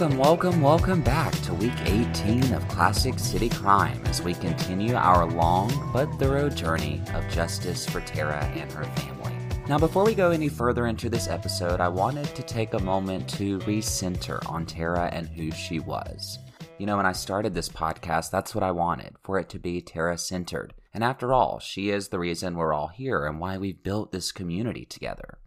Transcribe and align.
Welcome, 0.00 0.18
welcome, 0.18 0.62
welcome 0.62 1.02
back 1.02 1.30
to 1.42 1.52
week 1.52 1.78
18 1.84 2.54
of 2.54 2.66
Classic 2.68 3.18
City 3.18 3.50
Crime 3.50 4.00
as 4.06 4.22
we 4.22 4.32
continue 4.32 4.94
our 4.94 5.26
long 5.30 5.90
but 5.92 6.10
thorough 6.14 6.48
journey 6.48 7.02
of 7.12 7.28
justice 7.28 7.84
for 7.86 8.00
Tara 8.00 8.42
and 8.56 8.72
her 8.72 8.84
family. 8.84 9.34
Now, 9.68 9.76
before 9.76 10.06
we 10.06 10.14
go 10.14 10.30
any 10.30 10.48
further 10.48 10.86
into 10.86 11.10
this 11.10 11.28
episode, 11.28 11.82
I 11.82 11.88
wanted 11.88 12.34
to 12.34 12.42
take 12.42 12.72
a 12.72 12.78
moment 12.78 13.28
to 13.36 13.58
recenter 13.58 14.40
on 14.50 14.64
Tara 14.64 15.10
and 15.12 15.28
who 15.28 15.50
she 15.50 15.80
was. 15.80 16.38
You 16.78 16.86
know, 16.86 16.96
when 16.96 17.04
I 17.04 17.12
started 17.12 17.52
this 17.52 17.68
podcast, 17.68 18.30
that's 18.30 18.54
what 18.54 18.64
I 18.64 18.70
wanted 18.70 19.16
for 19.22 19.38
it 19.38 19.50
to 19.50 19.58
be 19.58 19.82
Tara 19.82 20.16
centered. 20.16 20.72
And 20.94 21.04
after 21.04 21.34
all, 21.34 21.58
she 21.58 21.90
is 21.90 22.08
the 22.08 22.18
reason 22.18 22.56
we're 22.56 22.72
all 22.72 22.88
here 22.88 23.26
and 23.26 23.38
why 23.38 23.58
we've 23.58 23.82
built 23.82 24.12
this 24.12 24.32
community 24.32 24.86
together. 24.86 25.39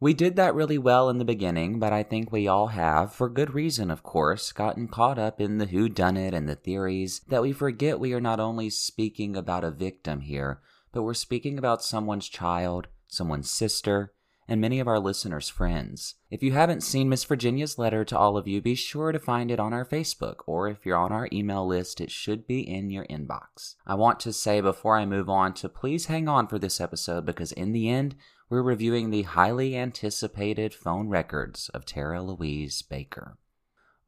We 0.00 0.14
did 0.14 0.36
that 0.36 0.54
really 0.54 0.78
well 0.78 1.08
in 1.08 1.18
the 1.18 1.24
beginning, 1.24 1.80
but 1.80 1.92
I 1.92 2.04
think 2.04 2.30
we 2.30 2.46
all 2.46 2.68
have, 2.68 3.12
for 3.12 3.28
good 3.28 3.52
reason 3.52 3.90
of 3.90 4.04
course, 4.04 4.52
gotten 4.52 4.86
caught 4.86 5.18
up 5.18 5.40
in 5.40 5.58
the 5.58 5.66
who 5.66 5.88
done 5.88 6.16
it 6.16 6.34
and 6.34 6.48
the 6.48 6.54
theories 6.54 7.20
that 7.28 7.42
we 7.42 7.52
forget 7.52 7.98
we 7.98 8.12
are 8.12 8.20
not 8.20 8.38
only 8.38 8.70
speaking 8.70 9.34
about 9.34 9.64
a 9.64 9.72
victim 9.72 10.20
here, 10.20 10.60
but 10.92 11.02
we're 11.02 11.14
speaking 11.14 11.58
about 11.58 11.82
someone's 11.82 12.28
child, 12.28 12.86
someone's 13.08 13.50
sister, 13.50 14.12
and 14.48 14.60
many 14.60 14.80
of 14.80 14.88
our 14.88 14.98
listeners' 14.98 15.48
friends. 15.48 16.14
If 16.30 16.42
you 16.42 16.52
haven't 16.52 16.82
seen 16.82 17.08
Miss 17.08 17.24
Virginia's 17.24 17.78
letter 17.78 18.04
to 18.06 18.18
all 18.18 18.36
of 18.36 18.48
you, 18.48 18.62
be 18.62 18.74
sure 18.74 19.12
to 19.12 19.18
find 19.18 19.50
it 19.50 19.60
on 19.60 19.74
our 19.74 19.84
Facebook, 19.84 20.36
or 20.46 20.68
if 20.68 20.86
you're 20.86 20.96
on 20.96 21.12
our 21.12 21.28
email 21.32 21.66
list, 21.66 22.00
it 22.00 22.10
should 22.10 22.46
be 22.46 22.60
in 22.60 22.90
your 22.90 23.04
inbox. 23.06 23.74
I 23.86 23.94
want 23.94 24.18
to 24.20 24.32
say 24.32 24.60
before 24.60 24.96
I 24.96 25.04
move 25.04 25.28
on 25.28 25.52
to 25.54 25.68
please 25.68 26.06
hang 26.06 26.28
on 26.28 26.48
for 26.48 26.58
this 26.58 26.80
episode 26.80 27.26
because 27.26 27.52
in 27.52 27.72
the 27.72 27.90
end, 27.90 28.16
we're 28.48 28.62
reviewing 28.62 29.10
the 29.10 29.22
highly 29.22 29.76
anticipated 29.76 30.72
phone 30.72 31.08
records 31.08 31.68
of 31.74 31.84
Tara 31.84 32.22
Louise 32.22 32.80
Baker. 32.80 33.36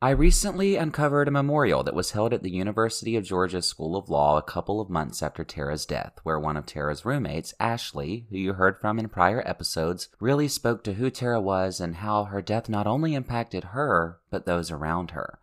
I 0.02 0.10
recently 0.10 0.76
uncovered 0.76 1.28
a 1.28 1.30
memorial 1.30 1.82
that 1.82 1.94
was 1.94 2.12
held 2.12 2.32
at 2.32 2.42
the 2.42 2.50
University 2.50 3.16
of 3.16 3.24
Georgia 3.24 3.60
School 3.60 3.94
of 3.96 4.08
Law 4.08 4.38
a 4.38 4.42
couple 4.42 4.80
of 4.80 4.88
months 4.88 5.22
after 5.22 5.44
Tara's 5.44 5.84
death, 5.84 6.18
where 6.22 6.40
one 6.40 6.56
of 6.56 6.64
Tara's 6.64 7.04
roommates, 7.04 7.52
Ashley, 7.60 8.26
who 8.30 8.38
you 8.38 8.54
heard 8.54 8.78
from 8.78 8.98
in 8.98 9.10
prior 9.10 9.46
episodes, 9.46 10.08
really 10.18 10.48
spoke 10.48 10.82
to 10.84 10.94
who 10.94 11.10
Tara 11.10 11.38
was 11.38 11.80
and 11.80 11.96
how 11.96 12.24
her 12.24 12.40
death 12.40 12.66
not 12.70 12.86
only 12.86 13.14
impacted 13.14 13.64
her, 13.64 14.20
but 14.30 14.46
those 14.46 14.70
around 14.70 15.10
her. 15.10 15.38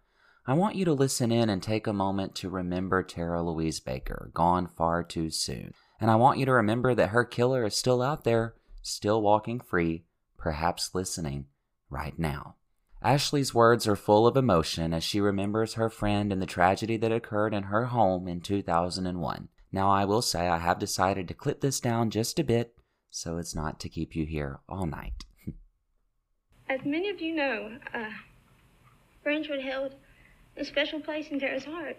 I 0.48 0.56
want 0.56 0.76
you 0.76 0.86
to 0.86 0.94
listen 0.94 1.32
in 1.32 1.52
and 1.52 1.62
take 1.62 1.86
a 1.86 1.94
moment 1.94 2.34
to 2.38 2.50
remember 2.50 3.04
Tara 3.04 3.44
Louise 3.44 3.80
Baker, 3.80 4.32
gone 4.34 4.66
far 4.66 5.04
too 5.04 5.30
soon. 5.30 5.76
And 6.02 6.10
I 6.10 6.16
want 6.16 6.40
you 6.40 6.46
to 6.48 6.54
remember 6.54 6.96
that 6.96 7.10
her 7.10 7.26
killer 7.26 7.64
is 7.64 7.76
still 7.76 8.02
out 8.02 8.24
there 8.24 8.56
still 8.82 9.22
walking 9.22 9.60
free, 9.60 10.06
perhaps 10.36 10.96
listening 10.96 11.46
right 11.92 12.18
now. 12.18 12.56
Ashley's 13.08 13.54
words 13.54 13.88
are 13.88 13.96
full 13.96 14.28
of 14.28 14.36
emotion 14.36 14.94
as 14.94 15.02
she 15.02 15.22
remembers 15.22 15.76
her 15.76 15.90
friend 15.90 16.30
and 16.34 16.42
the 16.42 16.46
tragedy 16.46 16.98
that 16.98 17.10
occurred 17.10 17.54
in 17.54 17.64
her 17.64 17.86
home 17.86 18.28
in 18.28 18.42
2001. 18.42 19.48
Now, 19.72 19.90
I 19.90 20.04
will 20.04 20.22
say 20.22 20.50
I 20.50 20.58
have 20.58 20.78
decided 20.78 21.26
to 21.30 21.34
clip 21.34 21.62
this 21.62 21.80
down 21.80 22.10
just 22.10 22.38
a 22.38 22.44
bit 22.44 22.76
so 23.10 23.38
it's 23.38 23.56
not 23.56 23.80
to 23.80 23.88
keep 23.88 24.14
you 24.14 24.26
here 24.26 24.60
all 24.68 24.86
night. 24.86 25.24
As 26.70 26.82
many 26.84 27.10
of 27.10 27.22
you 27.22 27.34
know, 27.34 27.78
uh, 27.94 28.10
Fringewood 29.26 29.64
held 29.64 29.96
a 30.58 30.66
special 30.66 31.00
place 31.00 31.30
in 31.30 31.40
Tara's 31.40 31.64
heart. 31.64 31.96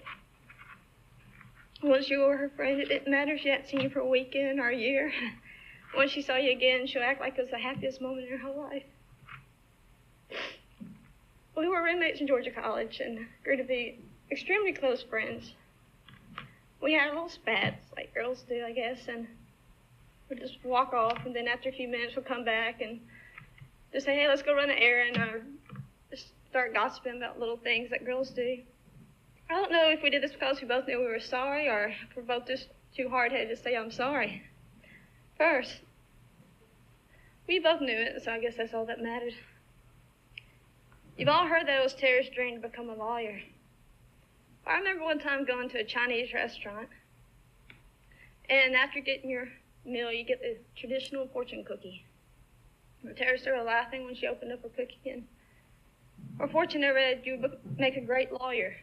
Once 1.82 2.10
you 2.10 2.18
were 2.18 2.36
her 2.36 2.50
friend, 2.50 2.82
it 2.82 2.90
didn't 2.90 3.10
matter 3.10 3.32
if 3.32 3.40
she 3.40 3.48
hadn't 3.48 3.66
seen 3.66 3.80
you 3.80 3.88
for 3.88 4.00
a 4.00 4.06
weekend 4.06 4.60
or 4.60 4.68
a 4.68 4.76
year. 4.76 5.10
Once 5.96 6.10
she 6.10 6.20
saw 6.20 6.36
you 6.36 6.52
again, 6.52 6.86
she'll 6.86 7.02
act 7.02 7.22
like 7.22 7.38
it 7.38 7.40
was 7.40 7.50
the 7.50 7.58
happiest 7.58 8.02
moment 8.02 8.26
in 8.26 8.36
her 8.36 8.46
whole 8.46 8.62
life. 8.62 8.84
We 11.58 11.66
were 11.66 11.82
roommates 11.82 12.20
in 12.20 12.28
Georgia 12.28 12.52
College 12.52 13.00
and 13.00 13.26
grew 13.42 13.56
to 13.56 13.64
be 13.64 13.98
extremely 14.30 14.72
close 14.72 15.02
friends. 15.02 15.54
We 16.80 16.92
had 16.92 17.08
little 17.08 17.28
spats, 17.28 17.90
like 17.96 18.14
girls 18.14 18.44
do, 18.48 18.62
I 18.64 18.70
guess, 18.70 19.08
and 19.08 19.26
we'd 20.30 20.38
just 20.38 20.64
walk 20.64 20.92
off, 20.92 21.26
and 21.26 21.34
then 21.34 21.48
after 21.48 21.68
a 21.68 21.72
few 21.72 21.88
minutes, 21.88 22.14
we'd 22.14 22.26
come 22.26 22.44
back 22.44 22.80
and 22.80 23.00
just 23.92 24.06
say, 24.06 24.14
hey, 24.14 24.28
let's 24.28 24.42
go 24.42 24.54
run 24.54 24.70
an 24.70 24.78
errand, 24.78 25.16
or 25.16 25.42
just 26.12 26.28
start 26.48 26.74
gossiping 26.74 27.16
about 27.16 27.40
little 27.40 27.56
things 27.56 27.90
that 27.90 28.06
girls 28.06 28.30
do. 28.30 28.58
I 29.50 29.54
don't 29.54 29.72
know 29.72 29.88
if 29.88 30.00
we 30.00 30.10
did 30.10 30.22
this 30.22 30.32
because 30.32 30.60
we 30.60 30.68
both 30.68 30.86
knew 30.86 31.00
we 31.00 31.06
were 31.06 31.18
sorry, 31.18 31.68
or 31.68 31.86
if 31.86 32.16
we're 32.16 32.22
both 32.22 32.46
just 32.46 32.68
too 32.96 33.08
hard 33.08 33.32
headed 33.32 33.48
to 33.48 33.56
say, 33.56 33.74
I'm 33.76 33.90
sorry 33.90 34.42
first. 35.36 35.80
We 37.48 37.58
both 37.58 37.80
knew 37.80 37.98
it, 37.98 38.22
so 38.24 38.30
I 38.30 38.38
guess 38.38 38.54
that's 38.56 38.74
all 38.74 38.86
that 38.86 39.02
mattered. 39.02 39.34
You've 41.18 41.28
all 41.28 41.46
heard 41.46 41.66
that 41.66 41.80
it 41.80 41.82
was 41.82 41.94
Tara's 41.94 42.28
dream 42.28 42.62
to 42.62 42.68
become 42.68 42.88
a 42.88 42.94
lawyer. 42.94 43.40
I 44.66 44.78
remember 44.78 45.04
one 45.04 45.18
time 45.18 45.44
going 45.44 45.68
to 45.70 45.80
a 45.80 45.84
Chinese 45.84 46.32
restaurant, 46.32 46.88
and 48.48 48.74
after 48.74 49.00
getting 49.00 49.28
your 49.28 49.48
meal, 49.84 50.10
you 50.12 50.24
get 50.24 50.40
the 50.40 50.56
traditional 50.76 51.26
fortune 51.26 51.64
cookie. 51.64 52.06
Tara 53.16 53.38
started 53.38 53.64
laughing 53.64 54.04
when 54.04 54.14
she 54.14 54.26
opened 54.26 54.52
up 54.52 54.62
her 54.62 54.68
cookie, 54.68 55.10
and 55.10 55.24
her 56.38 56.48
fortune 56.48 56.82
read, 56.82 57.22
You 57.24 57.42
make 57.76 57.96
a 57.96 58.00
great 58.00 58.32
lawyer. 58.32 58.76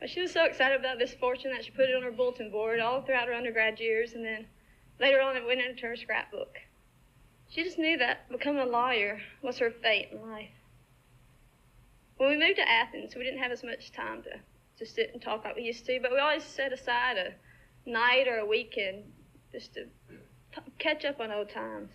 But 0.00 0.08
she 0.08 0.20
was 0.20 0.32
so 0.32 0.44
excited 0.44 0.78
about 0.78 0.98
this 0.98 1.14
fortune 1.14 1.50
that 1.50 1.64
she 1.64 1.72
put 1.72 1.88
it 1.88 1.96
on 1.96 2.02
her 2.02 2.12
bulletin 2.12 2.50
board 2.50 2.78
all 2.78 3.02
throughout 3.02 3.26
her 3.26 3.34
undergrad 3.34 3.80
years, 3.80 4.12
and 4.12 4.24
then 4.24 4.46
Later 5.00 5.20
on, 5.20 5.36
it 5.36 5.44
went 5.44 5.60
into 5.60 5.86
her 5.86 5.96
scrapbook. 5.96 6.58
She 7.54 7.62
just 7.62 7.78
knew 7.78 7.96
that 7.98 8.28
becoming 8.28 8.62
a 8.62 8.66
lawyer 8.66 9.20
was 9.40 9.58
her 9.58 9.70
fate 9.70 10.08
in 10.10 10.28
life. 10.28 10.50
When 12.16 12.30
we 12.30 12.36
moved 12.36 12.56
to 12.56 12.68
Athens, 12.68 13.14
we 13.14 13.22
didn't 13.22 13.38
have 13.38 13.52
as 13.52 13.62
much 13.62 13.92
time 13.92 14.24
to, 14.24 14.30
to 14.78 14.90
sit 14.90 15.10
and 15.12 15.22
talk 15.22 15.44
like 15.44 15.54
we 15.54 15.62
used 15.62 15.86
to, 15.86 16.00
but 16.02 16.10
we 16.10 16.18
always 16.18 16.42
set 16.42 16.72
aside 16.72 17.16
a 17.16 17.88
night 17.88 18.26
or 18.26 18.38
a 18.38 18.46
weekend 18.46 19.04
just 19.52 19.74
to 19.74 19.86
catch 20.80 21.04
up 21.04 21.20
on 21.20 21.30
old 21.30 21.48
times. 21.48 21.92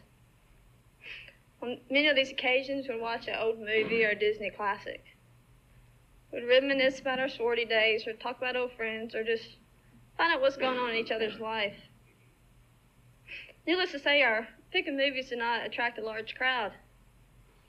On 1.61 1.77
many 1.91 2.07
of 2.07 2.15
these 2.15 2.31
occasions, 2.31 2.87
we'd 2.87 3.01
watch 3.01 3.27
an 3.27 3.35
old 3.37 3.59
movie 3.59 4.05
or 4.05 4.11
a 4.11 4.15
Disney 4.15 4.51
classic. 4.51 5.03
We'd 6.31 6.47
reminisce 6.47 7.01
about 7.01 7.19
our 7.19 7.27
sorority 7.27 7.65
days, 7.65 8.07
or 8.07 8.13
talk 8.13 8.37
about 8.37 8.55
old 8.55 8.71
friends, 8.77 9.13
or 9.13 9.25
just 9.25 9.57
find 10.15 10.31
out 10.31 10.39
what's 10.39 10.55
going 10.55 10.77
on 10.77 10.91
in 10.91 10.95
each 10.95 11.11
other's 11.11 11.37
life. 11.41 11.75
Needless 13.67 13.91
to 13.91 13.99
say, 13.99 14.21
our 14.21 14.47
picking 14.71 14.97
movies 14.97 15.29
did 15.29 15.39
not 15.39 15.65
attract 15.65 15.97
a 15.97 16.03
large 16.03 16.35
crowd. 16.35 16.73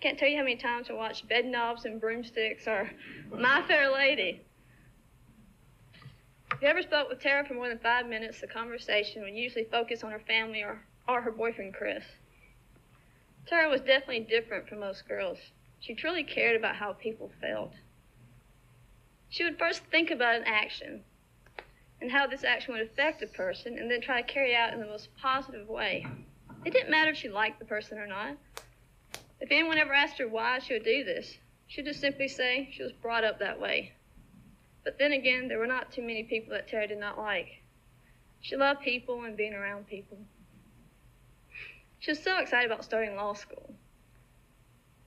Can't 0.01 0.19
tell 0.19 0.29
you 0.29 0.39
how 0.39 0.45
many 0.45 0.57
times 0.57 0.89
I 0.89 0.95
watched 0.95 1.29
Bedknobs 1.29 1.85
and 1.85 2.01
Broomsticks 2.01 2.67
or 2.67 2.91
My 3.31 3.63
Fair 3.67 3.93
Lady. 3.93 4.41
If 6.53 6.63
you 6.63 6.69
ever 6.69 6.83
spoke 6.83 7.09
with 7.09 7.21
Tara 7.21 7.47
for 7.47 7.55
more 7.55 7.69
than 7.69 7.79
five 7.79 8.07
minutes, 8.07 8.41
the 8.41 8.47
conversation 8.47 9.23
would 9.23 9.35
usually 9.35 9.65
focus 9.65 10.03
on 10.03 10.11
her 10.11 10.19
family 10.19 10.63
or, 10.63 10.83
or 11.07 11.21
her 11.21 11.31
boyfriend, 11.31 11.75
Chris. 11.75 12.05
Tara 13.47 13.69
was 13.69 13.81
definitely 13.81 14.21
different 14.21 14.69
from 14.69 14.81
most 14.81 15.07
girls. 15.07 15.39
She 15.81 15.95
truly 15.95 16.25
cared 16.25 16.57
about 16.57 16.77
how 16.77 16.93
people 16.93 17.31
felt. 17.41 17.73
She 19.29 19.45
would 19.45 19.59
first 19.59 19.85
think 19.91 20.11
about 20.11 20.37
an 20.37 20.45
action, 20.45 21.03
and 22.01 22.11
how 22.11 22.27
this 22.27 22.45
action 22.45 22.75
would 22.75 22.83
affect 22.83 23.23
a 23.23 23.27
person 23.27 23.79
and 23.79 23.91
then 23.91 24.01
try 24.01 24.23
to 24.23 24.33
carry 24.33 24.55
out 24.55 24.73
in 24.73 24.81
the 24.81 24.87
most 24.87 25.09
positive 25.17 25.69
way. 25.69 26.07
It 26.65 26.73
didn't 26.73 26.91
matter 26.91 27.11
if 27.11 27.17
she 27.17 27.29
liked 27.29 27.59
the 27.59 27.65
person 27.65 27.99
or 27.99 28.07
not. 28.07 28.37
If 29.41 29.51
anyone 29.51 29.79
ever 29.79 29.95
asked 29.95 30.19
her 30.19 30.29
why 30.29 30.59
she 30.59 30.75
would 30.75 30.85
do 30.85 31.05
this, 31.05 31.39
she'd 31.67 31.87
just 31.87 32.01
simply 32.01 32.29
say 32.29 32.69
she 32.73 32.83
was 32.83 32.93
brought 32.93 33.25
up 33.25 33.39
that 33.39 33.59
way. 33.59 33.93
But 34.85 34.99
then 34.99 35.13
again, 35.13 35.49
there 35.49 35.59
were 35.59 35.67
not 35.67 35.93
too 35.93 36.03
many 36.03 36.23
people 36.23 36.53
that 36.53 36.69
Terry 36.69 36.87
did 36.87 36.99
not 36.99 37.19
like. 37.19 37.63
She 38.41 38.57
loved 38.57 38.83
people 38.83 39.25
and 39.25 39.37
being 39.37 39.55
around 39.55 39.87
people. 39.87 40.19
She 41.99 42.11
was 42.11 42.23
so 42.23 42.39
excited 42.39 42.71
about 42.71 42.85
starting 42.85 43.17
law 43.17 43.35
school. 43.35 43.75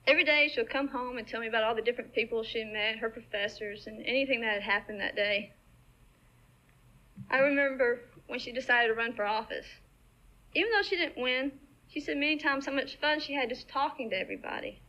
Every 0.06 0.24
day 0.24 0.48
she'll 0.52 0.64
come 0.64 0.88
home 0.88 1.18
and 1.18 1.26
tell 1.26 1.40
me 1.40 1.48
about 1.48 1.64
all 1.64 1.74
the 1.74 1.82
different 1.82 2.12
people 2.12 2.42
she 2.42 2.62
met, 2.62 2.98
her 2.98 3.08
professors, 3.08 3.86
and 3.86 4.04
anything 4.04 4.40
that 4.42 4.54
had 4.54 4.62
happened 4.62 5.00
that 5.00 5.16
day. 5.16 5.52
I 7.30 7.38
remember 7.38 8.00
when 8.26 8.38
she 8.38 8.52
decided 8.52 8.88
to 8.88 8.94
run 8.94 9.14
for 9.14 9.24
office. 9.24 9.66
Even 10.54 10.70
though 10.72 10.82
she 10.82 10.96
didn't 10.96 11.20
win, 11.20 11.52
she 11.88 12.00
said 12.00 12.16
many 12.16 12.36
times 12.36 12.66
how 12.66 12.72
much 12.72 12.96
fun 12.96 13.20
she 13.20 13.34
had 13.34 13.48
just 13.48 13.68
talking 13.68 14.10
to 14.10 14.18
everybody. 14.18 14.80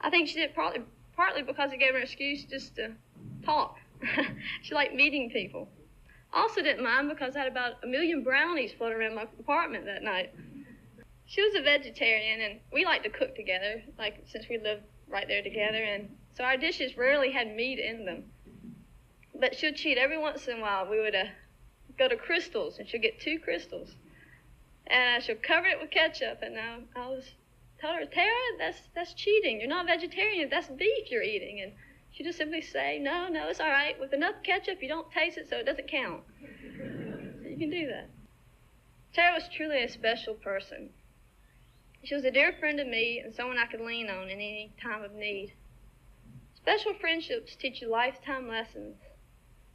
I 0.00 0.10
think 0.10 0.28
she 0.28 0.34
did 0.34 0.54
partly, 0.54 0.82
partly 1.16 1.42
because 1.42 1.72
it 1.72 1.78
gave 1.78 1.92
her 1.92 1.98
an 1.98 2.02
excuse 2.02 2.44
just 2.44 2.76
to 2.76 2.92
talk. 3.44 3.78
she 4.62 4.74
liked 4.74 4.94
meeting 4.94 5.30
people. 5.30 5.68
Also 6.32 6.62
didn't 6.62 6.82
mind 6.82 7.08
because 7.08 7.36
I 7.36 7.40
had 7.40 7.48
about 7.48 7.74
a 7.84 7.86
million 7.86 8.22
brownies 8.22 8.72
floating 8.72 8.98
around 8.98 9.14
my 9.14 9.26
apartment 9.38 9.84
that 9.84 10.02
night. 10.02 10.34
She 11.26 11.42
was 11.42 11.54
a 11.54 11.62
vegetarian, 11.62 12.40
and 12.40 12.60
we 12.72 12.84
liked 12.84 13.04
to 13.04 13.10
cook 13.10 13.36
together, 13.36 13.82
like 13.98 14.22
since 14.26 14.46
we 14.48 14.58
lived 14.58 14.82
right 15.08 15.28
there 15.28 15.42
together, 15.42 15.82
and 15.82 16.08
so 16.34 16.44
our 16.44 16.56
dishes 16.56 16.96
rarely 16.96 17.30
had 17.30 17.54
meat 17.54 17.78
in 17.78 18.04
them 18.04 18.24
but 19.42 19.56
she'd 19.56 19.74
cheat 19.74 19.98
every 19.98 20.16
once 20.16 20.46
in 20.46 20.58
a 20.58 20.60
while. 20.60 20.88
We 20.88 21.00
would 21.00 21.16
uh, 21.16 21.24
go 21.98 22.08
to 22.08 22.16
Krystals, 22.16 22.78
and 22.78 22.88
she'd 22.88 23.02
get 23.02 23.20
two 23.20 23.40
Krystals, 23.40 23.90
and 24.86 25.22
uh, 25.22 25.24
she'll 25.24 25.36
cover 25.36 25.66
it 25.66 25.80
with 25.80 25.90
ketchup. 25.90 26.42
And 26.42 26.58
I, 26.58 26.78
I 26.96 27.08
was 27.08 27.24
told 27.80 27.96
her, 27.96 28.06
Tara, 28.06 28.30
that's 28.58 28.80
that's 28.94 29.14
cheating. 29.14 29.60
You're 29.60 29.68
not 29.68 29.86
vegetarian. 29.86 30.48
That's 30.50 30.68
beef 30.68 31.10
you're 31.10 31.22
eating. 31.22 31.60
And 31.60 31.72
she 32.12 32.24
just 32.24 32.38
simply 32.38 32.60
say, 32.60 32.98
No, 32.98 33.28
no, 33.28 33.48
it's 33.48 33.60
all 33.60 33.70
right. 33.70 33.98
With 33.98 34.12
enough 34.12 34.36
ketchup, 34.42 34.82
you 34.82 34.88
don't 34.88 35.10
taste 35.10 35.38
it, 35.38 35.48
so 35.48 35.56
it 35.56 35.66
doesn't 35.66 35.88
count. 35.88 36.22
You 36.42 37.56
can 37.58 37.70
do 37.70 37.86
that. 37.88 38.08
Tara 39.14 39.34
was 39.34 39.48
truly 39.48 39.82
a 39.82 39.88
special 39.88 40.34
person. 40.34 40.90
She 42.04 42.14
was 42.14 42.24
a 42.24 42.30
dear 42.30 42.52
friend 42.52 42.78
to 42.78 42.84
me 42.84 43.20
and 43.20 43.34
someone 43.34 43.58
I 43.58 43.66
could 43.66 43.80
lean 43.80 44.10
on 44.10 44.24
in 44.24 44.40
any 44.40 44.72
time 44.82 45.04
of 45.04 45.12
need. 45.12 45.52
Special 46.54 46.94
friendships 46.94 47.54
teach 47.54 47.80
you 47.80 47.88
lifetime 47.88 48.48
lessons, 48.48 48.96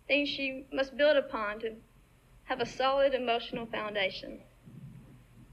things 0.07 0.37
you 0.37 0.65
must 0.71 0.97
build 0.97 1.17
upon 1.17 1.59
to 1.59 1.75
have 2.45 2.59
a 2.59 2.65
solid 2.65 3.13
emotional 3.13 3.65
foundation. 3.65 4.41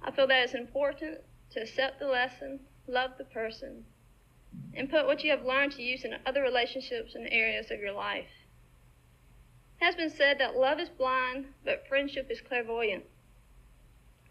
I 0.06 0.10
feel 0.10 0.26
that 0.26 0.44
it's 0.44 0.54
important 0.54 1.20
to 1.52 1.62
accept 1.62 1.98
the 1.98 2.06
lesson, 2.06 2.60
love 2.86 3.12
the 3.16 3.24
person, 3.24 3.86
and 4.74 4.90
put 4.90 5.06
what 5.06 5.24
you 5.24 5.30
have 5.30 5.46
learned 5.46 5.72
to 5.72 5.82
use 5.82 6.04
in 6.04 6.14
other 6.26 6.42
relationships 6.42 7.14
and 7.14 7.26
areas 7.30 7.70
of 7.70 7.80
your 7.80 7.92
life. 7.92 8.28
It 9.80 9.84
has 9.84 9.96
been 9.96 10.10
said 10.10 10.38
that 10.38 10.56
love 10.56 10.78
is 10.78 10.90
blind, 10.90 11.46
but 11.64 11.88
friendship 11.88 12.30
is 12.30 12.42
clairvoyant. 12.42 13.04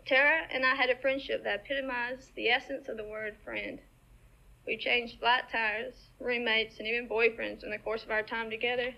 Tara 0.05 0.45
and 0.51 0.63
I 0.63 0.75
had 0.75 0.91
a 0.91 0.95
friendship 0.95 1.43
that 1.43 1.61
epitomized 1.61 2.35
the 2.35 2.49
essence 2.49 2.87
of 2.87 2.97
the 2.97 3.03
word 3.03 3.35
friend. 3.43 3.79
We 4.67 4.77
changed 4.77 5.19
flat 5.19 5.49
tires, 5.51 6.09
roommates, 6.19 6.77
and 6.77 6.87
even 6.87 7.09
boyfriends 7.09 7.63
in 7.63 7.71
the 7.71 7.79
course 7.79 8.03
of 8.03 8.11
our 8.11 8.23
time 8.23 8.51
together. 8.51 8.93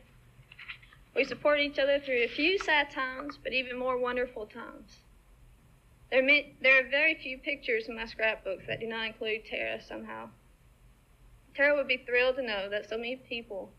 We 1.15 1.23
supported 1.23 1.63
each 1.63 1.79
other 1.79 1.99
through 1.99 2.23
a 2.23 2.27
few 2.27 2.59
sad 2.59 2.91
times, 2.91 3.39
but 3.41 3.53
even 3.53 3.79
more 3.79 3.97
wonderful 3.97 4.45
times. 4.45 5.04
There, 6.11 6.25
there 6.61 6.85
are 6.85 6.89
very 6.89 7.15
few 7.15 7.37
pictures 7.37 7.87
in 7.87 7.95
my 7.95 8.05
scrapbooks 8.05 8.65
that 8.67 8.79
do 8.79 8.87
not 8.87 9.07
include 9.07 9.45
Tara 9.45 9.81
somehow. 9.81 10.29
Tara 11.55 11.75
would 11.75 11.87
be 11.87 11.97
thrilled 12.05 12.35
to 12.35 12.41
know 12.41 12.69
that 12.69 12.87
so 12.89 12.97
many 12.97 13.15
people 13.15 13.71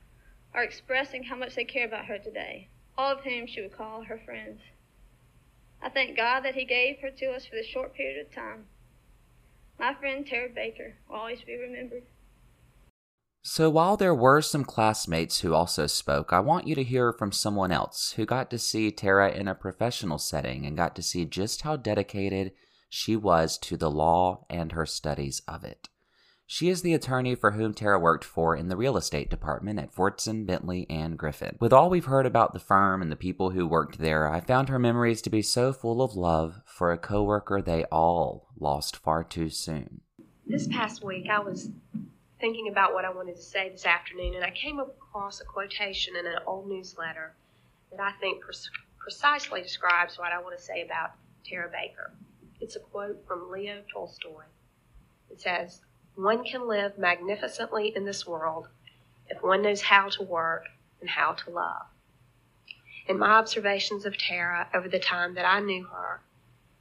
are 0.52 0.62
expressing 0.64 1.22
how 1.22 1.36
much 1.36 1.54
they 1.54 1.64
care 1.64 1.86
about 1.86 2.06
her 2.06 2.18
today, 2.18 2.68
all 2.96 3.12
of 3.12 3.24
whom 3.24 3.46
she 3.46 3.60
would 3.60 3.76
call 3.76 4.02
her 4.02 4.18
friends. 4.18 4.60
I 5.82 5.90
thank 5.90 6.16
God 6.16 6.40
that 6.40 6.54
He 6.54 6.64
gave 6.64 7.00
her 7.00 7.10
to 7.10 7.32
us 7.32 7.46
for 7.46 7.54
this 7.54 7.66
short 7.66 7.94
period 7.94 8.26
of 8.26 8.32
time. 8.32 8.66
My 9.78 9.94
friend 9.94 10.26
Tara 10.26 10.48
Baker 10.48 10.94
will 11.08 11.16
always 11.16 11.42
be 11.42 11.56
remembered. 11.56 12.04
So, 13.48 13.70
while 13.70 13.96
there 13.96 14.12
were 14.12 14.42
some 14.42 14.64
classmates 14.64 15.38
who 15.38 15.54
also 15.54 15.86
spoke, 15.86 16.32
I 16.32 16.40
want 16.40 16.66
you 16.66 16.74
to 16.74 16.82
hear 16.82 17.12
from 17.12 17.30
someone 17.30 17.70
else 17.70 18.10
who 18.16 18.26
got 18.26 18.50
to 18.50 18.58
see 18.58 18.90
Tara 18.90 19.30
in 19.30 19.46
a 19.46 19.54
professional 19.54 20.18
setting 20.18 20.66
and 20.66 20.76
got 20.76 20.96
to 20.96 21.02
see 21.02 21.24
just 21.24 21.62
how 21.62 21.76
dedicated 21.76 22.50
she 22.88 23.14
was 23.14 23.56
to 23.58 23.76
the 23.76 23.88
law 23.88 24.44
and 24.50 24.72
her 24.72 24.84
studies 24.84 25.42
of 25.46 25.62
it. 25.62 25.88
She 26.44 26.68
is 26.70 26.82
the 26.82 26.92
attorney 26.92 27.36
for 27.36 27.52
whom 27.52 27.72
Tara 27.72 28.00
worked 28.00 28.24
for 28.24 28.56
in 28.56 28.66
the 28.66 28.76
real 28.76 28.96
estate 28.96 29.30
department 29.30 29.78
at 29.78 29.94
Fortson, 29.94 30.44
Bentley, 30.44 30.84
and 30.90 31.16
Griffin. 31.16 31.56
With 31.60 31.72
all 31.72 31.88
we've 31.88 32.06
heard 32.06 32.26
about 32.26 32.52
the 32.52 32.58
firm 32.58 33.00
and 33.00 33.12
the 33.12 33.16
people 33.16 33.50
who 33.50 33.64
worked 33.64 33.98
there, 33.98 34.28
I 34.28 34.40
found 34.40 34.68
her 34.68 34.80
memories 34.80 35.22
to 35.22 35.30
be 35.30 35.42
so 35.42 35.72
full 35.72 36.02
of 36.02 36.16
love 36.16 36.62
for 36.64 36.90
a 36.90 36.98
coworker 36.98 37.62
they 37.62 37.84
all 37.92 38.48
lost 38.58 38.96
far 38.96 39.22
too 39.22 39.50
soon. 39.50 40.00
This 40.44 40.66
past 40.66 41.04
week, 41.04 41.28
I 41.30 41.38
was 41.38 41.70
thinking 42.46 42.68
about 42.68 42.94
what 42.94 43.04
I 43.04 43.10
wanted 43.10 43.34
to 43.34 43.42
say 43.42 43.70
this 43.70 43.84
afternoon, 43.84 44.36
and 44.36 44.44
I 44.44 44.52
came 44.52 44.78
across 44.78 45.40
a 45.40 45.44
quotation 45.44 46.14
in 46.14 46.26
an 46.26 46.38
old 46.46 46.68
newsletter 46.68 47.34
that 47.90 48.00
I 48.00 48.12
think 48.20 48.40
precisely 49.00 49.62
describes 49.62 50.16
what 50.16 50.30
I 50.30 50.40
want 50.40 50.56
to 50.56 50.62
say 50.62 50.82
about 50.82 51.10
Tara 51.44 51.68
Baker. 51.68 52.12
It's 52.60 52.76
a 52.76 52.78
quote 52.78 53.26
from 53.26 53.50
Leo 53.50 53.82
Tolstoy. 53.92 54.44
It 55.28 55.40
says, 55.40 55.80
one 56.14 56.44
can 56.44 56.68
live 56.68 56.96
magnificently 56.96 57.92
in 57.96 58.04
this 58.04 58.28
world 58.28 58.68
if 59.28 59.42
one 59.42 59.62
knows 59.62 59.82
how 59.82 60.08
to 60.10 60.22
work 60.22 60.66
and 61.00 61.10
how 61.10 61.32
to 61.32 61.50
love. 61.50 61.86
In 63.08 63.18
my 63.18 63.30
observations 63.30 64.06
of 64.06 64.16
Tara 64.16 64.68
over 64.72 64.88
the 64.88 65.00
time 65.00 65.34
that 65.34 65.48
I 65.48 65.58
knew 65.58 65.86
her, 65.86 66.20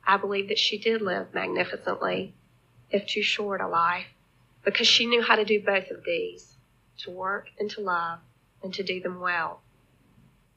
I 0.06 0.18
believe 0.18 0.48
that 0.50 0.60
she 0.60 0.78
did 0.78 1.02
live 1.02 1.34
magnificently, 1.34 2.36
if 2.92 3.08
too 3.08 3.24
short 3.24 3.62
a 3.62 3.68
life, 3.68 4.06
because 4.66 4.88
she 4.88 5.06
knew 5.06 5.22
how 5.22 5.36
to 5.36 5.46
do 5.46 5.62
both 5.62 5.90
of 5.92 6.04
these 6.06 6.58
to 6.98 7.12
work 7.12 7.48
and 7.60 7.70
to 7.72 7.82
love, 7.82 8.20
and 8.64 8.74
to 8.74 8.84
do 8.84 9.00
them 9.00 9.20
well 9.20 9.62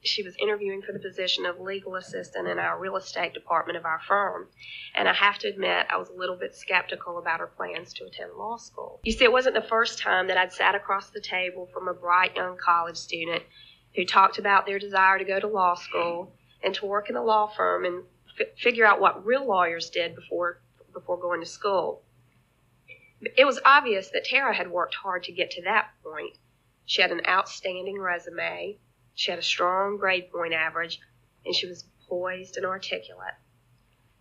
she 0.02 0.22
was 0.22 0.34
interviewing 0.40 0.82
for 0.82 0.92
the 0.92 0.98
position 0.98 1.44
of 1.44 1.60
legal 1.60 1.96
assistant 1.96 2.48
in 2.48 2.58
our 2.58 2.78
real 2.78 2.96
estate 2.96 3.34
department 3.34 3.76
of 3.76 3.84
our 3.84 4.00
firm. 4.06 4.46
And 4.94 5.08
I 5.08 5.12
have 5.12 5.38
to 5.40 5.48
admit, 5.48 5.86
I 5.90 5.96
was 5.96 6.08
a 6.08 6.12
little 6.12 6.36
bit 6.36 6.54
skeptical 6.54 7.18
about 7.18 7.40
her 7.40 7.46
plans 7.46 7.92
to 7.94 8.04
attend 8.04 8.32
law 8.36 8.56
school. 8.56 9.00
You 9.02 9.12
see, 9.12 9.24
it 9.24 9.32
wasn't 9.32 9.54
the 9.54 9.68
first 9.68 9.98
time 9.98 10.28
that 10.28 10.36
I'd 10.36 10.52
sat 10.52 10.74
across 10.74 11.10
the 11.10 11.20
table 11.20 11.68
from 11.72 11.88
a 11.88 11.94
bright 11.94 12.36
young 12.36 12.56
college 12.56 12.96
student 12.96 13.42
who 13.94 14.04
talked 14.04 14.38
about 14.38 14.66
their 14.66 14.78
desire 14.78 15.18
to 15.18 15.24
go 15.24 15.40
to 15.40 15.48
law 15.48 15.74
school 15.74 16.32
and 16.62 16.74
to 16.74 16.86
work 16.86 17.10
in 17.10 17.16
a 17.16 17.22
law 17.22 17.48
firm 17.48 17.84
and 17.84 18.04
f- 18.38 18.46
figure 18.56 18.84
out 18.84 19.00
what 19.00 19.24
real 19.24 19.46
lawyers 19.46 19.90
did 19.90 20.14
before 20.14 20.60
before 20.92 21.18
going 21.18 21.40
to 21.40 21.46
school. 21.46 22.02
It 23.20 23.44
was 23.44 23.60
obvious 23.64 24.10
that 24.10 24.24
Tara 24.24 24.54
had 24.54 24.70
worked 24.70 24.94
hard 24.94 25.24
to 25.24 25.32
get 25.32 25.50
to 25.52 25.62
that 25.62 25.90
point. 26.02 26.38
She 26.86 27.02
had 27.02 27.10
an 27.10 27.26
outstanding 27.26 28.00
resume 28.00 28.78
she 29.18 29.32
had 29.32 29.40
a 29.40 29.42
strong 29.42 29.96
grade 29.96 30.30
point 30.30 30.54
average, 30.54 31.00
and 31.44 31.52
she 31.52 31.66
was 31.66 31.82
poised 32.08 32.56
and 32.56 32.64
articulate. 32.64 33.34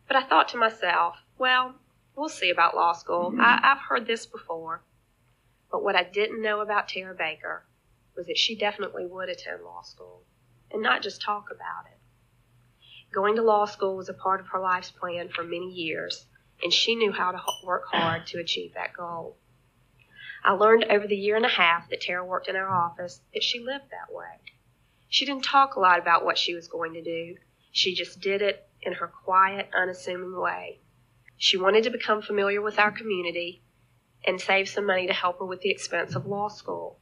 But 0.07 0.17
I 0.17 0.23
thought 0.23 0.47
to 0.49 0.57
myself, 0.57 1.17
well, 1.38 1.75
we'll 2.15 2.29
see 2.29 2.49
about 2.49 2.75
law 2.75 2.94
school. 2.94 3.35
I, 3.39 3.59
I've 3.61 3.77
heard 3.89 4.07
this 4.07 4.25
before. 4.25 4.81
But 5.71 5.83
what 5.83 5.95
I 5.95 6.01
didn't 6.01 6.41
know 6.41 6.61
about 6.61 6.88
Tara 6.88 7.13
Baker 7.13 7.67
was 8.15 8.25
that 8.25 8.39
she 8.39 8.55
definitely 8.55 9.05
would 9.05 9.29
attend 9.29 9.61
law 9.61 9.83
school, 9.83 10.23
and 10.71 10.81
not 10.81 11.03
just 11.03 11.21
talk 11.21 11.51
about 11.51 11.85
it. 11.91 11.99
Going 13.13 13.35
to 13.35 13.44
law 13.44 13.65
school 13.65 13.97
was 13.97 14.09
a 14.09 14.15
part 14.15 14.39
of 14.39 14.47
her 14.47 14.59
life's 14.59 14.89
plan 14.89 15.30
for 15.30 15.44
many 15.44 15.69
years, 15.69 16.25
and 16.64 16.73
she 16.73 16.95
knew 16.95 17.11
how 17.11 17.31
to 17.31 17.42
work 17.64 17.85
hard 17.87 18.28
to 18.28 18.40
achieve 18.40 18.73
that 18.73 18.94
goal. 18.94 19.37
I 20.44 20.54
learned 20.54 20.85
over 20.85 21.07
the 21.07 21.16
year 21.16 21.35
and 21.35 21.45
a 21.45 21.49
half 21.49 21.90
that 21.90 22.02
Tara 22.02 22.23
worked 22.23 22.47
in 22.47 22.56
our 22.56 22.69
office 22.69 23.21
that 23.33 23.44
she 23.44 23.59
lived 23.59 23.85
that 23.92 24.14
way. 24.14 24.40
She 25.09 25.26
didn't 25.26 25.44
talk 25.44 25.76
a 25.76 25.80
lot 25.80 25.99
about 25.99 26.26
what 26.26 26.37
she 26.37 26.54
was 26.54 26.68
going 26.68 26.94
to 26.94 27.02
do. 27.02 27.37
She 27.71 27.94
just 27.94 28.19
did 28.19 28.42
it 28.42 28.68
in 28.81 28.94
her 28.94 29.07
quiet, 29.07 29.69
unassuming 29.73 30.35
way. 30.35 30.80
She 31.37 31.57
wanted 31.57 31.83
to 31.83 31.90
become 31.90 32.21
familiar 32.21 32.61
with 32.61 32.80
our 32.80 32.92
community 32.92 33.61
and 34.26 34.42
save 34.42 34.68
some 34.68 34.85
money 34.85 35.07
to 35.07 35.14
help 35.14 35.40
her 35.40 35.45
with 35.45 35.61
the 35.61 35.69
expense 35.69 36.16
of 36.16 36.26
law 36.26 36.47
school. 36.47 36.99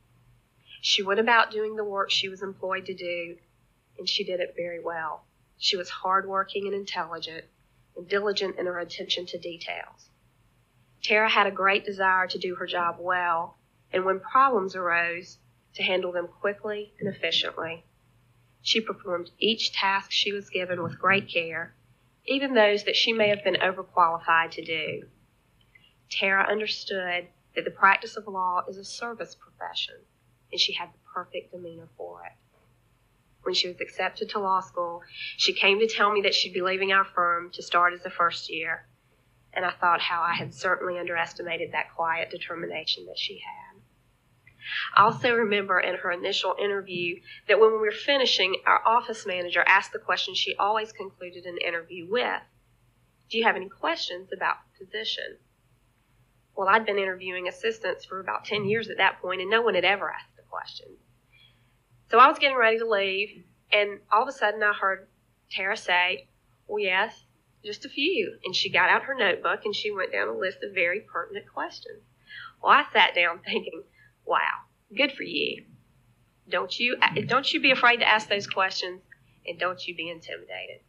She 0.82 1.02
went 1.02 1.20
about 1.20 1.52
doing 1.52 1.76
the 1.76 1.84
work 1.84 2.12
she 2.12 2.30
was 2.30 2.44
employed 2.44 2.86
to 2.86 2.94
do, 2.94 3.38
and 3.98 4.08
she 4.08 4.24
did 4.24 4.40
it 4.40 4.54
very 4.56 4.80
well. 4.80 5.26
She 5.58 5.78
was 5.78 5.90
hardworking 5.90 6.66
and 6.66 6.76
intelligent, 6.76 7.46
and 7.96 8.08
diligent 8.08 8.58
in 8.58 8.66
her 8.66 8.80
attention 8.80 9.26
to 9.28 9.38
details. 9.38 10.10
Tara 11.04 11.30
had 11.30 11.48
a 11.48 11.52
great 11.52 11.86
desire 11.86 12.28
to 12.28 12.40
do 12.40 12.56
her 12.56 12.66
job 12.66 12.98
well, 13.00 13.58
and 13.92 14.06
when 14.06 14.20
problems 14.20 14.76
arose, 14.76 15.38
to 15.76 15.84
handle 15.84 16.12
them 16.12 16.28
quickly 16.28 16.94
and 17.00 17.08
efficiently. 17.08 17.84
She 18.62 18.82
performed 18.82 19.30
each 19.38 19.72
task 19.72 20.12
she 20.12 20.32
was 20.32 20.50
given 20.50 20.82
with 20.82 20.98
great 20.98 21.28
care, 21.28 21.76
even 22.26 22.54
those 22.54 22.86
that 22.86 22.96
she 22.96 23.14
may 23.14 23.30
have 23.30 23.44
been 23.44 23.56
overqualified 23.56 24.52
to 24.52 24.66
do. 24.66 25.08
Tara 26.10 26.48
understood 26.50 27.28
that 27.56 27.66
the 27.66 27.72
practice 27.72 28.18
of 28.18 28.28
law 28.28 28.64
is 28.68 28.78
a 28.78 28.86
service 28.86 29.36
profession, 29.36 29.96
and 30.52 30.60
she 30.60 30.74
had 30.74 30.90
the 30.90 30.98
perfect 31.14 31.52
demeanor 31.52 31.90
for 31.98 32.26
it. 32.26 32.34
When 33.46 33.54
she 33.54 33.68
was 33.68 33.80
accepted 33.80 34.30
to 34.30 34.40
law 34.40 34.60
school, 34.60 35.04
she 35.38 35.54
came 35.54 35.78
to 35.78 35.88
tell 35.88 36.12
me 36.12 36.22
that 36.22 36.34
she'd 36.34 36.56
be 36.56 36.64
leaving 36.64 36.92
our 36.92 37.06
firm 37.06 37.52
to 37.52 37.62
start 37.62 37.94
as 37.94 38.04
a 38.04 38.10
first 38.10 38.50
year, 38.50 38.88
and 39.54 39.64
I 39.64 39.70
thought 39.70 40.02
how 40.02 40.24
I 40.24 40.34
had 40.34 40.52
certainly 40.52 40.98
underestimated 40.98 41.72
that 41.72 41.94
quiet 41.94 42.32
determination 42.32 43.06
that 43.06 43.20
she 43.20 43.36
had. 43.36 43.82
I 44.96 45.04
also 45.04 45.32
remember 45.32 45.80
in 45.80 45.98
her 45.98 46.12
initial 46.12 46.56
interview 46.60 47.22
that 47.48 47.60
when 47.60 47.74
we 47.74 47.78
were 47.78 47.92
finishing, 47.92 48.64
our 48.66 48.82
office 48.84 49.28
manager 49.28 49.64
asked 49.68 49.94
the 49.94 50.00
question 50.00 50.34
she 50.34 50.56
always 50.56 50.92
concluded 50.92 51.46
an 51.46 51.60
interview 51.60 52.08
with 52.10 52.42
Do 53.30 53.38
you 53.38 53.44
have 53.44 53.56
any 53.56 53.70
questions 53.70 54.34
about 54.34 54.58
the 54.80 54.86
position? 54.86 55.38
Well, 56.56 56.68
I'd 56.68 56.88
been 56.88 56.98
interviewing 56.98 57.48
assistants 57.48 58.06
for 58.06 58.20
about 58.20 58.46
10 58.46 58.66
years 58.66 58.90
at 58.90 58.98
that 58.98 59.22
point, 59.22 59.42
and 59.42 59.52
no 59.52 59.62
one 59.62 59.76
had 59.76 59.86
ever 59.86 60.10
asked 60.10 60.40
a 60.40 60.50
question. 60.50 60.98
So 62.10 62.20
I 62.20 62.28
was 62.28 62.40
getting 62.40 62.58
ready 62.58 62.78
to 62.80 62.88
leave, 62.88 63.44
and 63.72 64.00
all 64.12 64.24
of 64.24 64.28
a 64.28 64.32
sudden 64.32 64.62
I 64.62 64.74
heard 64.74 65.08
Tara 65.52 65.76
say, 65.76 66.28
Well, 66.68 66.80
yes, 66.80 67.26
just 67.64 67.86
a 67.86 67.90
few. 67.90 68.38
And 68.44 68.56
she 68.56 68.70
got 68.70 68.90
out 68.90 69.04
her 69.04 69.16
notebook 69.16 69.62
and 69.66 69.76
she 69.76 69.92
went 69.92 70.12
down 70.12 70.28
a 70.28 70.38
list 70.38 70.60
of 70.64 70.74
very 70.74 71.02
pertinent 71.02 71.52
questions. 71.52 72.04
Well, 72.62 72.72
I 72.72 72.86
sat 72.94 73.16
down 73.16 73.40
thinking, 73.46 73.84
Wow, 74.26 74.66
good 74.96 75.12
for 75.12 75.24
you. 75.24 75.66
Don't 76.48 76.78
you 76.80 76.98
don't 77.26 77.52
you 77.52 77.60
be 77.60 77.72
afraid 77.72 77.98
to 77.98 78.08
ask 78.08 78.30
those 78.30 78.48
questions 78.48 79.02
and 79.48 79.60
don't 79.60 79.88
you 79.88 79.96
be 79.96 80.10
intimidated. 80.10 80.82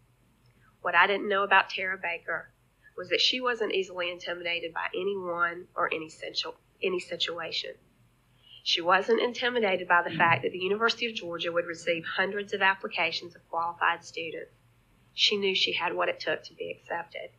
What 0.83 0.95
I 0.95 1.07
didn't 1.07 1.29
know 1.29 1.43
about 1.43 1.71
Tara 1.71 1.99
Baker 2.01 2.51
was 2.97 3.09
that 3.09 3.21
she 3.21 3.41
wasn't 3.41 3.75
easily 3.75 4.11
intimidated 4.11 4.73
by 4.73 4.87
anyone 4.95 5.67
or 5.75 5.93
any, 5.93 6.09
situ- 6.09 6.53
any 6.83 7.01
situation. 7.01 7.73
She 8.67 8.81
wasn't 8.81 9.23
intimidated 9.23 9.87
by 9.87 10.03
the 10.03 10.11
fact 10.11 10.43
that 10.43 10.51
the 10.51 10.59
University 10.59 11.07
of 11.07 11.15
Georgia 11.15 11.53
would 11.53 11.67
receive 11.67 12.05
hundreds 12.05 12.53
of 12.53 12.63
applications 12.63 13.37
of 13.37 13.49
qualified 13.49 14.05
students. 14.05 14.51
She 15.15 15.37
knew 15.37 15.55
she 15.55 15.75
had 15.75 15.95
what 15.95 16.09
it 16.09 16.19
took 16.19 16.43
to 16.43 16.55
be 16.55 16.73
accepted. 16.73 17.31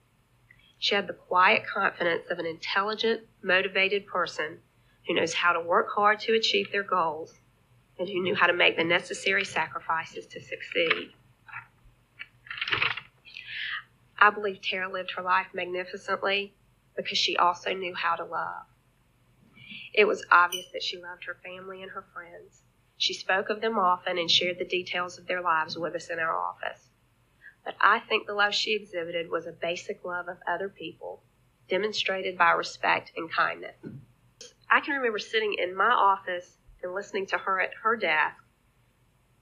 She 0.79 0.95
had 0.95 1.05
the 1.05 1.11
quiet 1.11 1.67
confidence 1.67 2.27
of 2.31 2.39
an 2.39 2.45
intelligent, 2.45 3.23
motivated 3.41 4.07
person 4.07 4.59
who 5.05 5.15
knows 5.15 5.33
how 5.33 5.51
to 5.51 5.59
work 5.59 5.89
hard 5.93 6.21
to 6.21 6.33
achieve 6.33 6.71
their 6.71 6.81
goals 6.81 7.33
and 7.99 8.07
who 8.07 8.23
knew 8.23 8.35
how 8.35 8.47
to 8.47 8.53
make 8.53 8.77
the 8.77 8.85
necessary 8.85 9.43
sacrifices 9.43 10.27
to 10.27 10.39
succeed. 10.39 11.11
I 14.17 14.29
believe 14.29 14.61
Tara 14.61 14.89
lived 14.89 15.11
her 15.17 15.23
life 15.23 15.47
magnificently 15.53 16.53
because 16.95 17.17
she 17.17 17.35
also 17.35 17.73
knew 17.73 17.95
how 17.95 18.15
to 18.15 18.23
love. 18.23 18.63
It 19.93 20.05
was 20.05 20.25
obvious 20.31 20.69
that 20.71 20.83
she 20.83 20.97
loved 20.97 21.23
her 21.25 21.35
family 21.43 21.81
and 21.81 21.91
her 21.91 22.05
friends. 22.13 22.63
She 22.97 23.13
spoke 23.13 23.49
of 23.49 23.61
them 23.61 23.77
often 23.77 24.17
and 24.17 24.29
shared 24.29 24.57
the 24.57 24.65
details 24.65 25.17
of 25.17 25.27
their 25.27 25.41
lives 25.41 25.77
with 25.77 25.95
us 25.95 26.09
in 26.09 26.19
our 26.19 26.35
office. 26.35 26.89
But 27.63 27.75
I 27.79 27.99
think 27.99 28.25
the 28.25 28.33
love 28.33 28.53
she 28.53 28.75
exhibited 28.75 29.29
was 29.29 29.45
a 29.45 29.51
basic 29.51 30.03
love 30.03 30.27
of 30.27 30.37
other 30.47 30.69
people, 30.69 31.23
demonstrated 31.69 32.37
by 32.37 32.51
respect 32.51 33.11
and 33.15 33.31
kindness. 33.31 33.77
I 34.69 34.79
can 34.81 34.95
remember 34.95 35.19
sitting 35.19 35.53
in 35.53 35.75
my 35.75 35.91
office 35.91 36.57
and 36.81 36.93
listening 36.93 37.25
to 37.27 37.37
her 37.37 37.59
at 37.61 37.73
her 37.83 37.95
desk 37.95 38.43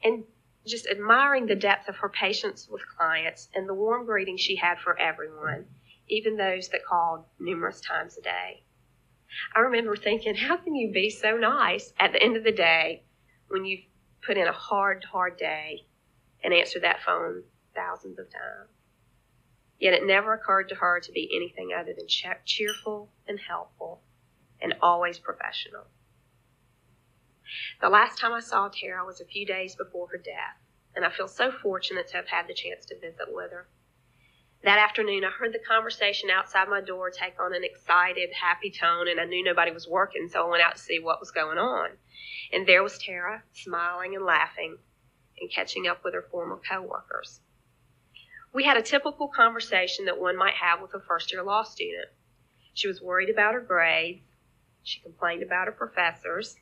and 0.04 0.26
just 0.66 0.88
admiring 0.88 1.46
the 1.46 1.56
depth 1.56 1.88
of 1.88 1.98
her 1.98 2.10
patience 2.10 2.68
with 2.68 2.82
clients 2.98 3.50
and 3.54 3.70
the 3.70 3.74
warm 3.74 4.06
greeting 4.06 4.38
she 4.38 4.56
had 4.56 4.80
for 4.80 5.00
everyone, 5.00 5.68
even 6.08 6.36
those 6.36 6.70
that 6.70 6.86
called 6.86 7.26
numerous 7.40 7.80
times 7.82 8.18
a 8.18 8.22
day. 8.22 8.65
I 9.56 9.60
remember 9.60 9.96
thinking, 9.96 10.36
how 10.36 10.58
can 10.58 10.76
you 10.76 10.92
be 10.92 11.10
so 11.10 11.38
nice 11.38 11.94
at 12.00 12.12
the 12.12 12.22
end 12.22 12.38
of 12.38 12.44
the 12.44 12.52
day 12.52 13.04
when 13.48 13.66
you've 13.66 13.86
put 14.26 14.38
in 14.38 14.48
a 14.48 14.52
hard, 14.52 15.04
hard 15.04 15.38
day 15.38 15.86
and 16.44 16.54
answered 16.54 16.84
that 16.84 17.02
phone 17.04 17.44
thousands 17.74 18.20
of 18.20 18.30
times? 18.32 18.70
Yet 19.80 19.94
it 19.94 20.06
never 20.06 20.34
occurred 20.34 20.70
to 20.70 20.76
her 20.76 21.00
to 21.00 21.12
be 21.12 21.30
anything 21.36 21.72
other 21.74 21.94
than 21.94 22.08
cheerful 22.08 23.10
and 23.28 23.40
helpful 23.40 24.02
and 24.62 24.74
always 24.82 25.20
professional. 25.20 25.86
The 27.82 27.90
last 27.90 28.18
time 28.18 28.34
I 28.34 28.40
saw 28.40 28.70
Tara 28.70 29.06
was 29.06 29.22
a 29.22 29.26
few 29.26 29.46
days 29.46 29.76
before 29.76 30.08
her 30.08 30.18
death, 30.18 30.58
and 30.96 31.06
I 31.06 31.10
feel 31.10 31.28
so 31.28 31.52
fortunate 31.52 32.08
to 32.10 32.18
have 32.18 32.28
had 32.28 32.48
the 32.48 32.54
chance 32.54 32.86
to 32.86 33.00
visit 33.00 33.28
with 33.34 33.52
her. 33.52 33.68
That 34.66 34.80
afternoon, 34.80 35.24
I 35.24 35.30
heard 35.30 35.54
the 35.54 35.60
conversation 35.60 36.32
outside 36.32 36.68
my 36.68 36.82
door 36.82 37.12
take 37.12 37.40
on 37.40 37.54
an 37.54 37.64
excited, 37.64 38.32
happy 38.34 38.72
tone, 38.72 39.08
and 39.08 39.20
I 39.20 39.26
knew 39.26 39.44
nobody 39.44 39.72
was 39.72 39.88
working, 39.88 40.28
so 40.28 40.44
I 40.44 40.50
went 40.50 40.64
out 40.64 40.76
to 40.76 40.82
see 40.82 40.98
what 40.98 41.20
was 41.20 41.30
going 41.30 41.60
on. 41.60 41.92
And 42.52 42.66
there 42.66 42.82
was 42.82 42.98
Tara, 42.98 43.44
smiling 43.54 44.16
and 44.16 44.26
laughing 44.26 44.80
and 45.40 45.52
catching 45.52 45.86
up 45.86 46.04
with 46.04 46.16
her 46.16 46.24
former 46.32 46.60
coworkers. 46.68 47.42
We 48.54 48.64
had 48.64 48.76
a 48.76 48.82
typical 48.82 49.28
conversation 49.28 50.06
that 50.06 50.20
one 50.20 50.36
might 50.36 50.56
have 50.56 50.82
with 50.82 50.96
a 50.96 51.00
first 51.00 51.32
year 51.32 51.44
law 51.44 51.62
student. 51.62 52.10
She 52.74 52.88
was 52.88 53.04
worried 53.04 53.30
about 53.30 53.54
her 53.54 53.62
grades, 53.62 54.24
she 54.82 55.00
complained 55.00 55.44
about 55.44 55.68
her 55.68 55.74
professors, 55.74 56.56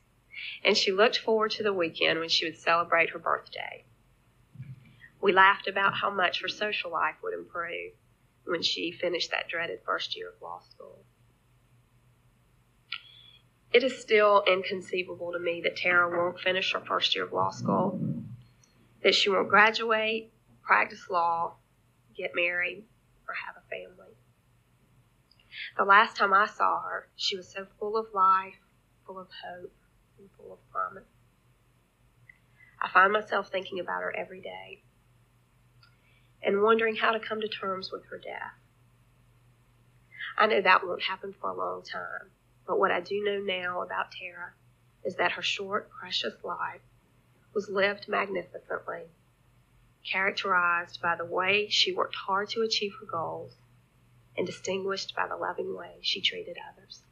and 0.62 0.76
she 0.76 0.92
looked 0.92 1.16
forward 1.16 1.52
to 1.52 1.62
the 1.62 1.72
weekend 1.72 2.18
when 2.18 2.28
she 2.28 2.44
would 2.44 2.58
celebrate 2.58 3.10
her 3.10 3.18
birthday. 3.18 3.86
We 5.24 5.32
laughed 5.32 5.68
about 5.68 5.94
how 5.94 6.10
much 6.10 6.42
her 6.42 6.48
social 6.48 6.90
life 6.90 7.14
would 7.22 7.32
improve 7.32 7.92
when 8.44 8.60
she 8.60 8.92
finished 8.92 9.30
that 9.30 9.48
dreaded 9.48 9.78
first 9.82 10.14
year 10.18 10.28
of 10.28 10.42
law 10.42 10.60
school. 10.60 11.02
It 13.72 13.82
is 13.82 13.98
still 13.98 14.44
inconceivable 14.46 15.32
to 15.32 15.38
me 15.38 15.62
that 15.62 15.78
Tara 15.78 16.10
won't 16.10 16.38
finish 16.38 16.74
her 16.74 16.80
first 16.80 17.14
year 17.14 17.24
of 17.24 17.32
law 17.32 17.48
school, 17.48 17.98
that 19.02 19.14
she 19.14 19.30
won't 19.30 19.48
graduate, 19.48 20.30
practice 20.60 21.08
law, 21.08 21.54
get 22.14 22.32
married, 22.34 22.84
or 23.26 23.32
have 23.46 23.56
a 23.56 23.66
family. 23.70 24.12
The 25.78 25.84
last 25.84 26.18
time 26.18 26.34
I 26.34 26.44
saw 26.44 26.82
her, 26.82 27.08
she 27.16 27.34
was 27.34 27.50
so 27.50 27.66
full 27.80 27.96
of 27.96 28.12
life, 28.12 28.60
full 29.06 29.18
of 29.18 29.28
hope, 29.42 29.72
and 30.18 30.28
full 30.36 30.52
of 30.52 30.58
promise. 30.70 31.08
I 32.78 32.90
find 32.90 33.10
myself 33.10 33.48
thinking 33.48 33.80
about 33.80 34.02
her 34.02 34.14
every 34.14 34.42
day 34.42 34.83
and 36.44 36.62
wondering 36.62 36.96
how 36.96 37.12
to 37.12 37.20
come 37.20 37.40
to 37.40 37.48
terms 37.48 37.90
with 37.90 38.04
her 38.06 38.18
death. 38.18 38.52
I 40.36 40.46
know 40.46 40.60
that 40.60 40.86
won't 40.86 41.02
happen 41.02 41.34
for 41.40 41.50
a 41.50 41.56
long 41.56 41.82
time, 41.82 42.30
but 42.66 42.78
what 42.78 42.90
I 42.90 43.00
do 43.00 43.22
know 43.22 43.38
now 43.38 43.82
about 43.82 44.12
Tara 44.12 44.52
is 45.04 45.16
that 45.16 45.32
her 45.32 45.42
short, 45.42 45.90
precious 45.90 46.34
life 46.42 46.80
was 47.54 47.68
lived 47.68 48.08
magnificently, 48.08 49.04
characterized 50.04 51.00
by 51.00 51.14
the 51.16 51.24
way 51.24 51.68
she 51.68 51.92
worked 51.94 52.16
hard 52.16 52.48
to 52.50 52.62
achieve 52.62 52.92
her 53.00 53.06
goals 53.06 53.52
and 54.36 54.46
distinguished 54.46 55.14
by 55.14 55.28
the 55.28 55.36
loving 55.36 55.76
way 55.76 55.98
she 56.02 56.20
treated 56.20 56.56
others. 56.72 57.02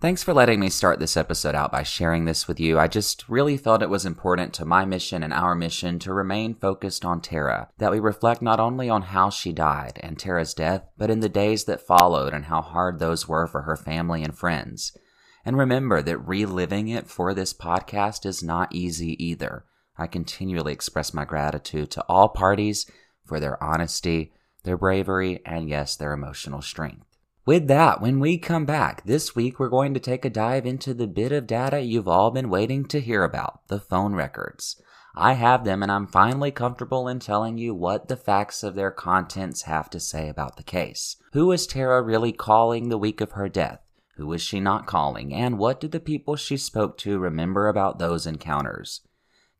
Thanks 0.00 0.22
for 0.22 0.32
letting 0.32 0.60
me 0.60 0.70
start 0.70 0.98
this 0.98 1.14
episode 1.14 1.54
out 1.54 1.70
by 1.70 1.82
sharing 1.82 2.24
this 2.24 2.48
with 2.48 2.58
you. 2.58 2.78
I 2.78 2.88
just 2.88 3.28
really 3.28 3.58
felt 3.58 3.82
it 3.82 3.90
was 3.90 4.06
important 4.06 4.54
to 4.54 4.64
my 4.64 4.86
mission 4.86 5.22
and 5.22 5.30
our 5.30 5.54
mission 5.54 5.98
to 5.98 6.14
remain 6.14 6.54
focused 6.54 7.04
on 7.04 7.20
Tara, 7.20 7.68
that 7.76 7.90
we 7.90 8.00
reflect 8.00 8.40
not 8.40 8.58
only 8.58 8.88
on 8.88 9.02
how 9.02 9.28
she 9.28 9.52
died 9.52 10.00
and 10.02 10.18
Tara's 10.18 10.54
death, 10.54 10.88
but 10.96 11.10
in 11.10 11.20
the 11.20 11.28
days 11.28 11.64
that 11.64 11.86
followed 11.86 12.32
and 12.32 12.46
how 12.46 12.62
hard 12.62 12.98
those 12.98 13.28
were 13.28 13.46
for 13.46 13.62
her 13.62 13.76
family 13.76 14.24
and 14.24 14.34
friends. 14.34 14.96
And 15.44 15.58
remember 15.58 16.00
that 16.00 16.26
reliving 16.26 16.88
it 16.88 17.06
for 17.06 17.34
this 17.34 17.52
podcast 17.52 18.24
is 18.24 18.42
not 18.42 18.74
easy 18.74 19.22
either. 19.22 19.66
I 19.98 20.06
continually 20.06 20.72
express 20.72 21.12
my 21.12 21.26
gratitude 21.26 21.90
to 21.90 22.04
all 22.08 22.30
parties 22.30 22.90
for 23.26 23.38
their 23.38 23.62
honesty, 23.62 24.32
their 24.64 24.78
bravery, 24.78 25.42
and 25.44 25.68
yes, 25.68 25.94
their 25.94 26.14
emotional 26.14 26.62
strength. 26.62 27.09
With 27.50 27.66
that, 27.66 28.00
when 28.00 28.20
we 28.20 28.38
come 28.38 28.64
back, 28.64 29.04
this 29.06 29.34
week 29.34 29.58
we're 29.58 29.70
going 29.70 29.92
to 29.94 29.98
take 29.98 30.24
a 30.24 30.30
dive 30.30 30.64
into 30.66 30.94
the 30.94 31.08
bit 31.08 31.32
of 31.32 31.48
data 31.48 31.80
you've 31.80 32.06
all 32.06 32.30
been 32.30 32.48
waiting 32.48 32.84
to 32.84 33.00
hear 33.00 33.24
about 33.24 33.66
the 33.66 33.80
phone 33.80 34.14
records. 34.14 34.80
I 35.16 35.32
have 35.32 35.64
them, 35.64 35.82
and 35.82 35.90
I'm 35.90 36.06
finally 36.06 36.52
comfortable 36.52 37.08
in 37.08 37.18
telling 37.18 37.58
you 37.58 37.74
what 37.74 38.06
the 38.06 38.16
facts 38.16 38.62
of 38.62 38.76
their 38.76 38.92
contents 38.92 39.62
have 39.62 39.90
to 39.90 39.98
say 39.98 40.28
about 40.28 40.58
the 40.58 40.62
case. 40.62 41.16
Who 41.32 41.46
was 41.46 41.66
Tara 41.66 42.00
really 42.02 42.30
calling 42.30 42.88
the 42.88 42.96
week 42.96 43.20
of 43.20 43.32
her 43.32 43.48
death? 43.48 43.80
Who 44.14 44.28
was 44.28 44.42
she 44.42 44.60
not 44.60 44.86
calling? 44.86 45.34
And 45.34 45.58
what 45.58 45.80
did 45.80 45.90
the 45.90 45.98
people 45.98 46.36
she 46.36 46.56
spoke 46.56 46.98
to 46.98 47.18
remember 47.18 47.66
about 47.66 47.98
those 47.98 48.28
encounters? 48.28 49.00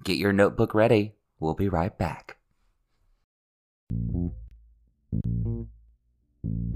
Get 0.04 0.16
your 0.16 0.32
notebook 0.32 0.76
ready. 0.76 1.16
We'll 1.40 1.54
be 1.54 1.68
right 1.68 1.98
back. 1.98 2.36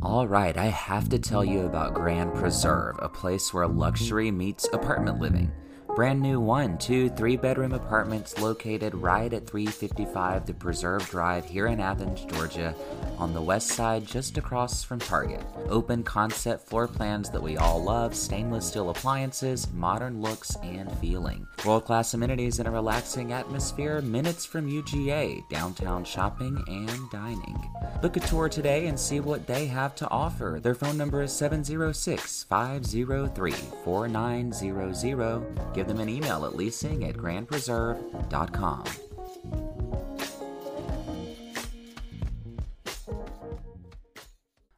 Alright, 0.03 0.59
I 0.59 0.67
have 0.67 1.09
to 1.09 1.19
tell 1.19 1.45
you 1.45 1.61
about 1.61 1.95
Grand 1.95 2.35
Preserve, 2.35 2.97
a 2.99 3.09
place 3.09 3.55
where 3.55 3.67
luxury 3.67 4.31
meets 4.31 4.69
apartment 4.73 5.19
living. 5.19 5.51
Brand 5.95 6.21
new 6.21 6.41
one, 6.41 6.77
two, 6.79 7.09
three 7.11 7.37
bedroom 7.37 7.73
apartments 7.73 8.37
located 8.41 8.97
right 8.97 9.33
at 9.33 9.47
355 9.47 10.45
The 10.45 10.53
Preserve 10.53 11.09
Drive 11.09 11.45
here 11.45 11.69
in 11.69 11.79
Athens, 11.79 12.25
Georgia, 12.25 12.75
on 13.17 13.33
the 13.33 13.41
west 13.41 13.69
side 13.69 14.05
just 14.05 14.37
across 14.37 14.83
from 14.83 14.99
Target. 14.99 15.41
Open 15.69 16.03
concept 16.03 16.69
floor 16.69 16.89
plans 16.89 17.31
that 17.31 17.41
we 17.41 17.57
all 17.59 17.81
love, 17.81 18.17
stainless 18.17 18.67
steel 18.67 18.91
appliances, 18.91 19.73
modern 19.73 20.21
looks 20.21 20.57
and 20.65 20.91
feeling. 20.99 21.47
World 21.65 21.85
class 21.85 22.13
amenities 22.13 22.59
and 22.59 22.67
a 22.67 22.73
relaxing 22.73 23.33
atmosphere, 23.33 24.01
minutes 24.01 24.45
from 24.45 24.69
UGA, 24.69 25.49
downtown 25.49 26.05
shopping 26.05 26.61
and 26.67 27.11
dining. 27.13 27.71
Book 28.03 28.17
a 28.17 28.21
tour 28.21 28.49
today 28.49 28.89
and 28.89 28.99
see 28.99 29.21
what 29.21 29.47
they 29.47 29.67
have 29.67 29.95
to 29.95 30.11
offer. 30.11 30.59
Their 30.61 30.75
phone 30.75 30.99
number 30.99 31.23
is 31.23 31.33
706 31.33 32.43
503 32.43 33.53
4900. 33.85 35.84
Give 35.85 35.99
them 35.99 36.01
an 36.01 36.09
email 36.09 36.47
at 36.47 36.57
leasing 36.57 37.05
at 37.05 37.15
grandpreserve.com. 37.15 38.85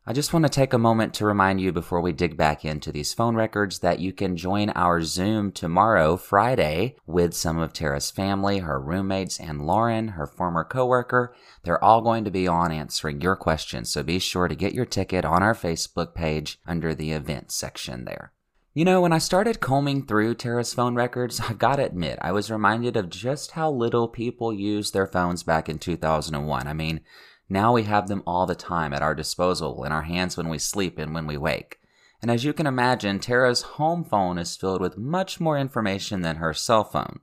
I 0.05 0.13
just 0.13 0.33
want 0.33 0.45
to 0.45 0.49
take 0.49 0.73
a 0.73 0.79
moment 0.79 1.15
to 1.15 1.25
remind 1.25 1.61
you 1.61 1.71
before 1.71 2.01
we 2.01 2.11
dig 2.11 2.37
back 2.37 2.65
into 2.65 2.91
these 2.91 3.15
phone 3.15 3.37
records 3.37 3.79
that 3.81 4.01
you 4.01 4.13
can 4.13 4.37
join 4.37 4.71
our 4.71 5.01
Zoom 5.03 5.53
tomorrow, 5.53 6.17
Friday, 6.17 6.97
with 7.07 7.35
some 7.35 7.61
of 7.61 7.73
Tara's 7.73 8.11
family, 8.11 8.59
her 8.59 8.81
roommates, 8.81 9.39
and 9.39 9.65
Lauren, 9.65 10.09
her 10.09 10.27
former 10.27 10.65
coworker. 10.65 11.37
They're 11.63 11.83
all 11.85 12.01
going 12.01 12.25
to 12.25 12.33
be 12.33 12.49
on 12.49 12.73
answering 12.73 13.21
your 13.21 13.37
questions, 13.37 13.91
so 13.91 14.03
be 14.03 14.19
sure 14.19 14.49
to 14.49 14.57
get 14.57 14.75
your 14.75 14.87
ticket 14.87 15.25
on 15.25 15.45
our 15.45 15.55
Facebook 15.55 16.15
page 16.15 16.59
under 16.67 16.97
the 16.97 17.13
events 17.13 17.55
section 17.55 18.07
there. 18.07 18.33
You 18.77 18.85
know, 18.85 19.01
when 19.01 19.13
I 19.15 19.17
started 19.17 19.61
combing 19.61 20.05
through 20.05 20.35
Tara's 20.35 20.75
phone 20.75 20.97
records, 20.97 21.41
I 21.49 21.55
gotta 21.55 21.87
admit, 21.87 22.19
I 22.21 22.31
was 22.33 22.51
reminded 22.51 22.95
of 22.95 23.09
just 23.09 23.53
how 23.53 23.71
little 23.71 24.07
people 24.07 24.53
used 24.53 24.93
their 24.93 25.07
phones 25.07 25.43
back 25.43 25.71
in 25.71 25.79
2001. 25.79 26.67
I 26.67 26.73
mean, 26.75 27.01
Now 27.49 27.73
we 27.73 27.85
have 27.85 28.07
them 28.07 28.23
all 28.27 28.45
the 28.45 28.55
time 28.55 28.93
at 28.93 29.01
our 29.01 29.15
disposal, 29.15 29.83
in 29.85 29.93
our 29.93 30.03
hands 30.03 30.37
when 30.37 30.51
we 30.51 30.59
sleep 30.59 30.99
and 30.99 31.15
when 31.15 31.27
we 31.27 31.39
wake. 31.39 31.79
And 32.21 32.31
as 32.31 32.45
you 32.45 32.53
can 32.53 32.67
imagine, 32.67 33.19
Tara's 33.19 33.63
home 33.63 34.05
phone 34.05 34.37
is 34.37 34.59
filled 34.59 34.83
with 34.83 34.99
much 34.99 35.41
more 35.41 35.57
information 35.57 36.21
than 36.21 36.37
her 36.37 36.53
cell 36.53 36.85
phone. 36.85 37.21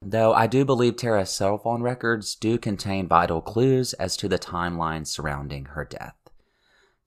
Though 0.00 0.32
I 0.32 0.46
do 0.46 0.64
believe 0.64 0.96
Tara's 0.96 1.28
cell 1.28 1.58
phone 1.58 1.82
records 1.82 2.34
do 2.34 2.56
contain 2.56 3.06
vital 3.06 3.42
clues 3.42 3.92
as 3.92 4.16
to 4.16 4.26
the 4.26 4.38
timeline 4.38 5.06
surrounding 5.06 5.66
her 5.66 5.84
death. 5.84 6.19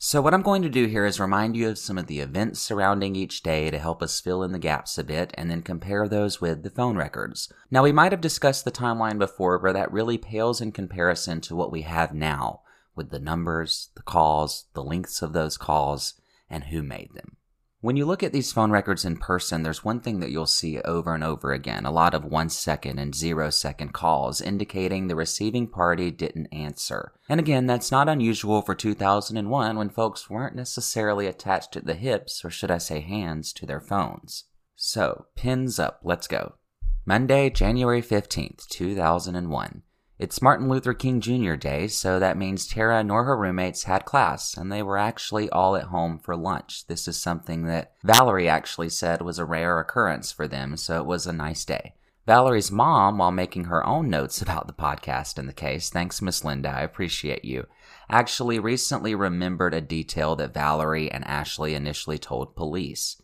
So, 0.05 0.21
what 0.21 0.33
I'm 0.33 0.41
going 0.41 0.61
to 0.63 0.69
do 0.69 0.87
here 0.87 1.05
is 1.05 1.17
remind 1.17 1.55
you 1.55 1.69
of 1.69 1.77
some 1.77 1.97
of 1.97 2.07
the 2.07 2.19
events 2.19 2.59
surrounding 2.59 3.15
each 3.15 3.41
day 3.41 3.71
to 3.71 3.79
help 3.79 4.03
us 4.03 4.19
fill 4.19 4.43
in 4.43 4.51
the 4.51 4.59
gaps 4.59 4.97
a 4.97 5.03
bit 5.03 5.31
and 5.35 5.49
then 5.49 5.61
compare 5.61 6.09
those 6.09 6.41
with 6.41 6.63
the 6.63 6.69
phone 6.69 6.97
records. 6.97 7.47
Now, 7.71 7.83
we 7.83 7.93
might 7.93 8.11
have 8.11 8.19
discussed 8.19 8.65
the 8.65 8.71
timeline 8.71 9.17
before, 9.17 9.57
but 9.59 9.71
that 9.71 9.93
really 9.93 10.17
pales 10.17 10.59
in 10.59 10.73
comparison 10.73 11.39
to 11.39 11.55
what 11.55 11.71
we 11.71 11.83
have 11.83 12.13
now 12.13 12.63
with 12.97 13.11
the 13.11 13.19
numbers, 13.19 13.91
the 13.95 14.01
calls, 14.01 14.65
the 14.73 14.83
lengths 14.83 15.21
of 15.21 15.31
those 15.31 15.55
calls, 15.55 16.15
and 16.49 16.65
who 16.65 16.83
made 16.83 17.13
them. 17.13 17.37
When 17.83 17.97
you 17.97 18.05
look 18.05 18.23
at 18.23 18.31
these 18.31 18.53
phone 18.53 18.71
records 18.71 19.03
in 19.03 19.17
person, 19.17 19.63
there's 19.63 19.83
one 19.83 19.99
thing 19.99 20.21
that 20.21 20.31
you'll 20.31 20.45
see 20.45 20.79
over 20.79 21.13
and 21.13 21.21
over 21.21 21.51
again 21.51 21.85
a 21.85 21.91
lot 21.91 22.13
of 22.13 22.23
one 22.23 22.47
second 22.47 22.97
and 22.97 23.13
zero 23.13 23.49
second 23.49 23.91
calls 23.91 24.39
indicating 24.39 25.07
the 25.07 25.17
receiving 25.17 25.67
party 25.67 26.09
didn't 26.09 26.47
answer. 26.53 27.11
And 27.27 27.41
again, 27.41 27.67
that's 27.67 27.91
not 27.91 28.07
unusual 28.07 28.61
for 28.61 28.73
2001 28.73 29.75
when 29.75 29.89
folks 29.89 30.29
weren't 30.29 30.55
necessarily 30.55 31.27
attached 31.27 31.75
at 31.75 31.85
the 31.85 31.95
hips, 31.95 32.45
or 32.45 32.49
should 32.49 32.71
I 32.71 32.77
say 32.77 33.01
hands, 33.01 33.51
to 33.51 33.65
their 33.65 33.81
phones. 33.81 34.45
So, 34.77 35.25
pins 35.35 35.77
up, 35.77 35.99
let's 36.05 36.29
go. 36.29 36.53
Monday, 37.05 37.49
January 37.49 38.01
15th, 38.01 38.65
2001. 38.69 39.83
It's 40.19 40.43
Martin 40.43 40.69
Luther 40.69 40.93
King 40.93 41.21
Jr. 41.21 41.55
Day, 41.55 41.87
so 41.87 42.19
that 42.19 42.37
means 42.37 42.67
Tara 42.67 43.03
nor 43.03 43.23
her 43.23 43.35
roommates 43.35 43.85
had 43.85 44.05
class, 44.05 44.55
and 44.55 44.71
they 44.71 44.83
were 44.83 44.99
actually 44.99 45.49
all 45.49 45.75
at 45.75 45.85
home 45.85 46.19
for 46.19 46.35
lunch. 46.35 46.85
This 46.85 47.07
is 47.07 47.19
something 47.19 47.65
that 47.65 47.93
Valerie 48.03 48.47
actually 48.47 48.89
said 48.89 49.23
was 49.23 49.39
a 49.39 49.45
rare 49.45 49.79
occurrence 49.79 50.31
for 50.31 50.47
them, 50.47 50.77
so 50.77 50.99
it 50.99 51.07
was 51.07 51.25
a 51.25 51.33
nice 51.33 51.65
day. 51.65 51.95
Valerie's 52.27 52.71
mom, 52.71 53.17
while 53.17 53.31
making 53.31 53.65
her 53.65 53.83
own 53.87 54.07
notes 54.07 54.39
about 54.43 54.67
the 54.67 54.73
podcast 54.73 55.39
and 55.39 55.49
the 55.49 55.53
case, 55.53 55.89
thanks 55.89 56.21
Miss 56.21 56.45
Linda, 56.45 56.69
I 56.69 56.81
appreciate 56.81 57.43
you, 57.43 57.65
actually 58.07 58.59
recently 58.59 59.15
remembered 59.15 59.73
a 59.73 59.81
detail 59.81 60.35
that 60.35 60.53
Valerie 60.53 61.11
and 61.11 61.25
Ashley 61.25 61.73
initially 61.73 62.19
told 62.19 62.55
police. 62.55 63.19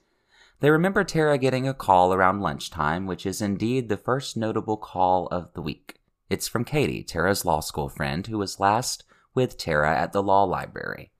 They 0.59 0.71
remember 0.71 1.03
Tara 1.03 1.37
getting 1.37 1.67
a 1.67 1.75
call 1.75 2.15
around 2.15 2.41
lunchtime, 2.41 3.05
which 3.05 3.27
is 3.27 3.43
indeed 3.43 3.89
the 3.89 3.95
first 3.95 4.35
notable 4.35 4.75
call 4.75 5.27
of 5.27 5.53
the 5.53 5.61
week. 5.61 5.98
It's 6.29 6.47
from 6.47 6.63
Katie, 6.63 7.03
Tara's 7.03 7.43
law 7.43 7.59
school 7.59 7.89
friend, 7.89 8.25
who 8.27 8.37
was 8.37 8.59
last 8.59 9.03
with 9.33 9.57
Tara 9.57 9.97
at 9.97 10.13
the 10.13 10.21
law 10.21 10.43
library. 10.43 11.11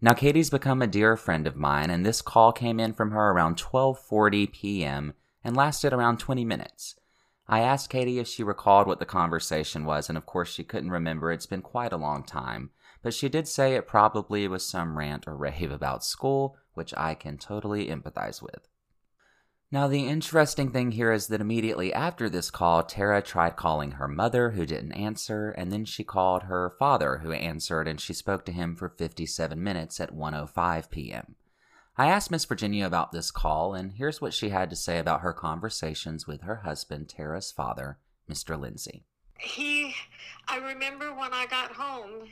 Now 0.00 0.12
Katie's 0.12 0.50
become 0.50 0.82
a 0.82 0.88
dear 0.88 1.16
friend 1.16 1.46
of 1.46 1.54
mine, 1.54 1.88
and 1.88 2.04
this 2.04 2.20
call 2.20 2.50
came 2.52 2.80
in 2.80 2.94
from 2.94 3.12
her 3.12 3.30
around 3.30 3.56
12:40 3.56 4.52
p.m. 4.52 5.14
and 5.44 5.56
lasted 5.56 5.92
around 5.92 6.18
20 6.18 6.44
minutes. 6.44 6.96
I 7.46 7.60
asked 7.60 7.90
Katie 7.90 8.18
if 8.18 8.26
she 8.26 8.42
recalled 8.42 8.88
what 8.88 8.98
the 8.98 9.06
conversation 9.06 9.84
was, 9.84 10.08
and 10.08 10.18
of 10.18 10.26
course 10.26 10.52
she 10.52 10.64
couldn't 10.64 10.90
remember. 10.90 11.30
It's 11.30 11.46
been 11.46 11.62
quite 11.62 11.92
a 11.92 11.96
long 11.96 12.24
time, 12.24 12.70
but 13.02 13.14
she 13.14 13.28
did 13.28 13.46
say 13.46 13.74
it 13.74 13.86
probably 13.86 14.48
was 14.48 14.66
some 14.66 14.98
rant 14.98 15.28
or 15.28 15.36
rave 15.36 15.70
about 15.70 16.04
school, 16.04 16.56
which 16.72 16.92
I 16.96 17.14
can 17.14 17.38
totally 17.38 17.86
empathize 17.86 18.42
with. 18.42 18.66
Now, 19.74 19.88
the 19.88 20.06
interesting 20.06 20.70
thing 20.70 20.92
here 20.92 21.10
is 21.10 21.26
that 21.26 21.40
immediately 21.40 21.92
after 21.92 22.28
this 22.28 22.48
call, 22.48 22.84
Tara 22.84 23.20
tried 23.20 23.56
calling 23.56 23.90
her 23.90 24.06
mother, 24.06 24.50
who 24.50 24.64
didn't 24.64 24.92
answer, 24.92 25.50
and 25.50 25.72
then 25.72 25.84
she 25.84 26.04
called 26.04 26.44
her 26.44 26.70
father, 26.78 27.18
who 27.24 27.32
answered, 27.32 27.88
and 27.88 28.00
she 28.00 28.14
spoke 28.14 28.44
to 28.44 28.52
him 28.52 28.76
for 28.76 28.88
57 28.88 29.60
minutes 29.60 29.98
at 29.98 30.14
1:05 30.14 30.90
p.m. 30.90 31.34
I 31.98 32.06
asked 32.06 32.30
Miss 32.30 32.44
Virginia 32.44 32.86
about 32.86 33.10
this 33.10 33.32
call, 33.32 33.74
and 33.74 33.94
here's 33.94 34.20
what 34.20 34.32
she 34.32 34.50
had 34.50 34.70
to 34.70 34.76
say 34.76 35.00
about 35.00 35.22
her 35.22 35.32
conversations 35.32 36.24
with 36.24 36.42
her 36.42 36.62
husband, 36.62 37.08
Tara's 37.08 37.50
father, 37.50 37.98
Mr. 38.30 38.56
Lindsay. 38.56 39.02
He, 39.40 39.96
I 40.46 40.58
remember 40.58 41.12
when 41.12 41.32
I 41.32 41.46
got 41.46 41.72
home, 41.72 42.28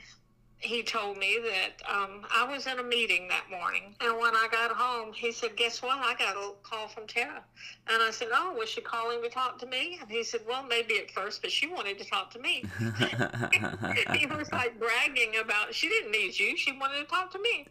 he 0.63 0.81
told 0.81 1.17
me 1.17 1.39
that 1.43 1.93
um, 1.93 2.25
I 2.33 2.47
was 2.49 2.67
in 2.67 2.79
a 2.79 2.83
meeting 2.83 3.27
that 3.27 3.43
morning, 3.51 3.95
and 3.99 4.17
when 4.17 4.33
I 4.33 4.47
got 4.49 4.71
home, 4.71 5.11
he 5.13 5.31
said, 5.31 5.55
"Guess 5.57 5.81
what? 5.81 5.97
I 5.97 6.15
got 6.15 6.37
a 6.37 6.51
call 6.63 6.87
from 6.87 7.05
Tara." 7.05 7.43
And 7.87 8.01
I 8.01 8.11
said, 8.11 8.29
"Oh, 8.33 8.55
was 8.57 8.69
she 8.69 8.79
calling 8.79 9.21
to 9.23 9.29
talk 9.29 9.59
to 9.59 9.65
me?" 9.65 9.99
And 10.01 10.09
he 10.09 10.23
said, 10.23 10.41
"Well, 10.47 10.63
maybe 10.63 10.97
at 10.99 11.11
first, 11.11 11.41
but 11.41 11.51
she 11.51 11.67
wanted 11.67 11.99
to 11.99 12.05
talk 12.05 12.31
to 12.31 12.39
me." 12.39 12.63
he 14.17 14.25
was 14.25 14.51
like 14.53 14.79
bragging 14.79 15.35
about 15.41 15.75
she 15.75 15.89
didn't 15.89 16.11
need 16.11 16.39
you; 16.39 16.55
she 16.55 16.71
wanted 16.71 16.99
to 16.99 17.05
talk 17.05 17.31
to 17.31 17.39
me. 17.39 17.67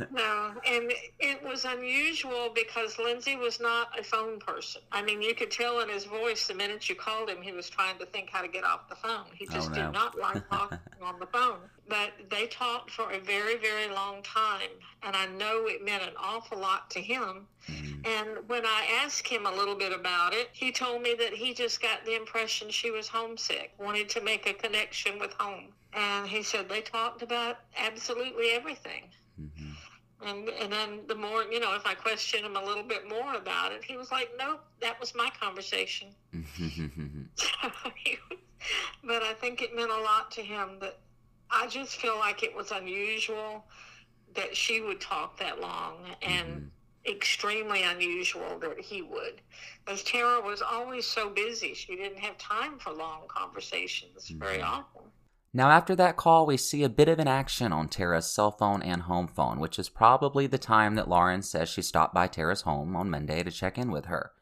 no, 0.10 0.52
and 0.66 0.92
it 1.20 1.42
was 1.44 1.64
unusual 1.64 2.50
because 2.54 2.98
Lindsay 2.98 3.36
was 3.36 3.60
not 3.60 3.96
a 3.98 4.02
phone 4.02 4.40
person. 4.40 4.82
I 4.90 5.02
mean, 5.02 5.22
you 5.22 5.34
could 5.34 5.52
tell 5.52 5.80
in 5.80 5.88
his 5.88 6.04
voice 6.04 6.48
the 6.48 6.54
minute 6.54 6.88
you 6.88 6.96
called 6.96 7.30
him, 7.30 7.40
he 7.40 7.52
was 7.52 7.70
trying 7.70 7.98
to 7.98 8.06
think 8.06 8.30
how 8.30 8.42
to 8.42 8.48
get 8.48 8.64
off 8.64 8.88
the 8.88 8.96
phone. 8.96 9.26
He 9.32 9.46
just 9.46 9.70
oh, 9.70 9.74
no. 9.74 9.82
did 9.82 9.92
not 9.92 10.18
like 10.18 10.48
talking 10.48 10.78
on 11.00 11.20
the 11.20 11.26
phone 11.26 11.58
but 11.88 12.12
they 12.30 12.46
talked 12.46 12.90
for 12.90 13.10
a 13.10 13.20
very, 13.20 13.56
very 13.56 13.92
long 13.92 14.22
time. 14.22 14.70
And 15.02 15.14
I 15.14 15.26
know 15.26 15.66
it 15.66 15.84
meant 15.84 16.02
an 16.02 16.14
awful 16.18 16.58
lot 16.58 16.90
to 16.90 17.00
him. 17.00 17.46
Mm-hmm. 17.68 18.06
And 18.06 18.48
when 18.48 18.64
I 18.64 18.86
asked 19.02 19.28
him 19.28 19.46
a 19.46 19.52
little 19.52 19.74
bit 19.74 19.92
about 19.92 20.32
it, 20.32 20.48
he 20.52 20.72
told 20.72 21.02
me 21.02 21.14
that 21.18 21.34
he 21.34 21.52
just 21.52 21.82
got 21.82 22.04
the 22.04 22.16
impression 22.16 22.70
she 22.70 22.90
was 22.90 23.08
homesick, 23.08 23.72
wanted 23.78 24.08
to 24.10 24.20
make 24.22 24.48
a 24.48 24.54
connection 24.54 25.18
with 25.18 25.32
home. 25.34 25.72
And 25.92 26.26
he 26.26 26.42
said 26.42 26.68
they 26.68 26.80
talked 26.80 27.22
about 27.22 27.58
absolutely 27.76 28.50
everything. 28.50 29.04
Mm-hmm. 29.40 29.70
And, 30.26 30.48
and 30.48 30.72
then 30.72 31.00
the 31.06 31.14
more, 31.14 31.42
you 31.44 31.60
know, 31.60 31.74
if 31.74 31.86
I 31.86 31.94
questioned 31.94 32.46
him 32.46 32.56
a 32.56 32.64
little 32.64 32.82
bit 32.82 33.08
more 33.08 33.34
about 33.34 33.72
it, 33.72 33.84
he 33.84 33.96
was 33.96 34.10
like, 34.10 34.30
nope, 34.38 34.64
that 34.80 34.98
was 34.98 35.14
my 35.14 35.30
conversation. 35.38 36.08
but 39.04 39.22
I 39.22 39.34
think 39.34 39.60
it 39.60 39.76
meant 39.76 39.90
a 39.90 40.00
lot 40.00 40.30
to 40.32 40.40
him 40.40 40.78
that 40.80 40.98
I 41.54 41.68
just 41.68 41.96
feel 41.96 42.18
like 42.18 42.42
it 42.42 42.54
was 42.54 42.72
unusual 42.72 43.64
that 44.34 44.56
she 44.56 44.80
would 44.80 45.00
talk 45.00 45.38
that 45.38 45.60
long 45.60 45.98
and 46.20 46.48
mm-hmm. 46.48 47.10
extremely 47.10 47.84
unusual 47.84 48.58
that 48.58 48.80
he 48.80 49.02
would. 49.02 49.40
Because 49.84 50.02
Tara 50.02 50.40
was 50.40 50.62
always 50.62 51.06
so 51.06 51.30
busy, 51.30 51.72
she 51.74 51.94
didn't 51.94 52.18
have 52.18 52.36
time 52.38 52.78
for 52.78 52.92
long 52.92 53.22
conversations 53.28 54.28
mm-hmm. 54.28 54.40
very 54.40 54.62
often. 54.62 55.02
Now, 55.56 55.70
after 55.70 55.94
that 55.94 56.16
call, 56.16 56.46
we 56.46 56.56
see 56.56 56.82
a 56.82 56.88
bit 56.88 57.08
of 57.08 57.20
an 57.20 57.28
action 57.28 57.72
on 57.72 57.86
Tara's 57.86 58.28
cell 58.28 58.50
phone 58.50 58.82
and 58.82 59.02
home 59.02 59.28
phone, 59.28 59.60
which 59.60 59.78
is 59.78 59.88
probably 59.88 60.48
the 60.48 60.58
time 60.58 60.96
that 60.96 61.08
Lauren 61.08 61.42
says 61.42 61.68
she 61.68 61.80
stopped 61.80 62.12
by 62.12 62.26
Tara's 62.26 62.62
home 62.62 62.96
on 62.96 63.08
Monday 63.08 63.44
to 63.44 63.52
check 63.52 63.78
in 63.78 63.92
with 63.92 64.06
her. 64.06 64.32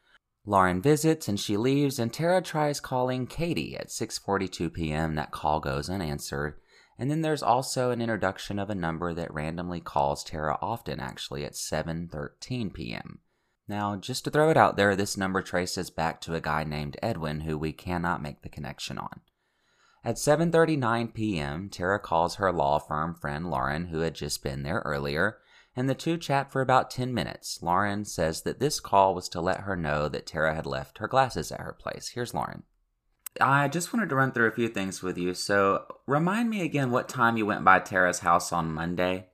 Lauren 0.47 0.81
visits 0.81 1.29
and 1.29 1.39
she 1.39 1.59
leaves, 1.59 1.99
and 1.99 2.15
Tara 2.15 2.41
tries 2.41 2.81
calling 2.81 3.27
Katie 3.27 3.77
at 3.77 3.89
6:42 3.89 4.73
p.m. 4.73 5.15
That 5.15 5.31
call 5.31 5.61
goes 5.61 5.91
unanswered, 5.91 6.55
and 6.99 7.11
then 7.11 7.23
there's 7.23 7.43
also 7.43 7.91
an 7.91 8.01
introduction 8.01 8.59
of 8.59 8.71
a 8.71 8.75
number 8.75 9.15
that 9.15 9.33
randomly 9.33 9.81
calls 9.81 10.23
Tara 10.23 10.59
often, 10.61 11.01
actually, 11.01 11.45
at 11.45 11.53
7:13 11.53 12.73
p.m. 12.73 13.21
Now, 13.69 13.97
just 13.97 14.25
to 14.25 14.31
throw 14.31 14.51
it 14.51 14.57
out 14.57 14.77
there, 14.77 14.95
this 14.97 15.17
number 15.17 15.41
traces 15.41 15.91
back 15.91 16.21
to 16.23 16.35
a 16.35 16.41
guy 16.41 16.65
named 16.65 16.97
Edwin 17.03 17.41
who 17.41 17.57
we 17.57 17.73
cannot 17.73 18.23
make 18.23 18.43
the 18.43 18.49
connection 18.49 18.99
on. 18.99 19.21
At 20.05 20.17
7:39 20.17 21.15
p.m., 21.15 21.69
Tara 21.69 21.99
calls 21.99 22.35
her 22.35 22.53
law 22.53 22.79
firm 22.79 23.15
friend 23.15 23.51
Lauren, 23.51 23.87
who 23.87 24.01
had 24.01 24.15
just 24.15 24.43
been 24.43 24.63
there 24.63 24.83
earlier, 24.85 25.39
and 25.77 25.89
the 25.89 25.95
two 25.95 26.19
chat 26.19 26.51
for 26.51 26.61
about 26.61 26.91
10 26.91 27.15
minutes. 27.15 27.63
Lauren 27.63 28.05
says 28.05 28.43
that 28.43 28.59
this 28.59 28.81
call 28.81 29.15
was 29.15 29.29
to 29.29 29.41
let 29.41 29.61
her 29.61 29.77
know 29.77 30.09
that 30.09 30.27
Tara 30.27 30.55
had 30.55 30.67
left 30.67 30.99
her 30.99 31.09
glasses 31.09 31.53
at 31.53 31.61
her 31.61 31.73
place. 31.73 32.09
Here's 32.09 32.35
Lauren. 32.35 32.65
I 33.41 33.69
just 33.69 33.93
wanted 33.93 34.09
to 34.11 34.15
run 34.15 34.33
through 34.33 34.47
a 34.47 34.53
few 34.53 34.69
things 34.69 35.03
with 35.03 35.17
you. 35.17 35.35
So, 35.35 35.87
remind 36.07 36.51
me 36.51 36.63
again 36.63 36.91
what 36.91 37.09
time 37.09 37.37
you 37.37 37.47
went 37.47 37.65
by 37.65 37.79
Tara's 37.79 38.21
house 38.21 38.53
on 38.53 38.73
Monday. 38.73 39.27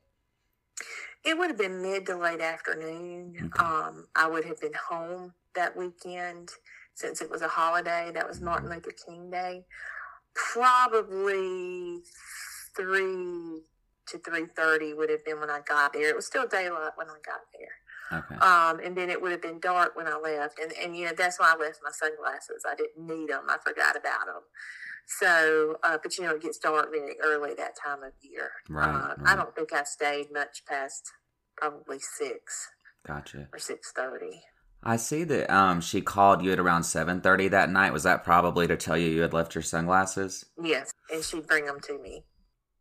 It 1.24 1.36
would 1.36 1.50
have 1.50 1.58
been 1.58 1.82
mid 1.82 2.06
to 2.06 2.16
late 2.16 2.40
afternoon. 2.40 3.34
Okay. 3.36 3.64
Um, 3.64 4.06
I 4.14 4.28
would 4.28 4.44
have 4.44 4.60
been 4.60 4.72
home 4.88 5.34
that 5.54 5.76
weekend 5.76 6.50
since 6.94 7.20
it 7.20 7.30
was 7.30 7.42
a 7.42 7.48
holiday. 7.48 8.10
That 8.14 8.28
was 8.28 8.40
Martin 8.40 8.70
Luther 8.70 8.92
King 9.06 9.30
Day. 9.30 9.64
Probably 10.34 12.00
three 12.76 13.62
to 14.06 14.18
three 14.18 14.46
thirty 14.56 14.94
would 14.94 15.10
have 15.10 15.24
been 15.24 15.40
when 15.40 15.50
I 15.50 15.60
got 15.66 15.92
there. 15.92 16.08
It 16.08 16.16
was 16.16 16.26
still 16.26 16.46
daylight 16.46 16.92
when 16.94 17.08
I 17.08 17.18
got 17.24 17.40
there. 17.58 17.72
Okay. 18.12 18.36
Um, 18.36 18.80
and 18.80 18.96
then 18.96 19.10
it 19.10 19.20
would 19.20 19.32
have 19.32 19.42
been 19.42 19.60
dark 19.60 19.96
when 19.96 20.06
I 20.06 20.16
left, 20.16 20.58
and 20.58 20.72
and 20.82 20.96
you 20.96 21.06
know 21.06 21.12
that's 21.16 21.38
why 21.38 21.54
I 21.54 21.62
left 21.62 21.80
my 21.84 21.90
sunglasses. 21.92 22.64
I 22.68 22.74
didn't 22.74 23.06
need 23.06 23.28
them. 23.28 23.44
I 23.48 23.58
forgot 23.58 23.96
about 23.96 24.26
them. 24.26 24.42
So, 25.06 25.76
uh, 25.82 25.98
but 26.02 26.16
you 26.16 26.24
know 26.24 26.34
it 26.34 26.42
gets 26.42 26.58
dark 26.58 26.90
very 26.90 27.16
early 27.22 27.54
that 27.54 27.76
time 27.82 28.02
of 28.02 28.12
year. 28.20 28.50
Right, 28.68 28.88
uh, 28.88 29.14
right. 29.18 29.18
I 29.26 29.36
don't 29.36 29.54
think 29.54 29.72
I 29.72 29.84
stayed 29.84 30.32
much 30.32 30.64
past 30.66 31.10
probably 31.56 31.98
six. 31.98 32.68
Gotcha. 33.06 33.48
Or 33.52 33.58
six 33.58 33.92
thirty. 33.92 34.42
I 34.82 34.96
see 34.96 35.24
that 35.24 35.50
um 35.52 35.80
she 35.80 36.00
called 36.00 36.42
you 36.42 36.52
at 36.52 36.58
around 36.60 36.82
7:30 36.82 37.50
that 37.50 37.70
night. 37.70 37.92
Was 37.92 38.04
that 38.04 38.24
probably 38.24 38.66
to 38.68 38.76
tell 38.76 38.96
you 38.96 39.08
you 39.08 39.22
had 39.22 39.32
left 39.32 39.54
your 39.54 39.62
sunglasses? 39.62 40.44
Yes, 40.62 40.92
and 41.12 41.22
she'd 41.22 41.46
bring 41.46 41.66
them 41.66 41.80
to 41.80 41.98
me. 41.98 42.24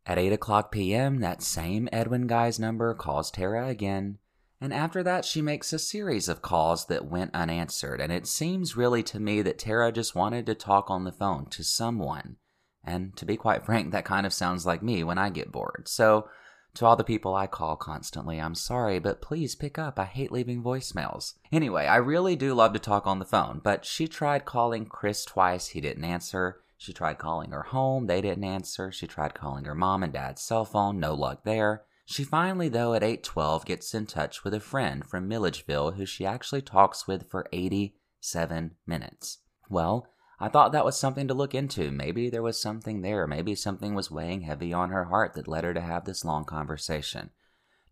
At 0.06 0.18
8 0.18 0.32
o'clock 0.32 0.72
p.m., 0.72 1.20
that 1.20 1.42
same 1.42 1.86
Edwin 1.92 2.26
guy's 2.26 2.58
number 2.58 2.94
calls 2.94 3.30
Tara 3.30 3.68
again, 3.68 4.18
and 4.60 4.74
after 4.74 5.02
that, 5.04 5.24
she 5.24 5.40
makes 5.40 5.72
a 5.72 5.78
series 5.78 6.28
of 6.28 6.42
calls 6.42 6.86
that 6.86 7.06
went 7.06 7.34
unanswered, 7.34 8.00
and 8.00 8.12
it 8.12 8.26
seems 8.26 8.76
really 8.76 9.02
to 9.04 9.20
me 9.20 9.40
that 9.42 9.58
Tara 9.58 9.92
just 9.92 10.16
wanted 10.16 10.46
to 10.46 10.54
talk 10.54 10.90
on 10.90 11.04
the 11.04 11.12
phone 11.12 11.46
to 11.50 11.62
someone. 11.62 12.36
And 12.82 13.16
to 13.16 13.26
be 13.26 13.36
quite 13.36 13.64
frank, 13.66 13.92
that 13.92 14.04
kind 14.04 14.26
of 14.26 14.32
sounds 14.32 14.66
like 14.66 14.82
me 14.82 15.04
when 15.04 15.18
I 15.18 15.30
get 15.30 15.52
bored. 15.52 15.86
So, 15.86 16.28
to 16.74 16.86
all 16.86 16.96
the 16.96 17.04
people 17.04 17.34
I 17.34 17.46
call 17.46 17.76
constantly, 17.76 18.40
I'm 18.40 18.54
sorry, 18.54 18.98
but 18.98 19.22
please 19.22 19.54
pick 19.54 19.78
up. 19.78 19.98
I 19.98 20.04
hate 20.04 20.30
leaving 20.30 20.62
voicemails. 20.62 21.34
Anyway, 21.50 21.86
I 21.86 21.96
really 21.96 22.36
do 22.36 22.54
love 22.54 22.72
to 22.72 22.78
talk 22.78 23.06
on 23.06 23.18
the 23.18 23.24
phone, 23.24 23.60
but 23.62 23.84
she 23.84 24.06
tried 24.06 24.44
calling 24.44 24.86
Chris 24.86 25.24
twice. 25.24 25.68
He 25.68 25.80
didn't 25.80 26.04
answer. 26.04 26.60
She 26.76 26.92
tried 26.92 27.18
calling 27.18 27.50
her 27.50 27.64
home. 27.64 28.06
They 28.06 28.20
didn't 28.20 28.44
answer. 28.44 28.92
She 28.92 29.06
tried 29.06 29.34
calling 29.34 29.64
her 29.64 29.74
mom 29.74 30.02
and 30.02 30.12
dad's 30.12 30.42
cell 30.42 30.64
phone. 30.64 31.00
No 31.00 31.14
luck 31.14 31.42
there. 31.44 31.82
She 32.10 32.24
finally, 32.24 32.70
though, 32.70 32.94
at 32.94 33.02
812, 33.02 33.66
gets 33.66 33.92
in 33.92 34.06
touch 34.06 34.42
with 34.42 34.54
a 34.54 34.60
friend 34.60 35.04
from 35.04 35.28
Milledgeville 35.28 35.90
who 35.90 36.06
she 36.06 36.24
actually 36.24 36.62
talks 36.62 37.06
with 37.06 37.28
for 37.28 37.46
87 37.52 38.76
minutes. 38.86 39.40
Well, 39.68 40.08
I 40.40 40.48
thought 40.48 40.72
that 40.72 40.86
was 40.86 40.98
something 40.98 41.28
to 41.28 41.34
look 41.34 41.54
into. 41.54 41.90
Maybe 41.90 42.30
there 42.30 42.42
was 42.42 42.58
something 42.58 43.02
there. 43.02 43.26
Maybe 43.26 43.54
something 43.54 43.94
was 43.94 44.10
weighing 44.10 44.40
heavy 44.40 44.72
on 44.72 44.88
her 44.88 45.04
heart 45.04 45.34
that 45.34 45.46
led 45.46 45.64
her 45.64 45.74
to 45.74 45.82
have 45.82 46.06
this 46.06 46.24
long 46.24 46.46
conversation. 46.46 47.28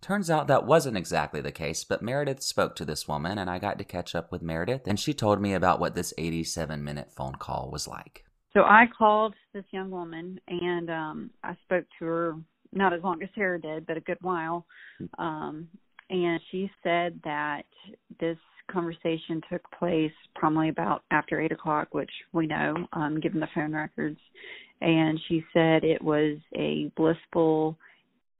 Turns 0.00 0.30
out 0.30 0.46
that 0.46 0.64
wasn't 0.64 0.96
exactly 0.96 1.42
the 1.42 1.52
case, 1.52 1.84
but 1.84 2.00
Meredith 2.00 2.42
spoke 2.42 2.74
to 2.76 2.86
this 2.86 3.06
woman, 3.06 3.36
and 3.36 3.50
I 3.50 3.58
got 3.58 3.76
to 3.78 3.84
catch 3.84 4.14
up 4.14 4.32
with 4.32 4.40
Meredith, 4.40 4.86
and 4.86 4.98
she 4.98 5.12
told 5.12 5.42
me 5.42 5.52
about 5.52 5.78
what 5.78 5.94
this 5.94 6.14
87 6.16 6.82
minute 6.82 7.12
phone 7.12 7.34
call 7.34 7.70
was 7.70 7.86
like. 7.86 8.24
So 8.54 8.62
I 8.62 8.86
called 8.96 9.34
this 9.52 9.66
young 9.72 9.90
woman, 9.90 10.40
and 10.48 10.88
um, 10.88 11.30
I 11.44 11.54
spoke 11.66 11.84
to 11.98 12.04
her 12.06 12.34
not 12.72 12.92
as 12.92 13.02
long 13.02 13.22
as 13.22 13.28
Sarah 13.34 13.60
did, 13.60 13.86
but 13.86 13.96
a 13.96 14.00
good 14.00 14.18
while. 14.20 14.66
Um, 15.18 15.68
and 16.10 16.40
she 16.50 16.70
said 16.82 17.18
that 17.24 17.62
this 18.20 18.38
conversation 18.70 19.40
took 19.50 19.62
place 19.78 20.12
probably 20.34 20.68
about 20.68 21.02
after 21.10 21.40
eight 21.40 21.52
o'clock, 21.52 21.88
which 21.92 22.10
we 22.32 22.46
know, 22.46 22.74
um, 22.92 23.20
given 23.20 23.40
the 23.40 23.48
phone 23.54 23.72
records. 23.72 24.18
And 24.80 25.18
she 25.28 25.44
said 25.52 25.84
it 25.84 26.02
was 26.02 26.36
a 26.54 26.90
blissful 26.96 27.78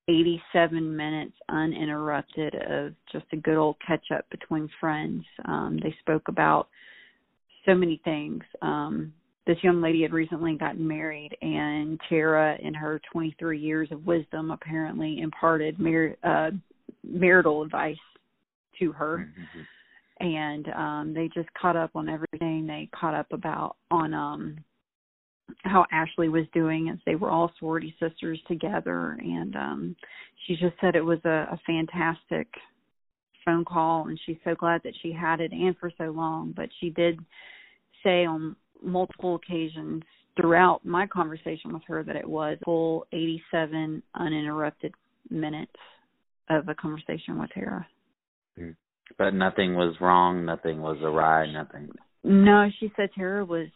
87 0.09 0.97
minutes 0.97 1.35
uninterrupted 1.49 2.55
of 2.69 2.95
just 3.11 3.25
a 3.33 3.37
good 3.37 3.57
old 3.57 3.77
catch 3.85 4.11
up 4.15 4.29
between 4.31 4.69
friends. 4.79 5.25
Um, 5.47 5.79
they 5.83 5.95
spoke 6.01 6.29
about 6.29 6.69
so 7.65 7.75
many 7.75 8.01
things. 8.05 8.43
Um, 8.63 9.13
this 9.47 9.57
young 9.63 9.81
lady 9.81 10.03
had 10.03 10.13
recently 10.13 10.57
gotten 10.57 10.87
married, 10.87 11.37
and 11.41 12.01
Tara, 12.09 12.57
in 12.61 12.75
her 12.75 13.01
23 13.13 13.59
years 13.59 13.89
of 13.93 14.05
wisdom, 14.05 14.51
apparently 14.51 15.21
imparted 15.21 15.79
mar- 15.79 16.17
uh, 16.25 16.51
marital 17.05 17.63
advice 17.63 17.97
to 18.81 18.93
her. 18.93 19.29
Mm-hmm. 19.31 19.61
And 20.19 20.69
um, 20.69 21.15
they 21.15 21.29
just 21.35 21.53
caught 21.55 21.77
up 21.77 21.91
on 21.95 22.09
everything. 22.09 22.67
They 22.67 22.89
caught 22.99 23.15
up 23.15 23.27
about 23.33 23.77
on 23.91 24.15
um, 24.15 24.57
how 25.63 25.85
Ashley 25.93 26.29
was 26.29 26.47
doing, 26.53 26.89
as 26.89 26.99
they 27.07 27.15
were 27.15 27.31
all 27.31 27.53
sorority 27.59 27.95
sisters 28.01 28.41
together. 28.49 29.19
And 29.21 29.55
um, 29.55 29.97
she 30.47 30.55
just 30.55 30.75
said 30.81 30.97
it 30.97 31.05
was 31.05 31.21
a, 31.25 31.47
a 31.53 31.61
fantastic 31.67 32.49
phone 33.45 33.65
call, 33.65 34.09
and 34.09 34.19
she's 34.25 34.39
so 34.43 34.55
glad 34.55 34.81
that 34.85 34.95
she 35.03 35.13
had 35.13 35.41
it 35.41 35.53
and 35.53 35.77
for 35.79 35.93
so 35.99 36.05
long. 36.05 36.53
But 36.57 36.71
she 36.81 36.91
did 36.91 37.21
say 38.03 38.25
on 38.25 38.57
multiple 38.83 39.37
occasions 39.37 40.03
throughout 40.41 40.85
my 40.85 41.07
conversation 41.07 41.73
with 41.73 41.83
her 41.87 42.03
that 42.03 42.17
it 42.17 42.29
was 42.29 42.59
full 42.65 43.07
87 43.13 44.03
uninterrupted 44.15 44.93
minutes 45.31 45.73
of 46.51 46.69
a 46.69 46.75
conversation 46.75 47.39
with 47.39 47.51
Tara. 47.55 47.87
Hmm. 48.59 48.71
But 49.19 49.35
nothing 49.35 49.75
was 49.75 49.95
wrong, 50.01 50.45
nothing 50.45 50.81
was 50.81 50.99
awry, 51.03 51.51
nothing. 51.51 51.91
No, 52.25 52.69
she 52.81 52.93
said 52.97 53.11
Tara 53.17 53.45
was 53.45 53.69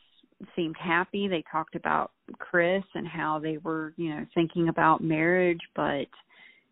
seemed 0.56 0.76
happy. 0.78 1.28
They 1.28 1.44
talked 1.50 1.74
about 1.74 2.12
Chris 2.38 2.82
and 2.94 3.06
how 3.06 3.38
they 3.38 3.58
were, 3.58 3.92
you 3.96 4.10
know, 4.10 4.26
thinking 4.34 4.68
about 4.68 5.02
marriage, 5.02 5.60
but 5.76 6.06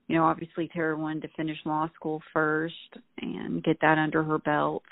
you 0.06 0.16
know, 0.16 0.24
obviously 0.24 0.68
Tara 0.72 0.96
wanted 0.96 1.22
to 1.22 1.28
finish 1.36 1.58
law 1.66 1.88
school 1.94 2.22
first 2.32 2.74
and 3.20 3.62
get 3.62 3.78
that 3.82 3.98
under 3.98 4.22
her 4.22 4.38
belt. 4.38 4.82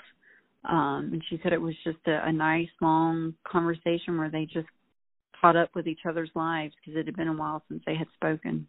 Um, 0.63 1.11
and 1.13 1.23
she 1.29 1.39
said 1.41 1.53
it 1.53 1.61
was 1.61 1.75
just 1.83 1.99
a, 2.07 2.27
a 2.27 2.31
nice 2.31 2.69
long 2.81 3.33
conversation 3.45 4.17
where 4.17 4.29
they 4.29 4.45
just 4.45 4.67
caught 5.39 5.55
up 5.55 5.69
with 5.75 5.87
each 5.87 6.01
other's 6.07 6.31
lives 6.35 6.73
because 6.75 6.99
it 6.99 7.05
had 7.05 7.15
been 7.15 7.27
a 7.27 7.33
while 7.33 7.63
since 7.69 7.83
they 7.85 7.95
had 7.95 8.07
spoken. 8.15 8.67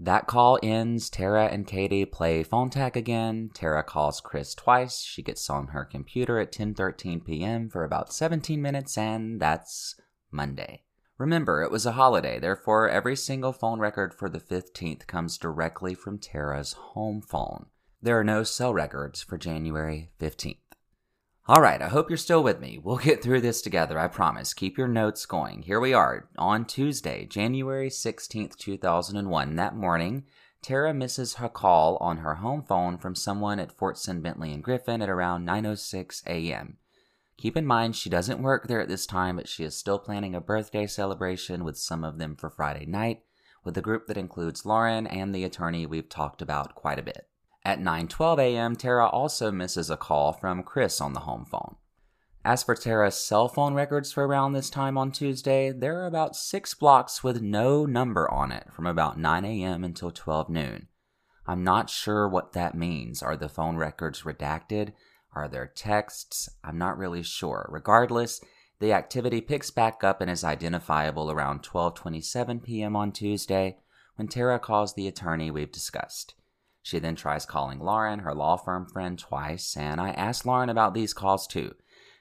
That 0.00 0.26
call 0.26 0.58
ends. 0.62 1.08
Tara 1.08 1.46
and 1.46 1.66
Katie 1.66 2.04
play 2.04 2.42
phone 2.42 2.70
tag 2.70 2.96
again. 2.96 3.50
Tara 3.54 3.84
calls 3.84 4.20
Chris 4.20 4.54
twice. 4.54 5.00
She 5.00 5.22
gets 5.22 5.48
on 5.48 5.68
her 5.68 5.84
computer 5.84 6.40
at 6.40 6.52
10:13 6.52 7.24
p.m. 7.24 7.68
for 7.68 7.84
about 7.84 8.12
17 8.12 8.60
minutes 8.60 8.98
and 8.98 9.40
that's 9.40 9.94
Monday. 10.30 10.82
Remember, 11.16 11.62
it 11.62 11.70
was 11.70 11.86
a 11.86 11.92
holiday, 11.92 12.40
therefore 12.40 12.88
every 12.88 13.14
single 13.14 13.52
phone 13.52 13.78
record 13.78 14.12
for 14.12 14.28
the 14.28 14.40
15th 14.40 15.06
comes 15.06 15.38
directly 15.38 15.94
from 15.94 16.18
Tara's 16.18 16.72
home 16.72 17.22
phone. 17.22 17.66
There 18.02 18.18
are 18.18 18.24
no 18.24 18.42
cell 18.42 18.74
records 18.74 19.22
for 19.22 19.38
January 19.38 20.10
15th. 20.20 20.58
All 21.46 21.60
right, 21.60 21.82
I 21.82 21.88
hope 21.88 22.08
you're 22.08 22.16
still 22.16 22.42
with 22.42 22.58
me. 22.58 22.80
We'll 22.82 22.96
get 22.96 23.22
through 23.22 23.42
this 23.42 23.60
together, 23.60 23.98
I 23.98 24.08
promise. 24.08 24.54
Keep 24.54 24.78
your 24.78 24.88
notes 24.88 25.26
going. 25.26 25.60
Here 25.60 25.78
we 25.78 25.92
are 25.92 26.26
on 26.38 26.64
Tuesday, 26.64 27.26
January 27.26 27.90
16th, 27.90 28.56
2001. 28.56 29.56
That 29.56 29.76
morning, 29.76 30.24
Tara 30.62 30.94
misses 30.94 31.34
her 31.34 31.50
call 31.50 31.98
on 31.98 32.16
her 32.16 32.36
home 32.36 32.62
phone 32.62 32.96
from 32.96 33.14
someone 33.14 33.58
at 33.58 33.76
Fortson 33.76 34.22
Bentley 34.22 34.54
and 34.54 34.64
Griffin 34.64 35.02
at 35.02 35.10
around 35.10 35.46
9:06 35.46 36.22
a.m. 36.26 36.78
Keep 37.36 37.58
in 37.58 37.66
mind 37.66 37.94
she 37.94 38.08
doesn't 38.08 38.40
work 38.42 38.66
there 38.66 38.80
at 38.80 38.88
this 38.88 39.04
time, 39.04 39.36
but 39.36 39.46
she 39.46 39.64
is 39.64 39.76
still 39.76 39.98
planning 39.98 40.34
a 40.34 40.40
birthday 40.40 40.86
celebration 40.86 41.62
with 41.62 41.76
some 41.76 42.04
of 42.04 42.16
them 42.16 42.36
for 42.36 42.48
Friday 42.48 42.86
night, 42.86 43.20
with 43.62 43.76
a 43.76 43.82
group 43.82 44.06
that 44.06 44.16
includes 44.16 44.64
Lauren 44.64 45.06
and 45.06 45.34
the 45.34 45.44
attorney 45.44 45.84
we've 45.84 46.08
talked 46.08 46.40
about 46.40 46.74
quite 46.74 46.98
a 46.98 47.02
bit. 47.02 47.28
At 47.66 47.80
9:12 47.80 48.38
a.m., 48.40 48.76
Tara 48.76 49.06
also 49.06 49.50
misses 49.50 49.88
a 49.88 49.96
call 49.96 50.32
from 50.32 50.62
Chris 50.62 51.00
on 51.00 51.14
the 51.14 51.20
home 51.20 51.46
phone. 51.46 51.76
As 52.44 52.62
for 52.62 52.74
Tara's 52.74 53.16
cell 53.16 53.48
phone 53.48 53.72
records 53.72 54.12
for 54.12 54.26
around 54.26 54.52
this 54.52 54.68
time 54.68 54.98
on 54.98 55.10
Tuesday, 55.10 55.72
there 55.72 55.98
are 56.00 56.06
about 56.06 56.36
six 56.36 56.74
blocks 56.74 57.24
with 57.24 57.40
no 57.40 57.86
number 57.86 58.30
on 58.30 58.52
it 58.52 58.70
from 58.70 58.86
about 58.86 59.18
9 59.18 59.46
a.m. 59.46 59.82
until 59.82 60.10
12 60.10 60.50
noon. 60.50 60.88
I'm 61.46 61.64
not 61.64 61.88
sure 61.88 62.28
what 62.28 62.52
that 62.52 62.74
means. 62.74 63.22
Are 63.22 63.36
the 63.36 63.48
phone 63.48 63.76
records 63.76 64.22
redacted? 64.22 64.92
Are 65.34 65.48
there 65.48 65.66
texts? 65.66 66.50
I'm 66.62 66.76
not 66.76 66.98
really 66.98 67.22
sure. 67.22 67.66
Regardless, 67.70 68.42
the 68.78 68.92
activity 68.92 69.40
picks 69.40 69.70
back 69.70 70.04
up 70.04 70.20
and 70.20 70.30
is 70.30 70.44
identifiable 70.44 71.30
around 71.30 71.62
12:27 71.62 72.62
p.m. 72.62 72.94
on 72.94 73.10
Tuesday 73.10 73.78
when 74.16 74.28
Tara 74.28 74.58
calls 74.58 74.92
the 74.92 75.08
attorney 75.08 75.50
we've 75.50 75.72
discussed. 75.72 76.34
She 76.84 76.98
then 76.98 77.16
tries 77.16 77.46
calling 77.46 77.80
Lauren, 77.80 78.18
her 78.18 78.34
law 78.34 78.58
firm 78.58 78.84
friend, 78.84 79.18
twice, 79.18 79.74
and 79.74 79.98
I 79.98 80.10
asked 80.10 80.44
Lauren 80.44 80.68
about 80.68 80.92
these 80.92 81.14
calls 81.14 81.46
too. 81.46 81.74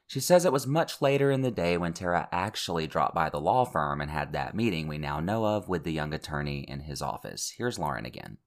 She 0.08 0.21
says 0.21 0.45
it 0.45 0.54
was 0.54 0.65
much 0.65 1.02
later 1.02 1.32
in 1.32 1.41
the 1.41 1.52
day 1.52 1.78
when 1.78 1.91
Tara 1.91 2.30
actually 2.32 2.88
dropped 2.88 3.13
by 3.13 3.30
the 3.30 3.41
law 3.41 3.65
firm 3.65 3.99
and 3.99 4.10
had 4.10 4.32
that 4.32 4.56
meeting 4.56 4.88
we 4.88 4.97
now 4.97 5.19
know 5.19 5.45
of 5.45 5.67
with 5.67 5.84
the 5.84 5.91
young 5.91 6.13
attorney 6.13 6.62
in 6.62 6.80
his 6.80 7.02
office. 7.02 7.56
Here's 7.58 7.78
Lauren 7.78 8.06
again. 8.06 8.38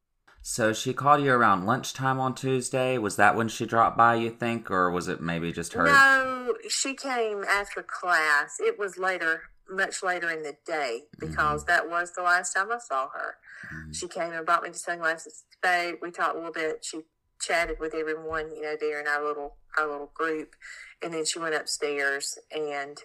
So 0.41 0.73
she 0.73 0.95
called 0.95 1.23
you 1.23 1.33
around 1.33 1.67
lunchtime 1.67 2.19
on 2.19 2.35
Tuesday. 2.35 2.97
Was 2.97 3.17
that 3.17 3.37
when 3.37 3.49
she 3.49 3.67
dropped 3.67 3.99
by, 3.99 4.15
you 4.15 4.31
think, 4.31 4.71
or 4.71 4.91
was 4.91 5.09
it 5.09 5.21
maybe 5.21 5.53
just 5.53 5.75
her? 5.75 5.85
No, 5.85 6.55
she 6.67 6.95
came 6.95 7.45
after 7.45 7.83
class. 7.83 8.57
It 8.59 8.79
was 8.79 8.97
later, 8.97 9.43
much 9.69 10.03
later 10.03 10.31
in 10.31 10.45
the 10.45 10.57
day, 10.65 11.03
because 11.19 11.65
mm-hmm. 11.65 11.69
that 11.69 11.91
was 11.91 12.13
the 12.13 12.23
last 12.23 12.55
time 12.55 12.73
I 12.73 12.79
saw 12.79 13.09
her. 13.11 13.37
Mm-hmm. 13.75 13.93
She 13.93 14.09
came 14.09 14.33
and 14.33 14.47
brought 14.47 14.63
me 14.63 14.71
the 14.71 14.79
sunglasses 14.79 15.45
today. 15.53 15.95
We 16.01 16.11
talked 16.11 16.35
a 16.35 16.39
little 16.39 16.53
bit. 16.53 16.85
She 16.85 17.03
chatted 17.41 17.77
with 17.79 17.95
everyone, 17.95 18.51
you 18.55 18.63
know, 18.63 18.77
there 18.81 19.01
in 19.01 19.07
our 19.07 19.23
little 19.27 19.57
our 19.79 19.91
little 19.91 20.11
group, 20.15 20.55
and 21.03 21.13
then 21.13 21.25
she 21.25 21.39
went 21.39 21.55
upstairs 21.55 22.39
and 22.51 22.99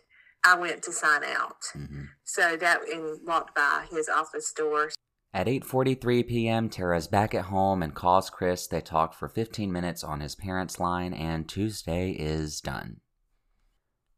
I 0.45 0.55
went 0.55 0.81
to 0.83 0.91
sign 0.91 1.23
out. 1.23 1.61
Mm-hmm. 1.75 2.03
So 2.23 2.55
that 2.57 2.81
and 2.89 3.19
walked 3.25 3.53
by 3.55 3.87
his 3.91 4.09
office 4.09 4.51
door. 4.53 4.89
At 5.33 5.47
8:43 5.47 6.27
p.m., 6.27 6.69
Tara's 6.69 7.07
back 7.07 7.33
at 7.33 7.45
home 7.45 7.81
and 7.83 7.93
calls 7.95 8.29
Chris. 8.29 8.67
They 8.67 8.81
talk 8.81 9.13
for 9.13 9.29
15 9.29 9.71
minutes 9.71 10.03
on 10.03 10.19
his 10.19 10.35
parents' 10.35 10.79
line 10.79 11.13
and 11.13 11.47
Tuesday 11.47 12.11
is 12.11 12.59
done. 12.59 13.01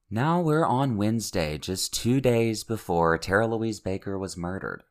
Now 0.10 0.42
we're 0.42 0.66
on 0.66 0.98
Wednesday, 0.98 1.58
just 1.58 1.94
2 1.96 2.22
days 2.22 2.64
before 2.64 3.18
Tara 3.18 3.48
Louise 3.48 3.80
Baker 3.80 4.18
was 4.18 4.38
murdered. 4.38 4.84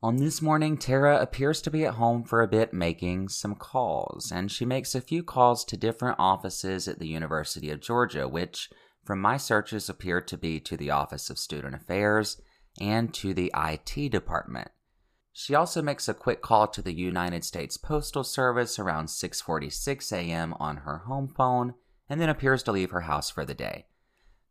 On 0.00 0.18
this 0.18 0.40
morning, 0.40 0.76
Tara 0.76 1.20
appears 1.20 1.60
to 1.60 1.72
be 1.72 1.84
at 1.84 1.94
home 1.94 2.22
for 2.22 2.40
a 2.40 2.46
bit 2.46 2.72
making 2.72 3.30
some 3.30 3.56
calls, 3.56 4.30
and 4.30 4.48
she 4.48 4.64
makes 4.64 4.94
a 4.94 5.00
few 5.00 5.24
calls 5.24 5.64
to 5.64 5.76
different 5.76 6.20
offices 6.20 6.86
at 6.86 7.00
the 7.00 7.08
University 7.08 7.68
of 7.70 7.80
Georgia, 7.80 8.28
which, 8.28 8.70
from 9.04 9.20
my 9.20 9.36
searches, 9.36 9.88
appear 9.88 10.20
to 10.20 10.36
be 10.36 10.60
to 10.60 10.76
the 10.76 10.92
Office 10.92 11.30
of 11.30 11.38
Student 11.38 11.74
Affairs 11.74 12.40
and 12.80 13.12
to 13.14 13.34
the 13.34 13.52
IT 13.56 14.12
department. 14.12 14.70
She 15.32 15.56
also 15.56 15.82
makes 15.82 16.08
a 16.08 16.14
quick 16.14 16.42
call 16.42 16.68
to 16.68 16.82
the 16.82 16.94
United 16.94 17.42
States 17.42 17.76
Postal 17.76 18.22
Service 18.22 18.78
around 18.78 19.06
6:46 19.06 20.12
a.m. 20.12 20.54
on 20.60 20.76
her 20.78 20.98
home 20.98 21.26
phone 21.26 21.74
and 22.08 22.20
then 22.20 22.28
appears 22.28 22.62
to 22.62 22.72
leave 22.72 22.92
her 22.92 23.00
house 23.00 23.30
for 23.30 23.44
the 23.44 23.52
day. 23.52 23.86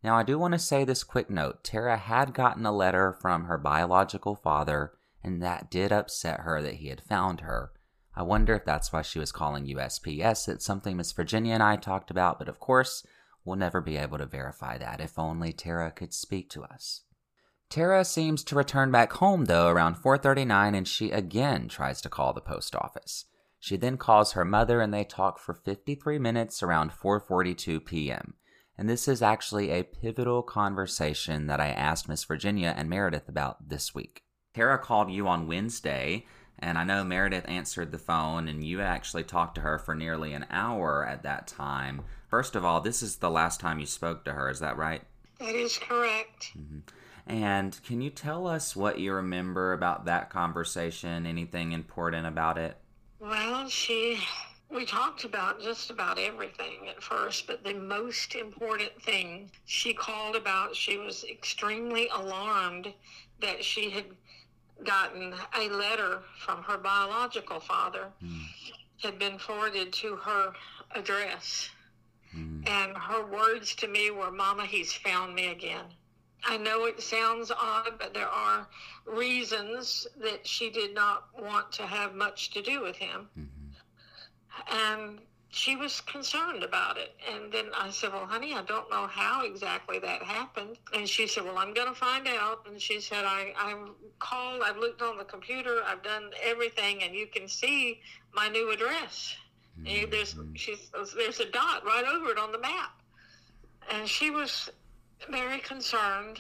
Now, 0.04 0.18
I 0.18 0.24
do 0.24 0.38
want 0.38 0.56
to 0.56 0.60
say 0.60 0.84
this 0.84 1.06
quick 1.06 1.30
note. 1.30 1.64
Tara 1.64 1.96
had 1.96 2.34
gotten 2.34 2.66
a 2.66 2.72
letter 2.74 3.14
from 3.14 3.46
her 3.46 3.58
biological 3.58 4.36
father 4.36 4.92
and 5.28 5.44
that 5.44 5.70
did 5.70 5.92
upset 5.92 6.40
her 6.40 6.62
that 6.62 6.76
he 6.76 6.88
had 6.88 7.02
found 7.02 7.42
her. 7.42 7.72
I 8.16 8.24
wonder 8.24 8.56
if 8.56 8.66
that's 8.66 8.92
why 8.92 9.04
she 9.04 9.20
was 9.20 9.32
calling 9.32 9.68
USPS. 9.68 10.48
It's 10.48 10.66
something 10.66 10.98
Miss 10.98 11.12
Virginia 11.12 11.54
and 11.54 11.62
I 11.62 11.76
talked 11.76 12.10
about, 12.10 12.40
but 12.40 12.48
of 12.48 12.60
course, 12.60 13.06
we'll 13.46 13.58
never 13.58 13.82
be 13.82 13.98
able 13.98 14.18
to 14.18 14.26
verify 14.26 14.78
that 14.78 15.02
if 15.02 15.20
only 15.20 15.54
Tara 15.54 15.92
could 15.92 16.14
speak 16.14 16.50
to 16.52 16.64
us. 16.64 17.02
Tara 17.70 18.06
seems 18.06 18.44
to 18.46 18.56
return 18.56 18.90
back 18.92 19.12
home 19.14 19.46
though 19.46 19.68
around 19.68 19.98
4:39 19.98 20.74
and 20.74 20.88
she 20.88 21.12
again 21.12 21.68
tries 21.68 22.02
to 22.02 22.10
call 22.10 22.32
the 22.32 22.42
post 22.42 22.76
office. 22.76 23.26
She 23.60 23.76
then 23.76 23.98
calls 23.98 24.32
her 24.32 24.46
mother 24.46 24.80
and 24.80 24.94
they 24.94 25.04
talk 25.04 25.38
for 25.38 25.54
53 25.54 26.18
minutes 26.18 26.64
around 26.64 26.92
4:42 26.92 27.86
p.m. 27.86 28.36
And 28.78 28.88
this 28.88 29.08
is 29.08 29.22
actually 29.22 29.72
a 29.72 29.84
pivotal 29.84 30.44
conversation 30.44 31.48
that 31.48 31.60
I 31.60 31.70
asked 31.70 32.08
Miss 32.08 32.24
Virginia 32.24 32.74
and 32.78 32.90
Meredith 32.90 33.28
about 33.28 33.68
this 33.70 33.94
week. 33.94 34.24
Tara 34.58 34.80
called 34.80 35.12
you 35.12 35.28
on 35.28 35.46
Wednesday, 35.46 36.26
and 36.58 36.80
I 36.80 36.84
know 36.84 37.04
Meredith 37.04 37.48
answered 37.48 37.92
the 37.92 38.00
phone, 38.00 38.48
and 38.48 38.66
you 38.66 38.82
actually 38.82 39.24
talked 39.24 39.54
to 39.56 39.62
her 39.62 39.78
for 39.78 39.94
nearly 39.94 40.34
an 40.34 40.48
hour 40.50 41.06
at 41.06 41.22
that 41.22 41.46
time. 41.46 42.02
First 42.28 42.56
of 42.56 42.66
all, 42.66 42.82
this 42.82 43.04
is 43.04 43.18
the 43.18 43.30
last 43.30 43.60
time 43.60 43.78
you 43.78 43.86
spoke 43.86 44.26
to 44.26 44.34
her, 44.34 44.50
is 44.50 44.60
that 44.62 44.76
right? 44.76 45.04
That 45.40 45.54
is 45.54 45.78
correct. 45.78 46.54
Mm-hmm. 46.58 46.80
And 47.28 47.80
can 47.84 48.02
you 48.02 48.10
tell 48.10 48.48
us 48.48 48.76
what 48.76 48.98
you 48.98 49.14
remember 49.14 49.74
about 49.74 50.06
that 50.06 50.32
conversation? 50.32 51.28
Anything 51.28 51.72
important 51.72 52.26
about 52.26 52.58
it? 52.58 52.78
Well, 53.20 53.70
she 53.70 54.18
we 54.70 54.86
talked 54.86 55.24
about 55.24 55.62
just 55.62 55.92
about 55.92 56.18
everything 56.18 56.90
at 56.90 57.02
first, 57.02 57.46
but 57.46 57.64
the 57.64 57.76
most 57.76 58.34
important 58.34 59.02
thing 59.02 59.52
she 59.66 59.94
called 59.94 60.36
about, 60.36 60.76
she 60.76 60.98
was 60.98 61.24
extremely 61.26 62.10
alarmed 62.10 62.92
that 63.40 63.64
she 63.64 63.90
had 63.90 64.06
gotten 64.84 65.34
a 65.58 65.70
letter 65.70 66.20
from 66.40 66.64
her 66.64 66.78
biological 66.78 67.60
father 67.60 68.08
mm. 68.24 68.42
had 69.02 69.18
been 69.20 69.38
forwarded 69.38 69.92
to 69.94 70.16
her 70.18 70.54
address. 70.96 71.70
Mm. 72.36 72.68
And 72.68 72.98
her 72.98 73.26
words 73.26 73.76
to 73.76 73.88
me 73.88 74.12
were, 74.12 74.32
Mama, 74.32 74.66
he's 74.66 74.94
found 74.94 75.36
me 75.36 75.48
again. 75.48 75.86
I 76.44 76.58
know 76.58 76.86
it 76.86 77.02
sounds 77.02 77.52
odd, 77.52 77.94
but 77.98 78.14
there 78.14 78.28
are 78.28 78.68
reasons 79.06 80.08
that 80.22 80.46
she 80.46 80.70
did 80.70 80.94
not 80.94 81.26
want 81.38 81.72
to 81.74 81.86
have 81.86 82.14
much 82.14 82.52
to 82.52 82.62
do 82.62 82.82
with 82.82 82.96
him. 82.96 83.28
Mm-hmm. 83.38 84.76
And 84.76 85.20
she 85.58 85.76
was 85.76 86.02
concerned 86.02 86.64
about 86.64 86.98
it. 86.98 87.16
And 87.34 87.52
then 87.52 87.66
I 87.76 87.90
said, 87.90 88.14
Well, 88.14 88.28
honey, 88.28 88.54
I 88.54 88.62
don't 88.62 88.90
know 88.92 89.08
how 89.08 89.44
exactly 89.44 89.98
that 90.00 90.22
happened. 90.22 90.78
And 90.94 91.10
she 91.10 91.26
said, 91.26 91.46
Well, 91.46 91.58
I'm 91.58 91.74
going 91.74 91.88
to 91.88 91.96
find 91.96 92.28
out. 92.28 92.66
And 92.68 92.80
she 92.80 93.02
said, 93.02 93.26
I, 93.26 93.54
I've 93.58 93.90
called, 94.20 94.62
I've 94.64 94.78
looked 94.78 95.02
on 95.02 95.18
the 95.18 95.24
computer, 95.24 95.82
I've 95.86 96.04
done 96.04 96.30
everything, 96.44 97.02
and 97.02 97.16
you 97.16 97.26
can 97.26 97.48
see 97.48 98.02
my 98.34 98.48
new 98.50 98.72
address. 98.72 99.36
Mm-hmm. 99.82 100.12
There's, 100.12 100.36
she's, 100.54 100.92
there's 101.16 101.40
a 101.40 101.50
dot 101.50 101.84
right 101.86 102.06
over 102.06 102.30
it 102.30 102.38
on 102.38 102.52
the 102.52 102.60
map. 102.60 103.02
And 103.92 104.08
she 104.08 104.30
was 104.30 104.70
very 105.30 105.60
concerned. 105.60 106.40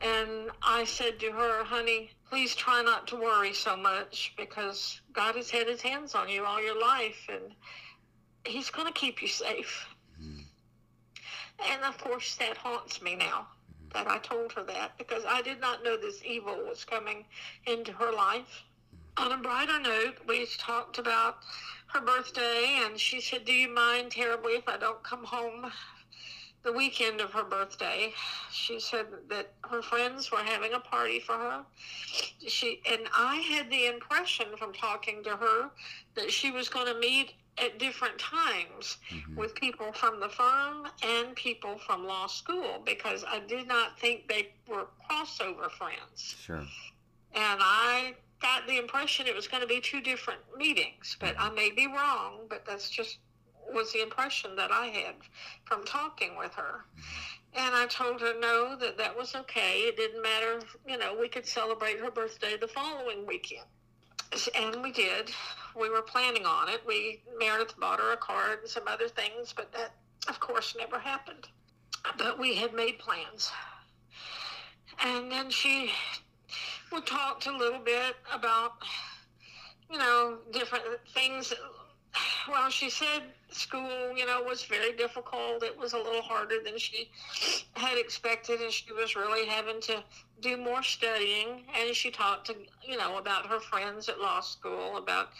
And 0.00 0.50
I 0.62 0.84
said 0.84 1.20
to 1.20 1.30
her, 1.32 1.64
honey, 1.64 2.10
please 2.28 2.54
try 2.54 2.82
not 2.82 3.06
to 3.08 3.16
worry 3.16 3.52
so 3.52 3.76
much 3.76 4.32
because 4.38 5.00
God 5.12 5.36
has 5.36 5.50
had 5.50 5.68
his 5.68 5.82
hands 5.82 6.14
on 6.14 6.28
you 6.28 6.44
all 6.44 6.62
your 6.62 6.80
life. 6.80 7.28
And 7.28 7.52
he's 8.44 8.70
going 8.70 8.86
to 8.86 8.92
keep 8.92 9.22
you 9.22 9.28
safe. 9.28 9.86
Mm-hmm. 10.20 10.42
And 11.70 11.82
of 11.84 11.98
course, 11.98 12.34
that 12.36 12.56
haunts 12.56 13.02
me 13.02 13.14
now 13.14 13.46
mm-hmm. 13.46 13.88
that 13.94 14.06
I 14.08 14.18
told 14.18 14.52
her 14.52 14.64
that 14.64 14.98
because 14.98 15.24
I 15.26 15.42
did 15.42 15.60
not 15.60 15.84
know 15.84 15.96
this 15.96 16.22
evil 16.24 16.56
was 16.68 16.84
coming 16.84 17.24
into 17.66 17.92
her 17.92 18.12
life. 18.12 18.64
On 19.18 19.32
a 19.32 19.36
brighter 19.36 19.78
note, 19.78 20.14
we 20.26 20.46
talked 20.58 20.98
about 20.98 21.38
her 21.88 22.00
birthday, 22.00 22.80
and 22.84 22.98
she 22.98 23.20
said, 23.20 23.44
Do 23.44 23.52
you 23.52 23.68
mind 23.68 24.12
terribly 24.12 24.52
if 24.52 24.66
I 24.66 24.78
don't 24.78 25.02
come 25.02 25.24
home 25.24 25.70
the 26.62 26.72
weekend 26.72 27.20
of 27.20 27.30
her 27.32 27.44
birthday? 27.44 28.14
She 28.50 28.80
said 28.80 29.06
that 29.28 29.52
her 29.68 29.82
friends 29.82 30.32
were 30.32 30.38
having 30.38 30.72
a 30.72 30.80
party 30.80 31.20
for 31.20 31.34
her. 31.34 31.64
She 32.46 32.80
and 32.90 33.02
I 33.14 33.36
had 33.36 33.70
the 33.70 33.86
impression 33.86 34.46
from 34.56 34.72
talking 34.72 35.22
to 35.24 35.36
her 35.36 35.70
that 36.14 36.30
she 36.30 36.50
was 36.50 36.70
going 36.70 36.86
to 36.86 36.98
meet 36.98 37.34
at 37.58 37.78
different 37.78 38.18
times 38.18 38.96
mm-hmm. 39.10 39.36
with 39.36 39.54
people 39.54 39.92
from 39.92 40.20
the 40.20 40.28
firm 40.28 40.88
and 41.02 41.34
people 41.36 41.78
from 41.78 42.06
law 42.06 42.26
school 42.26 42.80
because 42.84 43.24
I 43.28 43.40
did 43.40 43.68
not 43.68 43.98
think 43.98 44.28
they 44.28 44.54
were 44.68 44.86
crossover 45.08 45.70
friends. 45.70 46.36
Sure. 46.40 46.64
And 47.34 47.60
I 47.60 48.14
got 48.40 48.66
the 48.66 48.78
impression 48.78 49.26
it 49.26 49.34
was 49.34 49.48
going 49.48 49.62
to 49.62 49.68
be 49.68 49.80
two 49.80 50.00
different 50.00 50.40
meetings, 50.56 51.16
but 51.20 51.36
mm-hmm. 51.36 51.52
I 51.52 51.54
may 51.54 51.70
be 51.70 51.86
wrong, 51.86 52.40
but 52.48 52.64
that's 52.66 52.88
just 52.90 53.18
was 53.72 53.92
the 53.92 54.02
impression 54.02 54.56
that 54.56 54.72
I 54.72 54.86
had 54.86 55.14
from 55.64 55.84
talking 55.84 56.36
with 56.36 56.52
her. 56.54 56.84
Mm-hmm. 56.96 57.66
And 57.66 57.74
I 57.74 57.86
told 57.86 58.20
her 58.22 58.32
no, 58.40 58.76
that 58.76 58.96
that 58.96 59.16
was 59.16 59.34
okay. 59.34 59.80
It 59.80 59.96
didn't 59.96 60.22
matter. 60.22 60.60
You 60.88 60.96
know, 60.96 61.14
we 61.18 61.28
could 61.28 61.46
celebrate 61.46 62.00
her 62.00 62.10
birthday 62.10 62.56
the 62.56 62.66
following 62.66 63.26
weekend 63.26 63.66
and 64.54 64.82
we 64.82 64.92
did. 64.92 65.30
We 65.78 65.88
were 65.88 66.02
planning 66.02 66.46
on 66.46 66.68
it. 66.68 66.82
We 66.86 67.22
Meredith 67.38 67.78
bought 67.78 68.00
her 68.00 68.12
a 68.12 68.16
card 68.16 68.60
and 68.60 68.68
some 68.68 68.86
other 68.86 69.08
things, 69.08 69.52
but 69.54 69.72
that, 69.72 69.94
of 70.28 70.38
course, 70.40 70.74
never 70.78 70.98
happened. 70.98 71.48
But 72.18 72.38
we 72.38 72.54
had 72.54 72.74
made 72.74 72.98
plans, 72.98 73.50
and 75.04 75.30
then 75.30 75.50
she 75.50 75.92
we 76.92 77.00
talked 77.00 77.46
a 77.46 77.56
little 77.56 77.78
bit 77.78 78.16
about, 78.32 78.72
you 79.90 79.98
know, 79.98 80.38
different 80.52 80.84
things 81.14 81.52
well, 82.48 82.70
she 82.70 82.90
said 82.90 83.22
school, 83.50 84.12
you 84.16 84.26
know, 84.26 84.42
was 84.42 84.64
very 84.64 84.92
difficult. 84.92 85.62
It 85.62 85.76
was 85.76 85.92
a 85.92 85.98
little 85.98 86.22
harder 86.22 86.56
than 86.64 86.78
she 86.78 87.10
had 87.74 87.98
expected, 87.98 88.60
and 88.60 88.72
she 88.72 88.92
was 88.92 89.16
really 89.16 89.46
having 89.46 89.80
to 89.82 90.02
do 90.40 90.56
more 90.56 90.82
studying. 90.82 91.62
And 91.78 91.94
she 91.94 92.10
talked 92.10 92.46
to, 92.48 92.54
you 92.82 92.96
know, 92.96 93.18
about 93.18 93.46
her 93.46 93.60
friends 93.60 94.08
at 94.08 94.20
law 94.20 94.40
school, 94.40 94.96
about, 94.96 95.30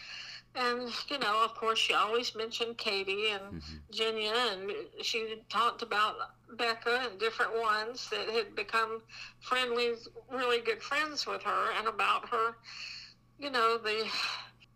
and, 0.55 0.91
you 1.09 1.19
know, 1.19 1.43
of 1.43 1.55
course, 1.55 1.79
she 1.79 1.93
always 1.93 2.35
mentioned 2.35 2.77
Katie 2.77 3.29
and 3.29 3.61
mm-hmm. 3.61 4.61
and 4.61 4.71
she 5.01 5.41
talked 5.49 5.81
about 5.81 6.15
Becca 6.57 7.07
and 7.09 7.19
different 7.19 7.59
ones 7.59 8.09
that 8.11 8.29
had 8.29 8.55
become 8.55 9.01
friendly, 9.41 9.93
really 10.31 10.61
good 10.61 10.81
friends 10.81 11.25
with 11.25 11.41
her, 11.41 11.71
and 11.77 11.87
about 11.87 12.29
her, 12.29 12.55
you 13.39 13.49
know, 13.49 13.77
the 13.77 14.07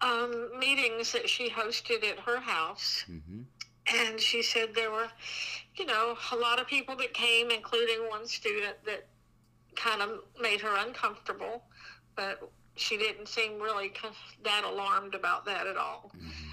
um, 0.01 0.49
meetings 0.59 1.11
that 1.11 1.29
she 1.29 1.49
hosted 1.49 2.03
at 2.03 2.19
her 2.19 2.39
house. 2.39 3.05
Mm-hmm. 3.09 3.41
And 3.95 4.19
she 4.19 4.43
said 4.43 4.75
there 4.75 4.91
were, 4.91 5.07
you 5.75 5.85
know, 5.85 6.17
a 6.31 6.35
lot 6.35 6.59
of 6.59 6.67
people 6.67 6.95
that 6.97 7.13
came, 7.13 7.51
including 7.51 7.99
one 8.09 8.27
student 8.27 8.75
that 8.85 9.07
kind 9.75 10.01
of 10.01 10.19
made 10.41 10.59
her 10.59 10.75
uncomfortable, 10.85 11.63
but 12.15 12.51
she 12.75 12.97
didn't 12.97 13.27
seem 13.27 13.59
really 13.59 13.91
that 14.43 14.63
alarmed 14.63 15.15
about 15.15 15.45
that 15.45 15.67
at 15.67 15.77
all. 15.77 16.11
Mm-hmm. 16.15 16.46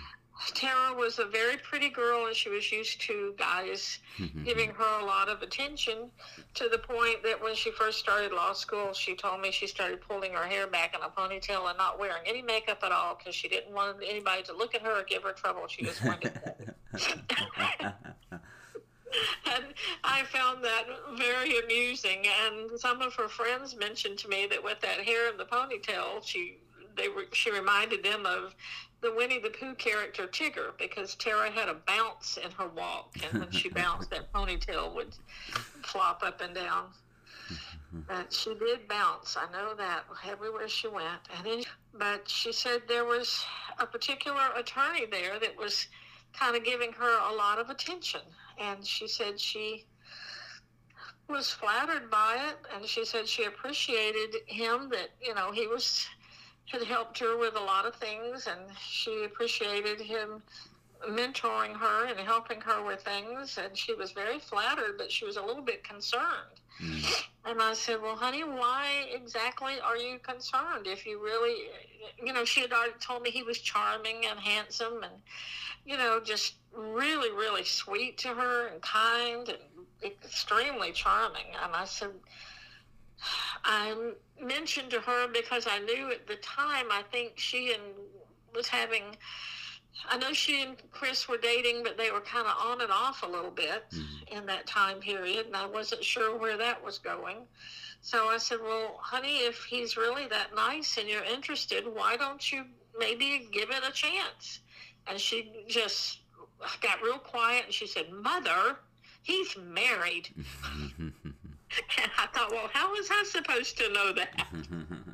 Tara 0.55 0.95
was 0.95 1.19
a 1.19 1.25
very 1.25 1.57
pretty 1.57 1.89
girl, 1.89 2.27
and 2.27 2.35
she 2.35 2.49
was 2.49 2.71
used 2.71 3.01
to 3.03 3.35
guys 3.39 4.01
mm-hmm. 4.19 4.45
giving 4.45 4.71
her 4.71 5.01
a 5.01 5.05
lot 5.05 5.29
of 5.29 5.43
attention 5.43 6.11
to 6.55 6.69
the 6.69 6.79
point 6.79 7.23
that 7.23 7.41
when 7.41 7.55
she 7.55 7.71
first 7.71 7.99
started 7.99 8.33
law 8.33 8.53
school, 8.53 8.93
she 8.93 9.15
told 9.15 9.41
me 9.41 9.53
she 9.53 9.67
started 9.67 10.01
pulling 10.01 10.33
her 10.33 10.45
hair 10.45 10.67
back 10.67 10.95
in 10.95 11.03
a 11.03 11.09
ponytail 11.09 11.69
and 11.69 11.79
not 11.79 11.99
wearing 11.99 12.23
any 12.27 12.43
makeup 12.43 12.81
at 12.83 12.91
all 12.93 13.15
because 13.15 13.35
she 13.35 13.49
didn't 13.49 13.73
want 13.73 13.97
anybody 14.05 14.43
to 14.43 14.53
look 14.53 14.75
at 14.75 14.83
her 14.83 15.01
or 15.01 15.05
give 15.05 15.23
her 15.23 15.33
trouble. 15.33 15.67
She 15.69 15.85
just 15.85 16.05
wanted 16.05 16.33
and 19.55 19.65
I 20.03 20.23
found 20.25 20.65
that 20.65 20.85
very 21.17 21.59
amusing. 21.61 22.25
And 22.45 22.79
some 22.79 23.01
of 23.01 23.15
her 23.15 23.29
friends 23.29 23.77
mentioned 23.77 24.19
to 24.19 24.29
me 24.29 24.47
that 24.51 24.63
with 24.63 24.81
that 24.81 25.01
hair 25.01 25.29
and 25.29 25.39
the 25.39 25.45
ponytail, 25.45 26.25
she 26.25 26.59
they 26.97 27.09
were, 27.09 27.25
she 27.33 27.51
reminded 27.51 28.05
them 28.05 28.25
of 28.25 28.55
the 29.05 29.13
Winnie 29.13 29.39
the 29.39 29.51
Pooh 29.51 29.75
character 29.75 30.27
Tigger 30.27 30.77
because 30.79 31.15
Tara 31.15 31.51
had 31.51 31.69
a 31.69 31.75
bounce 31.87 32.39
in 32.43 32.51
her 32.53 32.69
walk, 32.69 33.15
and 33.23 33.39
when 33.39 33.51
she 33.51 33.69
bounced, 33.83 34.09
that 34.11 34.33
ponytail 34.33 34.95
would 34.95 35.15
flop 35.83 36.23
up 36.25 36.41
and 36.41 36.55
down. 36.55 36.87
But 38.09 38.33
she 38.33 38.55
did 38.55 38.89
bounce. 38.89 39.37
I 39.37 39.51
know 39.53 39.75
that 39.75 40.05
everywhere 40.27 40.69
she 40.69 40.89
went. 40.89 41.21
And 41.37 41.47
then, 41.47 41.63
but 41.93 42.29
she 42.29 42.51
said 42.51 42.83
there 42.89 43.05
was 43.05 43.45
a 43.79 43.87
particular 43.87 44.49
attorney 44.57 45.07
there 45.07 45.39
that 45.39 45.57
was 45.57 45.87
kind 46.33 46.57
of 46.57 46.65
giving 46.65 46.93
her 46.93 47.31
a 47.31 47.33
lot 47.33 47.61
of 47.61 47.71
attention. 47.71 48.23
And 48.59 48.85
she 48.85 49.07
said 49.07 49.39
she 49.39 49.85
was 51.29 51.51
flattered 51.51 52.11
by 52.11 52.37
it. 52.49 52.57
And 52.75 52.85
she 52.85 53.05
said 53.05 53.29
she 53.29 53.45
appreciated 53.45 54.39
him 54.47 54.89
that, 54.89 55.11
you 55.23 55.35
know, 55.35 55.53
he 55.53 55.69
was 55.69 56.05
had 56.67 56.83
helped 56.83 57.19
her 57.19 57.37
with 57.37 57.57
a 57.57 57.61
lot 57.61 57.87
of 57.87 57.95
things 57.97 58.47
and 58.47 58.61
she 58.81 59.25
appreciated 59.25 60.01
him 60.01 60.43
mentoring 61.09 61.75
her 61.75 62.07
and 62.07 62.19
helping 62.19 62.61
her 62.61 62.83
with 62.83 63.03
things 63.03 63.59
and 63.63 63.77
she 63.77 63.95
was 63.95 64.13
very 64.13 64.39
flattered 64.39 64.97
but 64.97 65.13
she 65.13 65.25
was 65.25 65.37
a 65.37 65.43
little 65.43 65.63
bit 65.63 65.85
concerned. 65.85 66.61
Mm. 66.83 67.25
and 67.45 67.63
i 67.63 67.73
said 67.73 68.03
well 68.03 68.17
honey 68.17 68.43
why 68.43 69.07
exactly 69.15 69.75
are 69.81 69.97
you 69.97 70.19
concerned? 70.19 70.87
If 70.87 71.07
you 71.07 71.23
really 71.23 71.69
you 72.21 72.33
know 72.33 72.45
she 72.45 72.63
had 72.63 72.73
already 72.73 72.95
told 72.99 73.23
me 73.23 73.31
he 73.31 73.45
was 73.45 73.59
charming 73.61 74.27
and 74.29 74.41
handsome 74.41 75.05
and 75.05 75.13
you 75.87 75.97
know 75.97 76.21
just 76.25 76.55
really 76.73 77.31
really 77.31 77.63
sweet 77.65 78.19
to 78.19 78.29
her 78.29 78.69
and 78.69 78.83
kind 78.83 79.49
and 79.49 79.59
extremely 80.03 80.91
charming. 80.91 81.47
And 81.63 81.75
i 81.75 81.85
said 81.85 82.11
i 83.65 84.13
mentioned 84.41 84.91
to 84.91 85.01
her 85.01 85.29
because 85.29 85.67
i 85.67 85.79
knew 85.81 86.11
at 86.11 86.27
the 86.27 86.37
time 86.37 86.87
i 86.91 87.03
think 87.11 87.33
she 87.37 87.73
and 87.73 87.83
was 88.55 88.69
having 88.69 89.03
I 90.09 90.19
know 90.19 90.33
she 90.33 90.63
and 90.63 90.77
Chris 90.91 91.29
were 91.29 91.39
dating, 91.39 91.83
but 91.83 91.97
they 91.97 92.11
were 92.11 92.21
kind 92.21 92.47
of 92.47 92.55
on 92.67 92.81
and 92.81 92.91
off 92.91 93.23
a 93.23 93.27
little 93.27 93.51
bit 93.51 93.85
mm-hmm. 93.91 94.37
in 94.37 94.47
that 94.47 94.67
time 94.67 94.99
period, 94.99 95.47
and 95.47 95.57
I 95.57 95.67
wasn't 95.67 96.05
sure 96.05 96.37
where 96.37 96.57
that 96.57 96.85
was 96.85 96.99
going. 96.99 97.47
So 98.01 98.29
I 98.29 98.37
said, 98.37 98.59
Well, 98.63 98.99
honey, 99.01 99.39
if 99.39 99.65
he's 99.65 99.97
really 99.97 100.27
that 100.29 100.55
nice 100.55 100.99
and 100.99 101.09
you're 101.09 101.25
interested, 101.25 101.85
why 101.87 102.17
don't 102.17 102.53
you 102.53 102.65
maybe 102.99 103.49
give 103.51 103.71
it 103.71 103.83
a 103.89 103.93
chance? 103.93 104.61
And 105.07 105.19
she 105.19 105.65
just 105.69 106.21
got 106.83 107.03
real 107.03 107.19
quiet 107.19 107.65
and 107.65 107.73
she 107.73 107.87
said, 107.87 108.11
Mother, 108.13 108.77
he's 109.23 109.57
married. 109.57 110.29
and 111.99 112.11
I 112.19 112.27
thought, 112.27 112.51
Well, 112.51 112.71
how 112.73 112.91
was 112.91 113.09
I 113.11 113.25
supposed 113.25 113.77
to 113.79 113.93
know 113.93 114.13
that? 114.13 114.47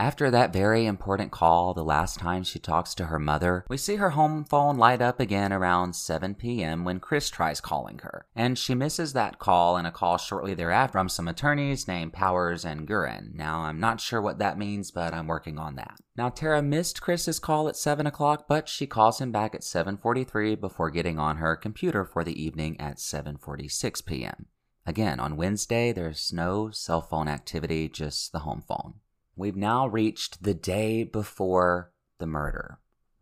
After 0.00 0.30
that 0.30 0.50
very 0.50 0.86
important 0.86 1.30
call 1.30 1.74
the 1.74 1.84
last 1.84 2.18
time 2.18 2.42
she 2.42 2.58
talks 2.58 2.94
to 2.94 3.04
her 3.04 3.18
mother, 3.18 3.66
we 3.68 3.76
see 3.76 3.96
her 3.96 4.10
home 4.10 4.46
phone 4.46 4.78
light 4.78 5.02
up 5.02 5.20
again 5.20 5.52
around 5.52 5.94
7 5.94 6.36
p.m. 6.36 6.86
when 6.86 7.00
Chris 7.00 7.28
tries 7.28 7.60
calling 7.60 7.98
her. 7.98 8.24
And 8.34 8.58
she 8.58 8.74
misses 8.74 9.12
that 9.12 9.38
call 9.38 9.76
and 9.76 9.86
a 9.86 9.90
call 9.90 10.16
shortly 10.16 10.54
thereafter 10.54 10.92
from 10.92 11.10
some 11.10 11.28
attorneys 11.28 11.86
named 11.86 12.14
Powers 12.14 12.64
and 12.64 12.88
Gurin. 12.88 13.34
Now, 13.34 13.60
I'm 13.60 13.78
not 13.78 14.00
sure 14.00 14.22
what 14.22 14.38
that 14.38 14.56
means, 14.56 14.90
but 14.90 15.12
I'm 15.12 15.26
working 15.26 15.58
on 15.58 15.74
that. 15.74 15.98
Now, 16.16 16.30
Tara 16.30 16.62
missed 16.62 17.02
Chris's 17.02 17.38
call 17.38 17.68
at 17.68 17.76
7 17.76 18.06
o'clock, 18.06 18.46
but 18.48 18.70
she 18.70 18.86
calls 18.86 19.20
him 19.20 19.32
back 19.32 19.54
at 19.54 19.60
7.43 19.60 20.58
before 20.58 20.88
getting 20.88 21.18
on 21.18 21.36
her 21.36 21.56
computer 21.56 22.06
for 22.06 22.24
the 22.24 22.42
evening 22.42 22.80
at 22.80 22.96
7.46 22.96 24.06
p.m. 24.06 24.46
Again, 24.86 25.20
on 25.20 25.36
Wednesday, 25.36 25.92
there's 25.92 26.32
no 26.32 26.70
cell 26.70 27.00
phone 27.00 27.28
activity, 27.28 27.88
just 27.88 28.32
the 28.32 28.40
home 28.40 28.62
phone. 28.66 28.94
We've 29.36 29.56
now 29.56 29.86
reached 29.86 30.42
the 30.42 30.54
day 30.54 31.04
before 31.04 31.92
the 32.18 32.26
murder, 32.26 32.78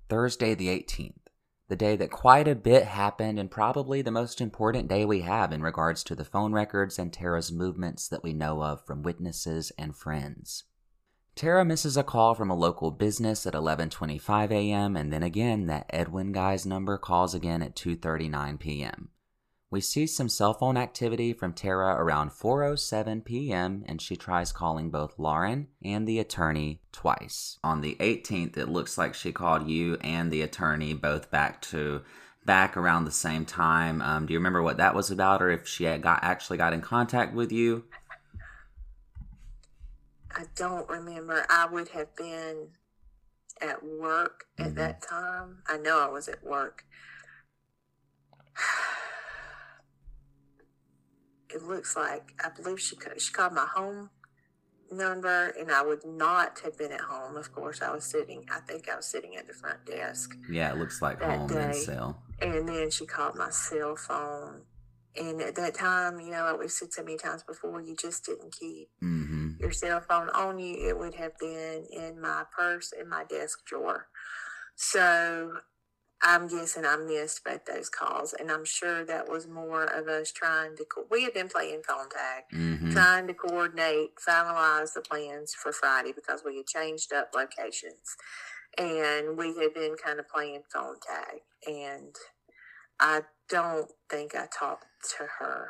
Thursday 0.09 0.55
the 0.55 0.69
18th, 0.69 1.29
the 1.69 1.77
day 1.77 1.97
that 1.97 2.11
quite 2.11 2.49
a 2.49 2.55
bit 2.55 2.85
happened 2.85 3.39
and 3.39 3.51
probably 3.51 4.03
the 4.03 4.11
most 4.11 4.41
important 4.41 4.89
day 4.89 5.05
we 5.05 5.21
have 5.21 5.53
in 5.53 5.63
regards 5.63 6.03
to 6.05 6.15
the 6.15 6.25
phone 6.25 6.53
records 6.53 6.99
and 6.99 7.13
Tara's 7.13 7.53
movements 7.53 8.09
that 8.09 8.23
we 8.23 8.33
know 8.33 8.63
of 8.63 8.85
from 8.87 9.03
witnesses 9.03 9.71
and 9.79 9.95
friends. 9.97 10.65
Tara 11.35 11.65
misses 11.65 11.97
a 11.97 12.03
call 12.03 12.35
from 12.35 12.51
a 12.51 12.57
local 12.57 12.91
business 12.91 13.47
at 13.47 13.55
11:25 13.55 14.51
a.m. 14.51 14.97
and 14.97 15.13
then 15.13 15.23
again 15.23 15.67
that 15.67 15.87
Edwin 15.91 16.33
guy's 16.33 16.67
number 16.67 16.99
calls 16.99 17.35
again 17.35 17.63
at 17.63 17.77
2:39 17.77 18.59
p.m. 18.59 19.11
We 19.71 19.83
see 19.83 20.07
some 20.07 20.31
cell 20.31 20.55
phone 20.55 20.79
activity 20.79 21.35
from 21.35 21.53
Tara 21.53 21.95
around 22.03 22.31
4:07 22.31 23.23
p.m. 23.23 23.85
and 23.87 24.01
she 24.01 24.17
tries 24.17 24.51
calling 24.51 24.89
both 24.91 25.19
Lauren 25.19 25.69
and 25.85 26.09
the 26.09 26.19
attorney 26.19 26.81
twice. 26.91 27.59
On 27.63 27.83
the 27.83 27.95
18th, 28.01 28.57
it 28.57 28.71
looks 28.71 28.97
like 28.97 29.13
she 29.13 29.31
called 29.31 29.69
you 29.69 29.99
and 30.01 30.31
the 30.31 30.41
attorney 30.41 30.95
both 30.95 31.31
back 31.31 31.61
to 31.63 32.01
back 32.47 32.79
around 32.79 33.05
the 33.05 33.11
same 33.11 33.45
time. 33.45 34.01
Um, 34.01 34.25
do 34.25 34.33
you 34.33 34.39
remember 34.39 34.63
what 34.63 34.79
that 34.79 34.95
was 34.95 35.11
about, 35.11 35.43
or 35.43 35.51
if 35.51 35.69
she 35.69 35.85
had 35.85 36.01
got 36.01 36.21
actually 36.23 36.57
got 36.57 36.73
in 36.73 36.81
contact 36.81 37.35
with 37.35 37.53
you? 37.53 37.85
I 40.31 40.45
don't 40.57 40.89
remember. 40.89 41.45
I 41.51 41.67
would 41.67 41.89
have 41.89 42.17
been 42.17 42.69
at 43.61 43.85
work 43.85 44.47
at 44.57 44.69
mm-hmm. 44.69 44.77
that 44.77 45.03
time. 45.03 45.59
I 45.67 45.77
know 45.77 46.01
I 46.01 46.09
was 46.09 46.27
at 46.27 46.43
work. 46.43 46.87
it 51.55 51.63
looks 51.63 51.97
like 51.97 52.33
I 52.45 52.51
believe 52.51 52.81
she 52.81 52.97
she 53.19 53.33
called 53.33 53.53
my 53.53 53.67
home 53.75 54.11
number, 54.91 55.49
and 55.59 55.71
I 55.71 55.83
would 55.83 56.05
not 56.05 56.61
have 56.61 56.77
been 56.79 56.93
at 56.93 57.01
home. 57.01 57.37
Of 57.37 57.53
course, 57.53 57.83
I 57.83 57.91
was 57.91 58.05
sitting. 58.05 58.45
I 58.51 58.61
think 58.61 58.89
I 58.89 58.97
was 58.97 59.07
sitting 59.07 59.37
at 59.37 59.47
the 59.47 59.55
front 59.55 59.85
desk. 59.87 60.37
Yeah, 60.51 60.73
it 60.73 60.79
looks 60.79 61.03
like 61.03 61.21
home 61.23 61.49
day. 61.49 61.65
and 61.65 61.75
cell. 61.75 62.23
And 62.41 62.69
then 62.69 62.91
she 62.91 63.07
called 63.07 63.37
my 63.37 63.51
cell 63.51 63.97
phone. 63.97 64.63
And 65.17 65.41
at 65.41 65.57
that 65.57 65.75
time, 65.75 66.21
you 66.21 66.31
know, 66.31 66.45
like 66.45 66.61
we've 66.61 66.71
said 66.71 66.93
so 66.93 67.03
many 67.03 67.19
times 67.19 67.43
before, 67.43 67.81
you 67.81 67.97
just 67.97 68.25
didn't 68.25 68.53
keep 68.53 68.89
mm-hmm. 69.03 69.53
your 69.59 69.73
cell 69.73 70.01
phone 70.01 70.29
on 70.31 70.59
you. 70.59 70.89
It 70.89 70.97
would 70.97 71.15
have 71.15 71.37
been 71.39 71.87
in 71.91 72.21
my 72.21 72.45
purse 72.57 72.93
in 72.99 73.09
my 73.09 73.25
desk 73.25 73.65
drawer. 73.65 74.07
So 74.77 75.59
I'm 76.23 76.49
guessing 76.49 76.85
I 76.85 76.97
missed 76.97 77.45
both 77.45 77.65
those 77.65 77.89
calls, 77.89 78.33
and 78.33 78.51
I'm 78.51 78.65
sure 78.65 79.05
that 79.05 79.29
was 79.29 79.47
more 79.47 79.85
of 79.85 80.09
us 80.09 80.33
trying 80.33 80.77
to. 80.77 80.85
Co- 80.85 81.07
we 81.11 81.23
had 81.23 81.33
been 81.33 81.49
playing 81.49 81.83
phone 81.87 82.09
tag, 82.09 82.45
mm-hmm. 82.53 82.91
trying 82.91 83.29
to 83.29 83.35
coordinate, 83.35 84.17
finalize 84.17 84.95
the 84.95 85.01
plans 85.01 85.55
for 85.55 85.73
Friday 85.73 86.13
because 86.13 86.43
we 86.45 86.57
had 86.57 86.67
changed 86.67 87.13
up 87.13 87.31
locations, 87.35 88.17
and 88.77 89.37
we 89.39 89.57
had 89.57 89.75
been 89.75 89.95
kind 90.05 90.19
of 90.19 90.29
playing 90.29 90.63
phone 90.73 90.97
tag. 91.07 91.41
And 91.67 92.17
I 92.99 93.23
don't 93.49 93.91
think 94.11 94.35
I 94.35 94.47
talked 94.47 94.87
to 95.19 95.25
her. 95.39 95.69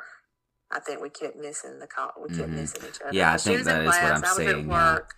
I 0.71 0.79
think 0.79 1.01
we 1.01 1.09
kept 1.09 1.37
missing 1.37 1.79
the 1.79 1.87
call. 1.87 2.11
We 2.21 2.29
kept 2.35 2.49
mm-hmm. 2.49 2.55
missing 2.55 2.81
each 2.89 3.01
other. 3.01 3.15
Yeah, 3.15 3.33
I 3.33 3.37
think 3.37 3.63
that 3.63 3.81
is 3.81 3.87
what 3.87 4.03
I'm 4.03 4.23
I 4.23 4.27
saying. 4.27 4.67
Work, 4.67 5.15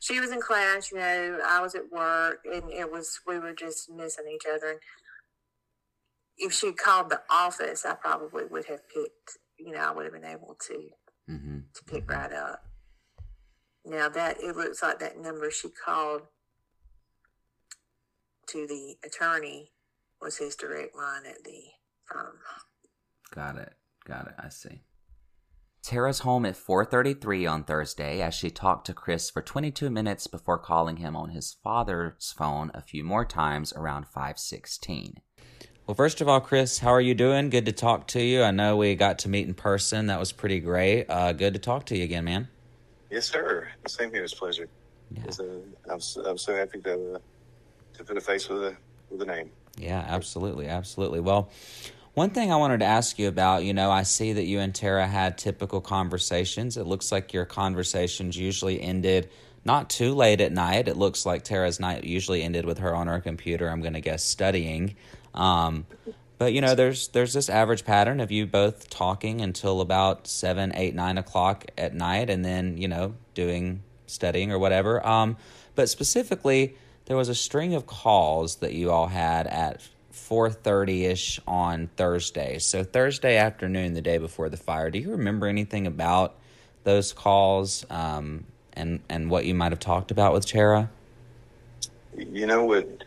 she 0.00 0.20
was 0.20 0.30
in 0.30 0.40
class, 0.40 0.92
you 0.92 0.98
know, 0.98 1.40
I 1.44 1.60
was 1.60 1.74
at 1.74 1.90
work, 1.90 2.40
and 2.44 2.70
it 2.70 2.90
was 2.90 3.20
we 3.26 3.38
were 3.38 3.54
just 3.54 3.90
missing 3.90 4.26
each 4.32 4.46
other. 4.52 4.70
And 4.70 4.80
if 6.36 6.52
she 6.52 6.72
called 6.72 7.10
the 7.10 7.20
office, 7.30 7.84
I 7.84 7.94
probably 7.94 8.44
would 8.44 8.66
have 8.66 8.88
picked. 8.88 9.38
You 9.58 9.72
know, 9.72 9.80
I 9.80 9.90
would 9.90 10.04
have 10.04 10.12
been 10.12 10.24
able 10.24 10.56
to 10.68 10.88
mm-hmm. 11.30 11.58
to 11.74 11.84
pick 11.84 12.06
mm-hmm. 12.06 12.20
right 12.20 12.32
up. 12.32 12.64
Now 13.84 14.08
that 14.08 14.38
it 14.40 14.56
looks 14.56 14.82
like 14.82 14.98
that 15.00 15.18
number 15.18 15.50
she 15.50 15.68
called 15.68 16.22
to 18.48 18.66
the 18.66 18.96
attorney 19.04 19.72
was 20.20 20.36
his 20.36 20.56
direct 20.56 20.96
line 20.96 21.26
at 21.26 21.44
the 21.44 21.62
firm. 22.04 22.36
Got 23.34 23.56
it. 23.56 23.72
Got 24.06 24.28
it. 24.28 24.34
I 24.38 24.48
see. 24.48 24.80
Tara's 25.88 26.18
home 26.18 26.44
at 26.44 26.54
4:33 26.54 27.50
on 27.50 27.64
Thursday 27.64 28.20
as 28.20 28.34
she 28.34 28.50
talked 28.50 28.86
to 28.88 28.92
Chris 28.92 29.30
for 29.30 29.40
22 29.40 29.88
minutes 29.88 30.26
before 30.26 30.58
calling 30.58 30.98
him 30.98 31.16
on 31.16 31.30
his 31.30 31.56
father's 31.64 32.30
phone 32.36 32.70
a 32.74 32.82
few 32.82 33.02
more 33.02 33.24
times 33.24 33.72
around 33.72 34.04
5:16. 34.06 35.22
Well, 35.86 35.94
first 35.94 36.20
of 36.20 36.28
all, 36.28 36.42
Chris, 36.42 36.80
how 36.80 36.90
are 36.90 37.00
you 37.00 37.14
doing? 37.14 37.48
Good 37.48 37.64
to 37.64 37.72
talk 37.72 38.06
to 38.08 38.20
you. 38.20 38.42
I 38.42 38.50
know 38.50 38.76
we 38.76 38.94
got 38.96 39.20
to 39.20 39.30
meet 39.30 39.48
in 39.48 39.54
person. 39.54 40.08
That 40.08 40.20
was 40.20 40.30
pretty 40.30 40.60
great. 40.60 41.06
Uh, 41.08 41.32
good 41.32 41.54
to 41.54 41.58
talk 41.58 41.86
to 41.86 41.96
you 41.96 42.04
again, 42.04 42.24
man. 42.26 42.48
Yes, 43.10 43.24
sir. 43.24 43.68
Same 43.86 44.12
here. 44.12 44.24
It's 44.24 44.34
a 44.34 44.36
pleasure. 44.36 44.68
Yeah. 45.10 45.22
It's, 45.24 45.40
uh, 45.40 45.60
I'm, 45.90 46.00
so, 46.00 46.22
I'm 46.26 46.36
so 46.36 46.54
happy 46.54 46.82
to, 46.82 47.14
uh, 47.14 47.18
to 47.94 48.04
put 48.04 48.18
a 48.18 48.20
face 48.20 48.46
with 48.50 48.62
a, 48.62 48.76
with 49.08 49.22
a 49.22 49.24
name. 49.24 49.50
Yeah, 49.78 50.04
absolutely. 50.06 50.66
Absolutely. 50.66 51.20
Well, 51.20 51.50
one 52.18 52.30
thing 52.30 52.52
I 52.52 52.56
wanted 52.56 52.80
to 52.80 52.86
ask 52.86 53.16
you 53.16 53.28
about, 53.28 53.62
you 53.62 53.72
know, 53.72 53.92
I 53.92 54.02
see 54.02 54.32
that 54.32 54.44
you 54.44 54.58
and 54.58 54.74
Tara 54.74 55.06
had 55.06 55.38
typical 55.38 55.80
conversations. 55.80 56.76
It 56.76 56.84
looks 56.84 57.12
like 57.12 57.32
your 57.32 57.44
conversations 57.44 58.36
usually 58.36 58.82
ended 58.82 59.30
not 59.64 59.88
too 59.88 60.14
late 60.14 60.40
at 60.40 60.50
night. 60.50 60.88
It 60.88 60.96
looks 60.96 61.24
like 61.24 61.44
Tara's 61.44 61.78
night 61.78 62.02
usually 62.02 62.42
ended 62.42 62.66
with 62.66 62.78
her 62.78 62.92
on 62.92 63.06
her 63.06 63.20
computer. 63.20 63.68
I'm 63.68 63.82
going 63.82 63.92
to 63.92 64.00
guess 64.00 64.24
studying. 64.24 64.96
Um, 65.32 65.86
but 66.38 66.52
you 66.52 66.60
know, 66.60 66.74
there's 66.74 67.06
there's 67.08 67.34
this 67.34 67.48
average 67.48 67.84
pattern 67.84 68.18
of 68.18 68.32
you 68.32 68.46
both 68.46 68.90
talking 68.90 69.40
until 69.40 69.80
about 69.80 70.26
seven, 70.26 70.74
eight, 70.74 70.96
nine 70.96 71.18
o'clock 71.18 71.66
at 71.78 71.94
night, 71.94 72.30
and 72.30 72.44
then 72.44 72.78
you 72.78 72.88
know 72.88 73.14
doing 73.34 73.84
studying 74.08 74.50
or 74.50 74.58
whatever. 74.58 75.06
Um, 75.06 75.36
but 75.76 75.88
specifically, 75.88 76.76
there 77.04 77.16
was 77.16 77.28
a 77.28 77.34
string 77.34 77.74
of 77.74 77.86
calls 77.86 78.56
that 78.56 78.72
you 78.72 78.90
all 78.90 79.06
had 79.06 79.46
at 79.46 79.86
4:30ish 80.28 81.40
on 81.46 81.88
Thursday. 81.96 82.58
So 82.58 82.84
Thursday 82.84 83.36
afternoon, 83.36 83.94
the 83.94 84.02
day 84.02 84.18
before 84.18 84.48
the 84.48 84.56
fire. 84.56 84.90
Do 84.90 84.98
you 84.98 85.10
remember 85.10 85.46
anything 85.46 85.86
about 85.86 86.36
those 86.84 87.12
calls 87.12 87.84
um, 87.90 88.44
and 88.72 89.00
and 89.08 89.30
what 89.30 89.44
you 89.44 89.54
might 89.54 89.72
have 89.72 89.80
talked 89.80 90.10
about 90.10 90.32
with 90.32 90.46
Tara? 90.46 90.90
You 92.16 92.46
know 92.46 92.64
what? 92.64 93.04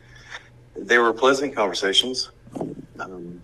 They 0.76 0.98
were 0.98 1.14
pleasant 1.14 1.56
conversations, 1.56 2.32
um, 3.00 3.42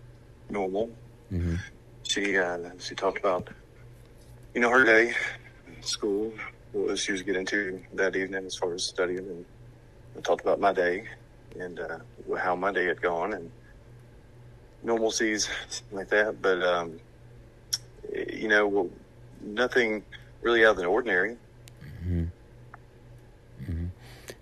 normal. 0.49 0.89
Mm-hmm. 1.31 1.55
She 2.03 2.37
uh, 2.37 2.57
she 2.79 2.95
talked 2.95 3.19
about 3.19 3.49
you 4.55 4.61
know 4.61 4.69
her 4.69 4.83
day, 4.83 5.13
school, 5.81 6.33
what 6.71 6.97
she 6.97 7.11
was 7.11 7.21
getting 7.21 7.41
into 7.41 7.81
that 7.93 8.15
evening 8.15 8.45
as 8.45 8.55
far 8.55 8.73
as 8.73 8.83
studying, 8.83 9.19
and 9.19 9.45
I 10.17 10.21
talked 10.21 10.41
about 10.41 10.59
my 10.59 10.73
day 10.73 11.07
and 11.59 11.79
uh, 11.79 11.99
how 12.37 12.55
my 12.55 12.71
day 12.71 12.85
had 12.85 13.01
gone 13.01 13.33
and 13.33 13.51
normalcies 14.85 15.49
like 15.91 16.09
that. 16.09 16.41
But 16.41 16.63
um, 16.63 16.99
you 18.13 18.47
know, 18.47 18.89
nothing 19.41 20.03
really 20.41 20.65
out 20.65 20.71
of 20.71 20.77
the 20.77 20.85
ordinary. 20.85 21.37
Mm-hmm. 22.03 22.23
Mm-hmm. 23.63 23.85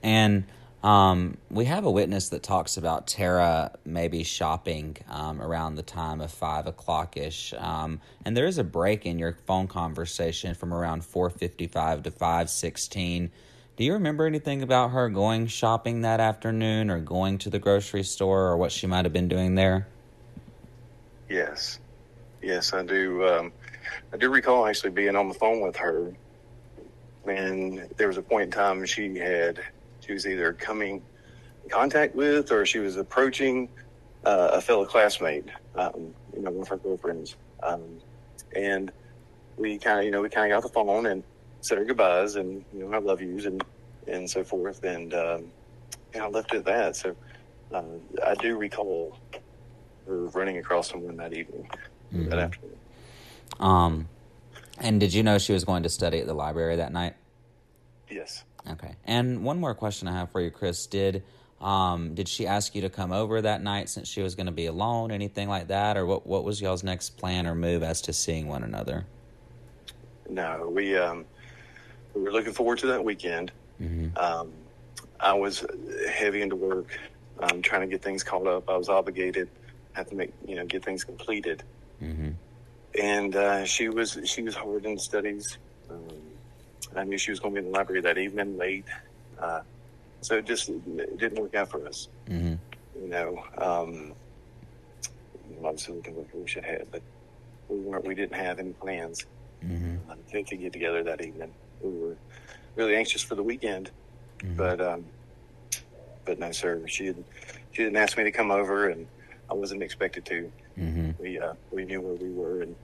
And 0.03 0.43
um, 0.83 1.37
we 1.49 1.65
have 1.65 1.85
a 1.85 1.91
witness 1.91 2.29
that 2.29 2.43
talks 2.43 2.77
about 2.77 3.07
Tara 3.07 3.71
maybe 3.85 4.23
shopping 4.23 4.97
um, 5.09 5.41
around 5.41 5.75
the 5.75 5.83
time 5.83 6.21
of 6.21 6.31
five 6.31 6.67
o'clock 6.67 7.17
ish, 7.17 7.55
um, 7.57 8.01
and 8.23 8.37
there 8.37 8.45
is 8.45 8.59
a 8.59 8.63
break 8.63 9.05
in 9.05 9.17
your 9.17 9.33
phone 9.47 9.67
conversation 9.67 10.53
from 10.53 10.73
around 10.73 11.03
four 11.03 11.31
fifty 11.31 11.65
five 11.65 12.03
to 12.03 12.11
five 12.11 12.51
sixteen. 12.51 13.31
Do 13.77 13.83
you 13.83 13.93
remember 13.93 14.25
anything 14.25 14.61
about 14.61 14.91
her 14.91 15.09
going 15.09 15.47
shopping 15.47 16.01
that 16.01 16.21
afternoon, 16.21 16.89
or 16.89 16.99
going 16.99 17.37
to 17.39 17.49
the 17.49 17.59
grocery 17.59 18.03
store, 18.03 18.47
or 18.47 18.57
what 18.57 18.71
she 18.71 18.87
might 18.87 19.03
have 19.03 19.11
been 19.11 19.27
doing 19.27 19.55
there? 19.55 19.87
Yes, 21.29 21.79
yes, 22.41 22.73
I 22.73 22.85
do. 22.85 23.27
Um, 23.27 23.51
I 24.13 24.17
do 24.17 24.29
recall 24.29 24.65
actually 24.65 24.91
being 24.91 25.17
on 25.17 25.27
the 25.27 25.33
phone 25.33 25.59
with 25.59 25.75
her, 25.75 26.13
and 27.27 27.89
there 27.97 28.07
was 28.07 28.17
a 28.17 28.21
point 28.21 28.43
in 28.43 28.51
time 28.51 28.85
she 28.85 29.17
had 29.17 29.59
she 29.99 30.13
was 30.13 30.25
either 30.25 30.53
coming 30.53 31.01
in 31.63 31.69
contact 31.69 32.15
with 32.15 32.53
or 32.53 32.65
she 32.65 32.79
was 32.79 32.95
approaching 32.95 33.67
uh, 34.23 34.51
a 34.53 34.61
fellow 34.61 34.85
classmate, 34.85 35.49
um, 35.75 36.13
you 36.33 36.41
know, 36.41 36.51
one 36.51 36.61
of 36.61 36.67
her 36.69 36.77
girlfriends, 36.77 37.35
um, 37.61 37.81
and 38.55 38.93
we 39.57 39.77
kind 39.77 39.99
of, 39.99 40.05
you 40.05 40.11
know, 40.11 40.21
we 40.21 40.29
kind 40.29 40.49
of 40.49 40.55
got 40.55 40.65
the 40.65 40.73
phone 40.73 41.07
and 41.07 41.23
said 41.65 41.79
our 41.79 41.85
goodbyes 41.85 42.35
and 42.35 42.63
you 42.73 42.85
know, 42.85 42.95
I 42.95 42.99
love 42.99 43.21
yous 43.21 43.45
and 43.45 43.63
and 44.07 44.29
so 44.29 44.43
forth, 44.43 44.83
and 44.83 45.13
um, 45.13 45.51
and 46.13 46.23
I 46.23 46.27
left 46.27 46.53
it 46.53 46.57
at 46.57 46.65
that. 46.65 46.95
So 46.95 47.15
uh, 47.73 47.81
I 48.23 48.35
do 48.35 48.57
recall 48.57 49.17
her 50.05 50.25
running 50.27 50.59
across 50.59 50.91
someone 50.91 51.17
that 51.17 51.33
evening, 51.33 51.67
mm-hmm. 52.13 52.29
that 52.29 52.39
afternoon. 52.39 52.77
Um, 53.59 54.09
and 54.77 54.99
did 54.99 55.13
you 55.13 55.23
know 55.23 55.39
she 55.39 55.53
was 55.53 55.63
going 55.63 55.83
to 55.83 55.89
study 55.89 56.19
at 56.19 56.27
the 56.27 56.35
library 56.35 56.75
that 56.75 56.93
night? 56.93 57.15
Yes. 58.09 58.43
Okay. 58.69 58.95
And 59.05 59.43
one 59.43 59.59
more 59.59 59.73
question 59.73 60.07
I 60.07 60.13
have 60.13 60.31
for 60.31 60.41
you, 60.41 60.51
Chris. 60.51 60.85
Did 60.85 61.23
um, 61.59 62.13
did 62.13 62.27
she 62.27 62.45
ask 62.45 62.75
you 62.75 62.81
to 62.81 62.89
come 62.89 63.11
over 63.11 63.41
that 63.41 63.63
night 63.63 63.89
since 63.89 64.07
she 64.07 64.21
was 64.21 64.35
going 64.35 64.45
to 64.45 64.51
be 64.51 64.67
alone, 64.67 65.09
anything 65.09 65.49
like 65.49 65.69
that, 65.69 65.97
or 65.97 66.05
what? 66.05 66.27
What 66.27 66.43
was 66.43 66.61
y'all's 66.61 66.83
next 66.83 67.17
plan 67.17 67.47
or 67.47 67.55
move 67.55 67.81
as 67.81 68.01
to 68.03 68.13
seeing 68.13 68.47
one 68.47 68.63
another? 68.63 69.07
No, 70.29 70.71
we 70.73 70.97
um, 70.97 71.25
we 72.15 72.21
were 72.21 72.31
looking 72.31 72.53
forward 72.53 72.79
to 72.79 72.87
that 72.87 73.03
weekend. 73.03 73.51
Mm-hmm. 73.81 74.17
Um, 74.17 74.51
I 75.19 75.33
was 75.33 75.65
heavy 76.09 76.41
into 76.41 76.55
work, 76.55 76.97
um, 77.39 77.61
trying 77.61 77.81
to 77.81 77.87
get 77.87 78.01
things 78.01 78.23
caught 78.23 78.47
up. 78.47 78.69
I 78.69 78.77
was 78.77 78.89
obligated, 78.89 79.49
had 79.93 80.07
to 80.07 80.15
make 80.15 80.31
you 80.47 80.55
know 80.55 80.65
get 80.65 80.83
things 80.83 81.03
completed. 81.03 81.63
Mm-hmm. 82.01 82.31
And 83.01 83.35
uh, 83.35 83.65
she 83.65 83.89
was 83.89 84.17
she 84.25 84.41
was 84.41 84.55
hard 84.55 84.85
in 84.85 84.97
studies. 84.97 85.57
Um, 85.89 86.07
I 86.95 87.03
knew 87.03 87.17
she 87.17 87.31
was 87.31 87.39
going 87.39 87.55
to 87.55 87.61
be 87.61 87.65
in 87.65 87.71
the 87.71 87.77
library 87.77 88.01
that 88.01 88.17
evening 88.17 88.57
late, 88.57 88.85
uh, 89.39 89.61
so 90.21 90.37
it 90.37 90.45
just 90.45 90.69
it 90.69 91.17
didn't 91.17 91.39
work 91.39 91.55
out 91.55 91.69
for 91.69 91.85
us. 91.85 92.07
Mm-hmm. 92.29 92.55
You 93.01 93.09
know, 93.09 93.43
um, 93.57 94.13
obviously 95.63 95.95
we 95.95 96.01
can 96.01 96.15
look 96.15 96.27
we 96.33 96.47
should 96.47 96.63
have, 96.63 96.89
but 96.91 97.01
we 97.67 97.79
weren't. 97.79 98.05
We 98.05 98.15
didn't 98.15 98.35
have 98.35 98.59
any 98.59 98.71
plans 98.73 99.25
mm-hmm. 99.63 100.09
uh, 100.09 100.15
to 100.43 100.55
get 100.55 100.71
together 100.71 101.03
that 101.03 101.21
evening. 101.21 101.53
We 101.81 101.89
were 101.89 102.15
really 102.75 102.95
anxious 102.95 103.21
for 103.21 103.35
the 103.35 103.43
weekend, 103.43 103.91
mm-hmm. 104.39 104.55
but 104.55 104.81
um, 104.81 105.05
but 106.25 106.39
no, 106.39 106.51
sir. 106.51 106.81
She 106.87 107.07
had, 107.07 107.23
she 107.71 107.83
didn't 107.83 107.97
ask 107.97 108.17
me 108.17 108.23
to 108.23 108.31
come 108.31 108.51
over, 108.51 108.89
and 108.89 109.07
I 109.49 109.53
wasn't 109.53 109.83
expected 109.83 110.25
to. 110.25 110.51
Mm-hmm. 110.77 111.11
We 111.21 111.39
uh, 111.39 111.53
we 111.71 111.85
knew 111.85 112.01
where 112.01 112.15
we 112.15 112.31
were, 112.31 112.61
and 112.61 112.75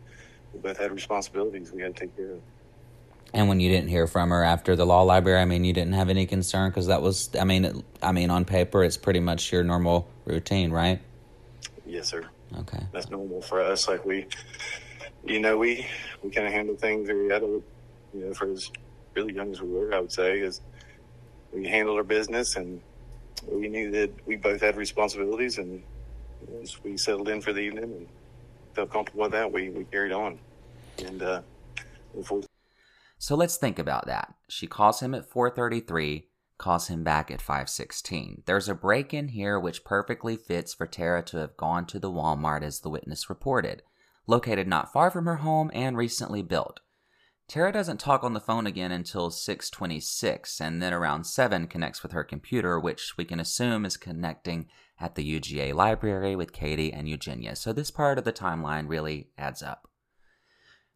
we 0.53 0.59
both 0.59 0.77
had 0.77 0.91
responsibilities 0.91 1.71
we 1.71 1.81
had 1.81 1.95
to 1.95 2.01
take 2.01 2.15
care 2.15 2.31
of. 2.31 2.41
And 3.33 3.47
when 3.47 3.59
you 3.59 3.69
didn't 3.69 3.89
hear 3.89 4.07
from 4.07 4.29
her 4.29 4.43
after 4.43 4.75
the 4.75 4.85
law 4.85 5.03
library, 5.03 5.41
I 5.41 5.45
mean, 5.45 5.63
you 5.63 5.71
didn't 5.71 5.93
have 5.93 6.09
any 6.09 6.25
concern 6.25 6.69
because 6.69 6.87
that 6.87 7.01
was, 7.01 7.29
I 7.39 7.45
mean, 7.45 7.63
it, 7.63 7.75
I 8.01 8.11
mean, 8.11 8.29
on 8.29 8.43
paper, 8.43 8.83
it's 8.83 8.97
pretty 8.97 9.21
much 9.21 9.53
your 9.53 9.63
normal 9.63 10.09
routine, 10.25 10.71
right? 10.71 10.99
Yes, 11.85 12.09
sir. 12.09 12.25
Okay. 12.59 12.83
That's 12.91 13.09
normal 13.09 13.41
for 13.41 13.61
us. 13.61 13.87
Like 13.87 14.03
we, 14.03 14.27
you 15.25 15.39
know, 15.39 15.57
we 15.57 15.87
we 16.21 16.29
kind 16.29 16.45
of 16.47 16.53
handle 16.53 16.75
things 16.75 17.07
very 17.07 17.29
adult, 17.29 17.63
you 18.13 18.25
know, 18.25 18.33
for 18.33 18.51
as 18.51 18.71
really 19.15 19.33
young 19.33 19.51
as 19.51 19.61
we 19.61 19.69
were, 19.69 19.93
I 19.93 19.99
would 19.99 20.11
say, 20.11 20.39
is 20.39 20.61
we 21.53 21.67
handled 21.67 21.97
our 21.97 22.03
business 22.03 22.55
and 22.55 22.81
we 23.47 23.67
knew 23.67 23.91
that 23.91 24.11
we 24.25 24.35
both 24.35 24.61
had 24.61 24.77
responsibilities 24.77 25.57
and 25.57 25.83
as 26.61 26.81
we 26.83 26.97
settled 26.97 27.29
in 27.29 27.41
for 27.41 27.53
the 27.53 27.59
evening 27.59 27.83
and 27.83 28.07
felt 28.73 28.91
comfortable 28.91 29.23
with 29.23 29.31
that, 29.31 29.51
we, 29.51 29.69
we 29.69 29.83
carried 29.85 30.11
on. 30.11 30.39
And 31.05 31.21
uh, 31.21 31.41
so 33.17 33.35
let's 33.35 33.57
think 33.57 33.79
about 33.79 34.07
that. 34.07 34.33
She 34.49 34.67
calls 34.67 35.01
him 35.01 35.13
at 35.13 35.29
433, 35.29 36.27
calls 36.57 36.87
him 36.87 37.03
back 37.03 37.31
at 37.31 37.41
516. 37.41 38.43
There's 38.45 38.69
a 38.69 38.75
break 38.75 39.13
in 39.13 39.29
here 39.29 39.59
which 39.59 39.83
perfectly 39.83 40.35
fits 40.35 40.73
for 40.73 40.85
Tara 40.85 41.23
to 41.23 41.37
have 41.37 41.57
gone 41.57 41.85
to 41.87 41.99
the 41.99 42.11
Walmart 42.11 42.63
as 42.63 42.79
the 42.79 42.89
witness 42.89 43.29
reported, 43.29 43.83
located 44.27 44.67
not 44.67 44.91
far 44.91 45.09
from 45.09 45.25
her 45.25 45.37
home 45.37 45.71
and 45.73 45.97
recently 45.97 46.41
built. 46.41 46.79
Tara 47.51 47.73
doesn't 47.73 47.99
talk 47.99 48.23
on 48.23 48.31
the 48.31 48.39
phone 48.39 48.65
again 48.65 48.93
until 48.93 49.29
626 49.29 50.61
and 50.61 50.81
then 50.81 50.93
around 50.93 51.25
7 51.25 51.67
connects 51.67 52.01
with 52.01 52.13
her 52.13 52.23
computer, 52.23 52.79
which 52.79 53.17
we 53.17 53.25
can 53.25 53.41
assume 53.41 53.83
is 53.83 53.97
connecting 53.97 54.69
at 55.01 55.15
the 55.15 55.37
UGA 55.37 55.73
library 55.73 56.33
with 56.33 56.53
Katie 56.53 56.93
and 56.93 57.09
Eugenia. 57.09 57.57
So 57.57 57.73
this 57.73 57.91
part 57.91 58.17
of 58.17 58.23
the 58.23 58.31
timeline 58.31 58.87
really 58.87 59.31
adds 59.37 59.61
up. 59.61 59.89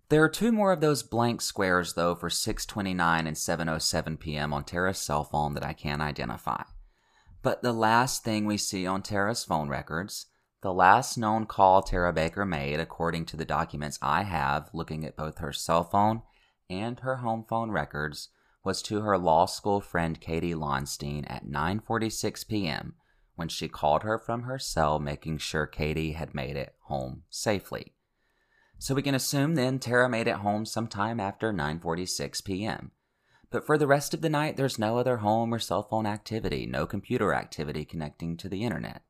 There 0.08 0.24
are 0.24 0.30
two 0.30 0.54
more 0.54 0.72
of 0.72 0.80
those 0.80 1.04
blank 1.04 1.42
squares 1.42 1.96
though 1.96 2.16
for 2.16 2.30
6:29 2.30 3.28
and 3.28 3.36
7:07 3.36 4.18
p.m. 4.18 4.54
on 4.54 4.64
Tara's 4.64 4.98
cell 4.98 5.26
phone 5.26 5.56
that 5.56 5.66
I 5.66 5.74
can't 5.74 6.02
identify. 6.02 6.64
But 7.42 7.64
the 7.64 7.74
last 7.74 8.24
thing 8.24 8.46
we 8.46 8.56
see 8.56 8.88
on 8.88 9.02
Tara's 9.02 9.44
phone 9.44 9.68
records, 9.68 10.28
the 10.62 10.74
last 10.74 11.18
known 11.18 11.48
call 11.48 11.82
Tara 11.82 12.14
Baker 12.14 12.46
made 12.46 12.80
according 12.80 13.26
to 13.26 13.36
the 13.36 13.44
documents 13.44 14.00
I 14.02 14.24
have 14.24 14.70
looking 14.72 15.04
at 15.04 15.18
both 15.18 15.40
her 15.40 15.52
cell 15.52 15.84
phone 15.84 16.22
and 16.70 17.00
her 17.02 17.18
home 17.18 17.46
phone 17.48 17.72
records 17.72 18.30
was 18.64 18.82
to 18.82 19.02
her 19.02 19.18
law 19.18 19.46
school 19.46 19.80
friend 19.80 20.20
Katie 20.20 20.56
Lonstein 20.56 21.24
at 21.30 21.46
9:46 21.46 22.48
p.m. 22.48 22.96
when 23.36 23.48
she 23.48 23.68
called 23.68 24.04
her 24.04 24.18
from 24.18 24.44
her 24.44 24.58
cell 24.58 25.00
making 25.00 25.38
sure 25.38 25.68
Katie 25.68 26.14
had 26.14 26.34
made 26.34 26.56
it 26.56 26.76
home 26.86 27.24
safely. 27.30 27.94
So 28.80 28.94
we 28.94 29.02
can 29.02 29.16
assume 29.16 29.56
then 29.56 29.80
Tara 29.80 30.10
made 30.10 30.28
it 30.28 30.38
home 30.38 30.66
sometime 30.66 31.20
after 31.20 31.54
9:46 31.54 32.44
p.m. 32.44 32.92
But 33.50 33.66
for 33.66 33.78
the 33.78 33.88
rest 33.88 34.14
of 34.14 34.22
the 34.22 34.30
night 34.30 34.58
there's 34.58 34.80
no 34.80 34.98
other 34.98 35.18
home 35.18 35.54
or 35.54 35.60
cell 35.60 35.84
phone 35.84 36.06
activity, 36.06 36.66
no 36.66 36.86
computer 36.86 37.34
activity 37.34 37.86
connecting 37.86 38.36
to 38.38 38.50
the 38.50 38.64
internet. 38.64 39.04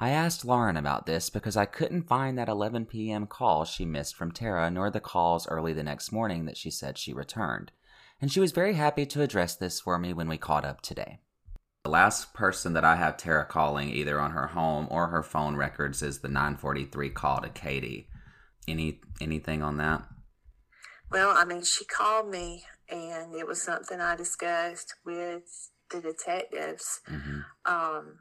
I 0.00 0.10
asked 0.10 0.44
Lauren 0.44 0.76
about 0.76 1.06
this 1.06 1.28
because 1.28 1.56
I 1.56 1.64
couldn't 1.64 2.06
find 2.06 2.38
that 2.38 2.48
11 2.48 2.86
p.m. 2.86 3.26
call 3.26 3.64
she 3.64 3.84
missed 3.84 4.14
from 4.14 4.30
Tara, 4.30 4.70
nor 4.70 4.90
the 4.90 5.00
calls 5.00 5.48
early 5.48 5.72
the 5.72 5.82
next 5.82 6.12
morning 6.12 6.44
that 6.44 6.56
she 6.56 6.70
said 6.70 6.96
she 6.96 7.12
returned. 7.12 7.72
And 8.20 8.30
she 8.30 8.38
was 8.38 8.52
very 8.52 8.74
happy 8.74 9.06
to 9.06 9.22
address 9.22 9.56
this 9.56 9.80
for 9.80 9.98
me 9.98 10.12
when 10.12 10.28
we 10.28 10.38
caught 10.38 10.64
up 10.64 10.82
today. 10.82 11.18
The 11.82 11.90
last 11.90 12.32
person 12.32 12.74
that 12.74 12.84
I 12.84 12.94
have 12.94 13.16
Tara 13.16 13.44
calling 13.44 13.90
either 13.90 14.20
on 14.20 14.30
her 14.30 14.48
home 14.48 14.86
or 14.88 15.08
her 15.08 15.24
phone 15.24 15.56
records 15.56 16.00
is 16.00 16.20
the 16.20 16.28
943 16.28 17.10
call 17.10 17.40
to 17.40 17.48
Katie. 17.48 18.08
Any 18.68 19.00
anything 19.20 19.62
on 19.62 19.78
that? 19.78 20.04
Well, 21.10 21.32
I 21.36 21.44
mean, 21.44 21.64
she 21.64 21.84
called 21.84 22.28
me 22.28 22.64
and 22.88 23.34
it 23.34 23.48
was 23.48 23.62
something 23.62 24.00
I 24.00 24.14
discussed 24.14 24.94
with 25.04 25.70
the 25.90 26.00
detectives. 26.00 27.00
Mm-hmm. 27.10 27.40
Um, 27.72 28.18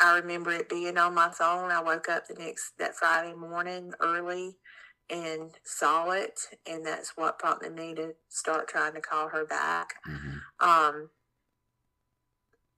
I 0.00 0.16
remember 0.18 0.52
it 0.52 0.68
being 0.68 0.96
on 0.98 1.14
my 1.14 1.30
phone. 1.30 1.70
I 1.70 1.82
woke 1.82 2.08
up 2.08 2.26
the 2.26 2.34
next 2.34 2.72
that 2.78 2.96
Friday 2.96 3.34
morning 3.34 3.92
early 4.00 4.56
and 5.10 5.50
saw 5.64 6.10
it, 6.10 6.40
and 6.66 6.84
that's 6.84 7.16
what 7.16 7.38
prompted 7.38 7.74
me 7.74 7.94
to 7.94 8.14
start 8.28 8.68
trying 8.68 8.94
to 8.94 9.00
call 9.00 9.28
her 9.28 9.44
back. 9.44 9.94
Mm-hmm. 10.08 10.68
Um, 10.68 11.10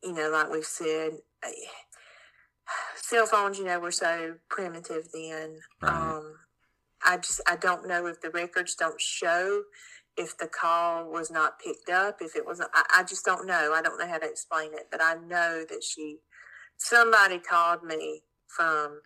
you 0.02 0.14
know, 0.14 0.30
like 0.30 0.50
we've 0.50 0.64
said, 0.64 1.18
cell 2.96 3.26
phones, 3.26 3.58
you 3.58 3.64
know, 3.64 3.80
were 3.80 3.90
so 3.90 4.36
primitive 4.48 5.08
then. 5.12 5.58
Right. 5.82 5.92
Um, 5.92 6.34
I 7.04 7.16
just 7.16 7.40
I 7.46 7.56
don't 7.56 7.88
know 7.88 8.06
if 8.06 8.20
the 8.20 8.30
records 8.30 8.74
don't 8.74 9.00
show 9.00 9.62
if 10.16 10.36
the 10.36 10.46
call 10.46 11.10
was 11.10 11.30
not 11.30 11.58
picked 11.58 11.88
up, 11.88 12.18
if 12.20 12.36
it 12.36 12.46
was 12.46 12.60
I, 12.60 12.84
I 12.98 13.02
just 13.04 13.24
don't 13.24 13.46
know. 13.46 13.72
I 13.74 13.82
don't 13.82 13.98
know 13.98 14.06
how 14.06 14.18
to 14.18 14.28
explain 14.28 14.72
it, 14.74 14.88
but 14.90 15.02
I 15.02 15.14
know 15.14 15.64
that 15.68 15.82
she 15.82 16.18
somebody 16.80 17.38
called 17.38 17.84
me 17.84 18.22
from 18.46 19.00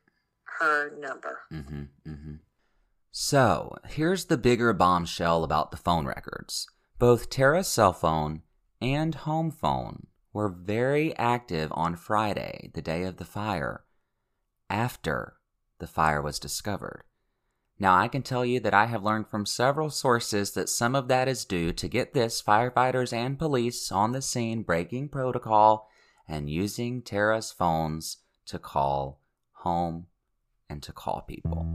her 0.59 0.97
number. 0.99 1.41
Mm-hmm, 1.53 1.83
mm-hmm. 2.09 2.35
So 3.11 3.77
here's 3.87 4.27
the 4.27 4.39
bigger 4.39 4.72
bombshell 4.72 5.45
about 5.45 5.70
the 5.70 5.77
phone 5.77 6.07
records. 6.07 6.66
Both 6.99 7.31
Tara's 7.31 7.68
cell 7.68 7.93
phone 7.93 8.43
and 8.81 9.14
home 9.14 9.51
phone 9.51 10.07
were 10.33 10.49
very 10.49 11.16
active 11.16 11.70
on 11.75 11.97
Friday, 11.97 12.70
the 12.75 12.83
day 12.83 13.05
of 13.05 13.18
the 13.18 13.25
fire, 13.25 13.85
after 14.70 15.35
the 15.79 15.87
fire 15.87 16.22
was 16.22 16.39
discovered. 16.39 17.05
Now, 17.79 17.97
I 17.97 18.07
can 18.07 18.22
tell 18.22 18.45
you 18.45 18.61
that 18.61 18.75
I 18.75 18.87
have 18.87 19.03
learned 19.03 19.29
from 19.29 19.47
several 19.47 19.91
sources 19.91 20.53
that 20.53 20.68
some 20.68 20.95
of 20.95 21.09
that 21.09 21.27
is 21.27 21.45
due 21.45 21.72
to 21.72 21.89
get 21.89 22.14
this 22.14 22.41
firefighters 22.41 23.12
and 23.12 23.39
police 23.39 23.91
on 23.91 24.12
the 24.12 24.22
scene 24.22 24.62
breaking 24.62 25.09
protocol 25.09 25.89
and 26.29 26.49
using 26.49 27.03
Tara's 27.03 27.53
phones 27.53 28.18
to 28.47 28.59
call 28.59 29.20
home 29.53 30.07
and 30.68 30.83
to 30.83 30.93
call 30.93 31.22
people. 31.22 31.66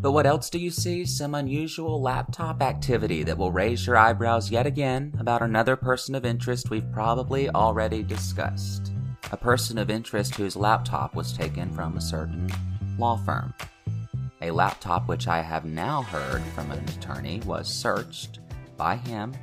But 0.00 0.12
what 0.12 0.26
else 0.26 0.50
do 0.50 0.58
you 0.58 0.70
see? 0.70 1.04
Some 1.04 1.34
unusual 1.34 2.00
laptop 2.00 2.62
activity 2.62 3.22
that 3.24 3.38
will 3.38 3.50
raise 3.50 3.86
your 3.86 3.96
eyebrows 3.96 4.50
yet 4.50 4.66
again 4.66 5.14
about 5.18 5.42
another 5.42 5.74
person 5.74 6.14
of 6.14 6.24
interest 6.24 6.70
we've 6.70 6.92
probably 6.92 7.48
already 7.50 8.02
discussed. 8.02 8.92
A 9.32 9.36
person 9.36 9.78
of 9.78 9.90
interest 9.90 10.36
whose 10.36 10.54
laptop 10.54 11.16
was 11.16 11.32
taken 11.32 11.72
from 11.72 11.96
a 11.96 12.00
certain 12.00 12.48
law 12.98 13.16
firm. 13.16 13.52
A 14.42 14.50
laptop 14.50 15.08
which 15.08 15.26
I 15.26 15.40
have 15.40 15.64
now 15.64 16.02
heard 16.02 16.42
from 16.54 16.70
an 16.70 16.84
attorney 16.90 17.40
was 17.46 17.66
searched 17.66 18.40
by 18.76 18.96
him, 18.96 19.34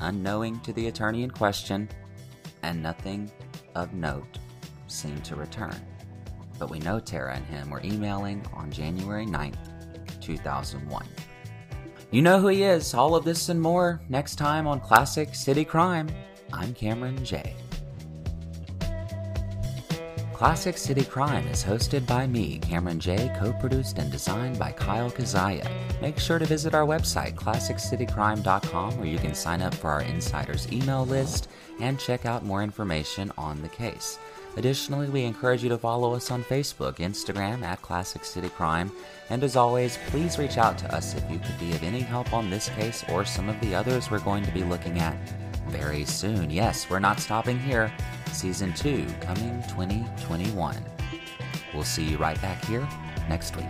unknowing 0.00 0.58
to 0.60 0.72
the 0.72 0.88
attorney 0.88 1.22
in 1.22 1.30
question, 1.30 1.88
and 2.62 2.82
nothing 2.82 3.30
of 3.78 3.94
note 3.94 4.38
seemed 4.86 5.24
to 5.24 5.36
return. 5.36 5.74
But 6.58 6.70
we 6.70 6.80
know 6.80 6.98
Tara 6.98 7.34
and 7.34 7.44
him 7.46 7.70
were 7.70 7.82
emailing 7.82 8.44
on 8.52 8.70
January 8.70 9.26
9th, 9.26 9.56
2001. 10.20 11.06
You 12.10 12.22
know 12.22 12.40
who 12.40 12.48
he 12.48 12.62
is, 12.62 12.94
all 12.94 13.14
of 13.14 13.24
this 13.24 13.48
and 13.48 13.60
more 13.60 14.00
next 14.08 14.36
time 14.36 14.66
on 14.66 14.80
Classic 14.80 15.34
City 15.34 15.64
Crime. 15.64 16.08
I'm 16.52 16.74
Cameron 16.74 17.24
J. 17.24 17.54
Classic 20.38 20.78
City 20.78 21.04
Crime 21.04 21.48
is 21.48 21.64
hosted 21.64 22.06
by 22.06 22.24
me, 22.24 22.60
Cameron 22.60 23.00
J, 23.00 23.28
co 23.40 23.52
produced 23.54 23.98
and 23.98 24.08
designed 24.08 24.56
by 24.56 24.70
Kyle 24.70 25.10
Kazaya. 25.10 25.68
Make 26.00 26.20
sure 26.20 26.38
to 26.38 26.44
visit 26.44 26.74
our 26.74 26.86
website, 26.86 27.34
classiccitycrime.com, 27.34 28.98
where 28.98 29.08
you 29.08 29.18
can 29.18 29.34
sign 29.34 29.62
up 29.62 29.74
for 29.74 29.90
our 29.90 30.02
insiders 30.02 30.72
email 30.72 31.04
list 31.04 31.48
and 31.80 31.98
check 31.98 32.24
out 32.24 32.44
more 32.44 32.62
information 32.62 33.32
on 33.36 33.60
the 33.62 33.68
case. 33.68 34.20
Additionally, 34.56 35.08
we 35.08 35.24
encourage 35.24 35.64
you 35.64 35.70
to 35.70 35.76
follow 35.76 36.14
us 36.14 36.30
on 36.30 36.44
Facebook, 36.44 36.98
Instagram 36.98 37.62
at 37.62 37.82
Classic 37.82 38.24
City 38.24 38.48
Crime, 38.48 38.92
and 39.30 39.42
as 39.42 39.56
always, 39.56 39.98
please 40.06 40.38
reach 40.38 40.56
out 40.56 40.78
to 40.78 40.94
us 40.94 41.16
if 41.16 41.28
you 41.28 41.40
could 41.40 41.58
be 41.58 41.72
of 41.72 41.82
any 41.82 41.98
help 41.98 42.32
on 42.32 42.48
this 42.48 42.68
case 42.68 43.04
or 43.08 43.24
some 43.24 43.48
of 43.48 43.60
the 43.60 43.74
others 43.74 44.08
we're 44.08 44.20
going 44.20 44.44
to 44.44 44.52
be 44.52 44.62
looking 44.62 45.00
at 45.00 45.16
very 45.68 46.04
soon. 46.04 46.50
Yes, 46.50 46.88
we're 46.90 46.98
not 46.98 47.20
stopping 47.20 47.58
here. 47.58 47.92
Season 48.32 48.72
2 48.72 49.06
coming 49.20 49.62
2021. 49.68 50.76
We'll 51.74 51.84
see 51.84 52.04
you 52.04 52.16
right 52.18 52.40
back 52.40 52.64
here 52.64 52.86
next 53.28 53.56
week. 53.56 53.66